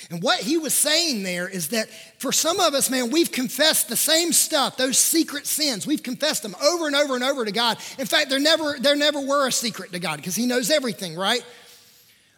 And 0.10 0.22
what 0.22 0.40
he 0.40 0.58
was 0.58 0.74
saying 0.74 1.24
there 1.24 1.48
is 1.48 1.70
that 1.70 1.90
for 2.20 2.32
some 2.32 2.60
of 2.60 2.74
us, 2.74 2.90
man, 2.90 3.12
we've 3.12 3.32
confessed 3.32 3.90
the 3.90 3.96
same 3.96 4.34
stuff, 4.34 4.78
those 4.78 4.98
secret 4.98 5.48
sins. 5.48 5.88
We've 5.88 6.04
confessed 6.04 6.44
them 6.44 6.56
over 6.64 6.88
and 6.88 6.96
over 6.96 7.16
and 7.16 7.24
over 7.24 7.46
to 7.46 7.52
God. 7.52 7.78
In 7.98 8.06
fact, 8.06 8.30
there 8.30 8.40
never, 8.40 8.78
there 8.80 8.96
never 8.96 9.20
were 9.20 9.48
a 9.48 9.52
secret 9.52 9.92
to 9.94 10.00
God 10.00 10.18
because 10.18 10.36
he 10.36 10.46
knows 10.46 10.70
everything, 10.70 11.16
right? 11.16 11.44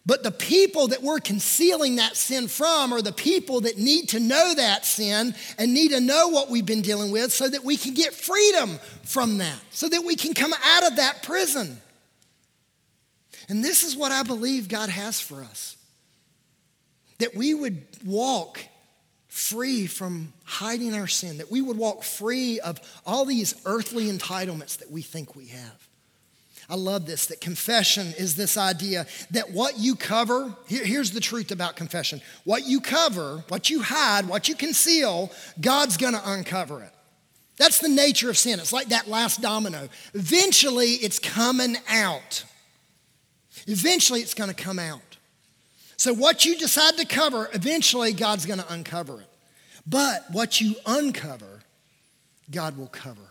But 0.05 0.23
the 0.23 0.31
people 0.31 0.87
that 0.87 1.03
we're 1.03 1.19
concealing 1.19 1.97
that 1.97 2.15
sin 2.15 2.47
from 2.47 2.93
are 2.93 3.01
the 3.01 3.11
people 3.11 3.61
that 3.61 3.77
need 3.77 4.09
to 4.09 4.21
know 4.21 4.55
that 4.55 4.85
sin 4.85 5.35
and 5.57 5.73
need 5.73 5.91
to 5.91 5.99
know 5.99 6.29
what 6.29 6.49
we've 6.49 6.65
been 6.65 6.81
dealing 6.81 7.11
with 7.11 7.33
so 7.33 7.49
that 7.49 7.65
we 7.65 7.75
can 7.75 7.93
get 7.93 8.13
freedom 8.13 8.79
from 9.03 9.39
that, 9.39 9.59
so 9.69 9.89
that 9.89 10.03
we 10.05 10.15
can 10.15 10.33
come 10.33 10.53
out 10.63 10.87
of 10.89 10.95
that 10.95 11.23
prison. 11.23 11.81
And 13.49 13.63
this 13.63 13.83
is 13.83 13.95
what 13.95 14.11
I 14.11 14.23
believe 14.23 14.69
God 14.69 14.89
has 14.89 15.19
for 15.19 15.41
us 15.41 15.76
that 17.19 17.35
we 17.35 17.53
would 17.53 17.85
walk 18.05 18.59
free 19.27 19.85
from 19.87 20.33
hiding 20.43 20.95
our 20.95 21.07
sin, 21.07 21.37
that 21.37 21.51
we 21.51 21.61
would 21.61 21.77
walk 21.77 22.03
free 22.03 22.59
of 22.59 22.79
all 23.05 23.25
these 23.25 23.53
earthly 23.65 24.11
entitlements 24.11 24.77
that 24.77 24.89
we 24.89 25.01
think 25.01 25.35
we 25.35 25.47
have. 25.47 25.87
I 26.69 26.75
love 26.75 27.05
this 27.05 27.27
that 27.27 27.39
confession 27.39 28.13
is 28.17 28.35
this 28.35 28.57
idea 28.57 29.05
that 29.31 29.51
what 29.51 29.79
you 29.79 29.95
cover, 29.95 30.53
here, 30.67 30.83
here's 30.83 31.11
the 31.11 31.19
truth 31.19 31.51
about 31.51 31.75
confession 31.75 32.21
what 32.43 32.65
you 32.65 32.81
cover, 32.81 33.43
what 33.47 33.69
you 33.69 33.81
hide, 33.81 34.27
what 34.27 34.49
you 34.49 34.55
conceal, 34.55 35.31
God's 35.61 35.97
gonna 35.97 36.21
uncover 36.25 36.83
it. 36.83 36.91
That's 37.57 37.79
the 37.79 37.89
nature 37.89 38.29
of 38.29 38.37
sin. 38.37 38.59
It's 38.59 38.73
like 38.73 38.89
that 38.89 39.07
last 39.07 39.41
domino. 39.41 39.87
Eventually, 40.13 40.91
it's 40.93 41.19
coming 41.19 41.77
out. 41.89 42.43
Eventually, 43.65 44.21
it's 44.21 44.33
gonna 44.33 44.53
come 44.53 44.77
out. 44.77 45.01
So, 45.97 46.13
what 46.13 46.45
you 46.45 46.55
decide 46.57 46.95
to 46.97 47.05
cover, 47.05 47.49
eventually 47.53 48.13
God's 48.13 48.45
going 48.45 48.59
to 48.59 48.73
uncover 48.73 49.19
it. 49.19 49.29
But 49.85 50.25
what 50.31 50.61
you 50.61 50.75
uncover, 50.85 51.61
God 52.51 52.77
will 52.77 52.87
cover. 52.87 53.21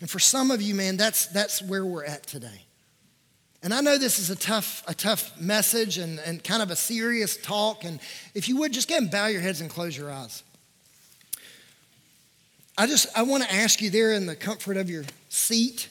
And 0.00 0.08
for 0.08 0.18
some 0.18 0.50
of 0.50 0.62
you, 0.62 0.74
man, 0.74 0.96
that's, 0.96 1.26
that's 1.26 1.60
where 1.62 1.84
we're 1.84 2.04
at 2.04 2.26
today. 2.26 2.62
And 3.62 3.74
I 3.74 3.80
know 3.80 3.98
this 3.98 4.18
is 4.18 4.30
a 4.30 4.36
tough, 4.36 4.84
a 4.86 4.94
tough 4.94 5.38
message 5.40 5.98
and, 5.98 6.20
and 6.20 6.42
kind 6.42 6.62
of 6.62 6.70
a 6.70 6.76
serious 6.76 7.36
talk. 7.36 7.84
And 7.84 7.98
if 8.34 8.48
you 8.48 8.58
would, 8.58 8.72
just 8.72 8.88
go 8.88 8.96
and 8.96 9.10
bow 9.10 9.26
your 9.26 9.40
heads 9.40 9.60
and 9.60 9.68
close 9.68 9.96
your 9.96 10.10
eyes. 10.10 10.42
I 12.78 12.86
just, 12.86 13.08
I 13.16 13.22
want 13.22 13.42
to 13.42 13.52
ask 13.52 13.80
you 13.80 13.90
there 13.90 14.12
in 14.12 14.26
the 14.26 14.36
comfort 14.36 14.76
of 14.76 14.88
your 14.88 15.04
seat 15.28 15.88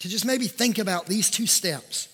to 0.00 0.08
just 0.08 0.24
maybe 0.24 0.46
think 0.46 0.78
about 0.78 1.06
these 1.06 1.30
two 1.30 1.46
steps. 1.46 2.08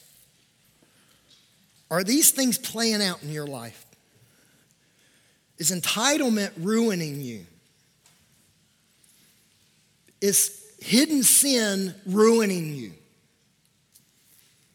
Are 1.95 2.03
these 2.03 2.33
things 2.33 2.59
playing 2.59 3.01
out 3.01 3.23
in 3.23 3.31
your 3.31 3.47
life? 3.47 3.87
Is 5.59 5.71
entitlement 5.71 6.51
ruining 6.59 7.21
you? 7.21 7.47
Is 10.21 10.61
hidden 10.81 11.23
sin 11.23 11.95
ruining 12.05 12.75
you? 12.75 12.95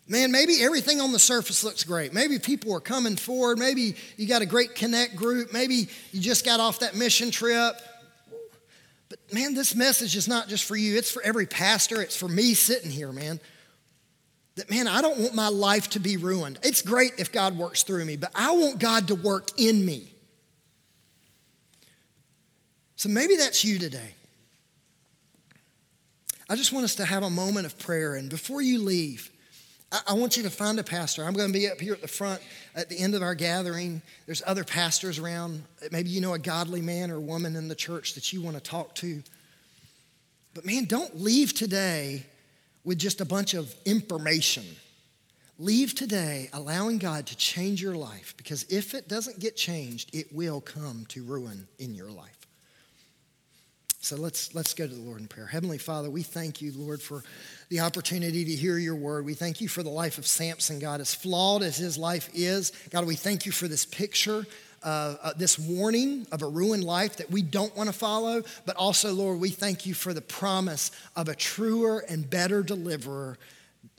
Man, 0.08 0.32
maybe 0.32 0.64
everything 0.64 1.02
on 1.02 1.12
the 1.12 1.20
surface 1.20 1.62
looks 1.62 1.84
great. 1.84 2.14
Maybe 2.14 2.40
people 2.40 2.74
are 2.74 2.80
coming 2.80 3.18
forward. 3.18 3.60
Maybe 3.60 3.96
you 4.16 4.26
got 4.26 4.42
a 4.42 4.46
great 4.46 4.74
connect 4.74 5.18
group. 5.18 5.52
Maybe 5.52 5.90
you 6.14 6.22
just 6.22 6.46
got 6.46 6.62
off 6.62 6.80
that 6.80 6.96
mission 6.96 7.32
trip. 7.32 7.76
But 9.10 9.20
man, 9.34 9.56
this 9.56 9.76
message 9.76 10.16
is 10.16 10.30
not 10.30 10.48
just 10.48 10.64
for 10.64 10.78
you, 10.78 10.98
it's 10.98 11.12
for 11.12 11.22
every 11.22 11.48
pastor. 11.48 12.02
It's 12.02 12.16
for 12.16 12.30
me 12.30 12.54
sitting 12.54 12.92
here, 12.92 13.12
man 13.12 13.42
that, 14.60 14.70
man, 14.70 14.88
I 14.88 15.01
don't 15.01 15.18
want 15.20 15.34
my 15.34 15.47
life 15.47 15.89
to 15.91 15.99
be 15.99 16.18
ruined. 16.18 16.60
It's 16.64 16.82
great 16.82 17.14
if 17.18 17.32
God 17.32 17.57
works 17.57 17.84
through 17.84 18.05
me, 18.05 18.16
but 18.16 18.32
I 18.36 18.51
want 18.51 18.80
God 18.80 19.07
to 19.07 19.16
work 19.16 19.49
in 19.57 19.86
me. 19.86 20.14
So 22.95 23.10
maybe 23.10 23.38
that's 23.38 23.64
you 23.64 23.80
today. 23.80 24.14
I 26.49 26.55
just 26.55 26.74
want 26.74 26.84
us 26.84 26.95
to 26.95 27.05
have 27.05 27.24
a 27.24 27.30
moment 27.30 27.66
of 27.66 27.78
prayer. 27.80 28.16
And 28.16 28.30
before 28.30 28.62
you 28.62 28.80
leave, 28.80 29.32
I, 30.07 30.14
want 30.14 30.38
you 30.38 30.43
to 30.43 30.49
find 30.49 30.78
a 30.80 30.84
pastor. 30.84 31.24
I'm 31.24 31.34
going 31.34 31.51
to 31.51 31.57
be 31.57 31.68
up 31.70 31.80
here 31.80 31.93
at 31.93 32.01
the 32.01 32.07
front 32.07 32.41
at 32.76 32.89
the 32.89 32.99
end 32.99 33.16
of 33.16 33.24
our 33.24 33.34
gathering. 33.34 34.01
There's 34.26 34.43
other 34.45 34.64
pastors 34.64 35.18
around. 35.18 35.64
Maybe 35.91 36.10
you 36.10 36.22
know 36.22 36.34
a 36.34 36.39
godly 36.39 36.82
man 36.82 37.10
or 37.10 37.20
woman 37.20 37.55
in 37.55 37.68
the 37.68 37.76
church 37.76 38.14
that 38.14 38.32
you 38.32 38.41
want 38.41 38.55
to 38.55 38.62
talk 38.62 38.93
to. 38.95 39.24
But 40.53 40.66
man, 40.66 40.86
don't 40.86 41.20
leave 41.20 41.53
today 41.53 42.26
with 42.84 42.98
just 42.98 43.22
a 43.22 43.26
bunch 43.26 43.54
of 43.54 43.74
information. 43.86 44.66
Leave 45.58 45.94
today 45.94 46.50
allowing 46.54 46.98
God 46.98 47.28
to 47.28 47.36
change 47.36 47.82
your 47.82 47.96
life 47.96 48.34
because 48.38 48.64
if 48.70 48.94
it 48.94 49.10
doesn't 49.10 49.40
get 49.40 49.58
changed, 49.58 50.16
it 50.16 50.34
will 50.34 50.62
come 50.62 51.06
to 51.10 51.24
ruin 51.24 51.68
in 51.78 51.94
your 51.94 52.10
life. 52.10 52.40
So 54.02 54.16
let's, 54.16 54.56
let's 54.56 54.74
go 54.74 54.88
to 54.88 54.94
the 54.94 55.02
Lord 55.02 55.20
in 55.20 55.28
prayer. 55.28 55.46
Heavenly 55.46 55.78
Father, 55.78 56.10
we 56.10 56.24
thank 56.24 56.62
you, 56.62 56.72
Lord, 56.74 57.02
for 57.02 57.22
the 57.68 57.82
opportunity 57.82 58.46
to 58.46 58.52
hear 58.52 58.78
your 58.78 58.96
word. 58.96 59.26
We 59.26 59.34
thank 59.34 59.60
you 59.60 59.68
for 59.68 59.84
the 59.84 59.90
life 59.90 60.18
of 60.18 60.26
Samson, 60.26 60.80
God. 60.80 61.02
As 61.02 61.14
flawed 61.14 61.64
as 61.64 61.76
his 61.76 61.98
life 61.98 62.30
is, 62.34 62.72
God, 62.92 63.06
we 63.06 63.16
thank 63.16 63.46
you 63.46 63.52
for 63.52 63.68
this 63.68 63.86
picture 63.86 64.46
uh, 64.84 65.16
uh, 65.22 65.34
this 65.36 65.60
warning 65.60 66.26
of 66.32 66.42
a 66.42 66.48
ruined 66.48 66.84
life 66.84 67.18
that 67.18 67.30
we 67.30 67.42
don't 67.42 67.76
want 67.76 67.88
to 67.88 67.94
follow, 67.94 68.44
but 68.66 68.76
also, 68.76 69.14
Lord, 69.14 69.40
we 69.40 69.50
thank 69.50 69.86
you 69.86 69.94
for 69.94 70.14
the 70.14 70.22
promise 70.22 70.92
of 71.16 71.30
a 71.30 71.36
truer 71.36 72.04
and 72.10 72.30
better 72.30 72.64
deliverer. 72.64 73.38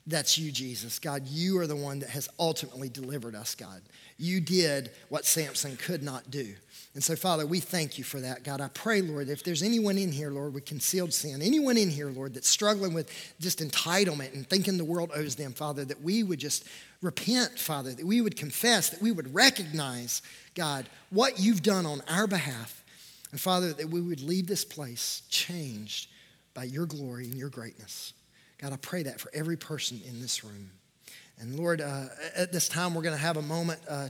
That's 0.06 0.38
you, 0.38 0.50
Jesus. 0.50 0.98
God, 0.98 1.26
you 1.26 1.58
are 1.58 1.66
the 1.66 1.76
one 1.76 2.00
that 2.00 2.10
has 2.10 2.28
ultimately 2.38 2.88
delivered 2.88 3.34
us, 3.34 3.54
God. 3.54 3.82
You 4.18 4.40
did 4.40 4.90
what 5.08 5.24
Samson 5.24 5.76
could 5.76 6.02
not 6.02 6.30
do. 6.30 6.54
And 6.94 7.04
so, 7.04 7.14
Father, 7.14 7.46
we 7.46 7.60
thank 7.60 7.98
you 7.98 8.04
for 8.04 8.18
that, 8.18 8.42
God. 8.42 8.60
I 8.60 8.66
pray, 8.68 9.00
Lord, 9.00 9.28
if 9.28 9.44
there's 9.44 9.62
anyone 9.62 9.96
in 9.96 10.10
here, 10.10 10.30
Lord, 10.30 10.54
with 10.54 10.64
concealed 10.64 11.12
sin, 11.12 11.40
anyone 11.40 11.76
in 11.76 11.88
here, 11.88 12.10
Lord, 12.10 12.34
that's 12.34 12.48
struggling 12.48 12.94
with 12.94 13.12
just 13.38 13.60
entitlement 13.60 14.34
and 14.34 14.44
thinking 14.44 14.76
the 14.76 14.84
world 14.84 15.12
owes 15.14 15.36
them, 15.36 15.52
Father, 15.52 15.84
that 15.84 16.02
we 16.02 16.24
would 16.24 16.40
just 16.40 16.64
repent, 17.00 17.58
Father, 17.58 17.92
that 17.92 18.04
we 18.04 18.20
would 18.20 18.36
confess, 18.36 18.90
that 18.90 19.00
we 19.00 19.12
would 19.12 19.32
recognize, 19.32 20.20
God, 20.60 20.90
what 21.08 21.40
you've 21.40 21.62
done 21.62 21.86
on 21.86 22.02
our 22.06 22.26
behalf. 22.26 22.84
And 23.30 23.40
Father, 23.40 23.72
that 23.72 23.88
we 23.88 24.02
would 24.02 24.20
leave 24.20 24.46
this 24.46 24.62
place 24.62 25.22
changed 25.30 26.10
by 26.52 26.64
your 26.64 26.84
glory 26.84 27.24
and 27.24 27.34
your 27.36 27.48
greatness. 27.48 28.12
God, 28.58 28.74
I 28.74 28.76
pray 28.76 29.04
that 29.04 29.18
for 29.18 29.30
every 29.32 29.56
person 29.56 30.02
in 30.06 30.20
this 30.20 30.44
room. 30.44 30.70
And 31.38 31.58
Lord, 31.58 31.80
uh, 31.80 32.08
at 32.36 32.52
this 32.52 32.68
time, 32.68 32.94
we're 32.94 33.00
going 33.00 33.16
to 33.16 33.22
have 33.22 33.38
a 33.38 33.42
moment 33.42 33.80
uh, 33.88 34.08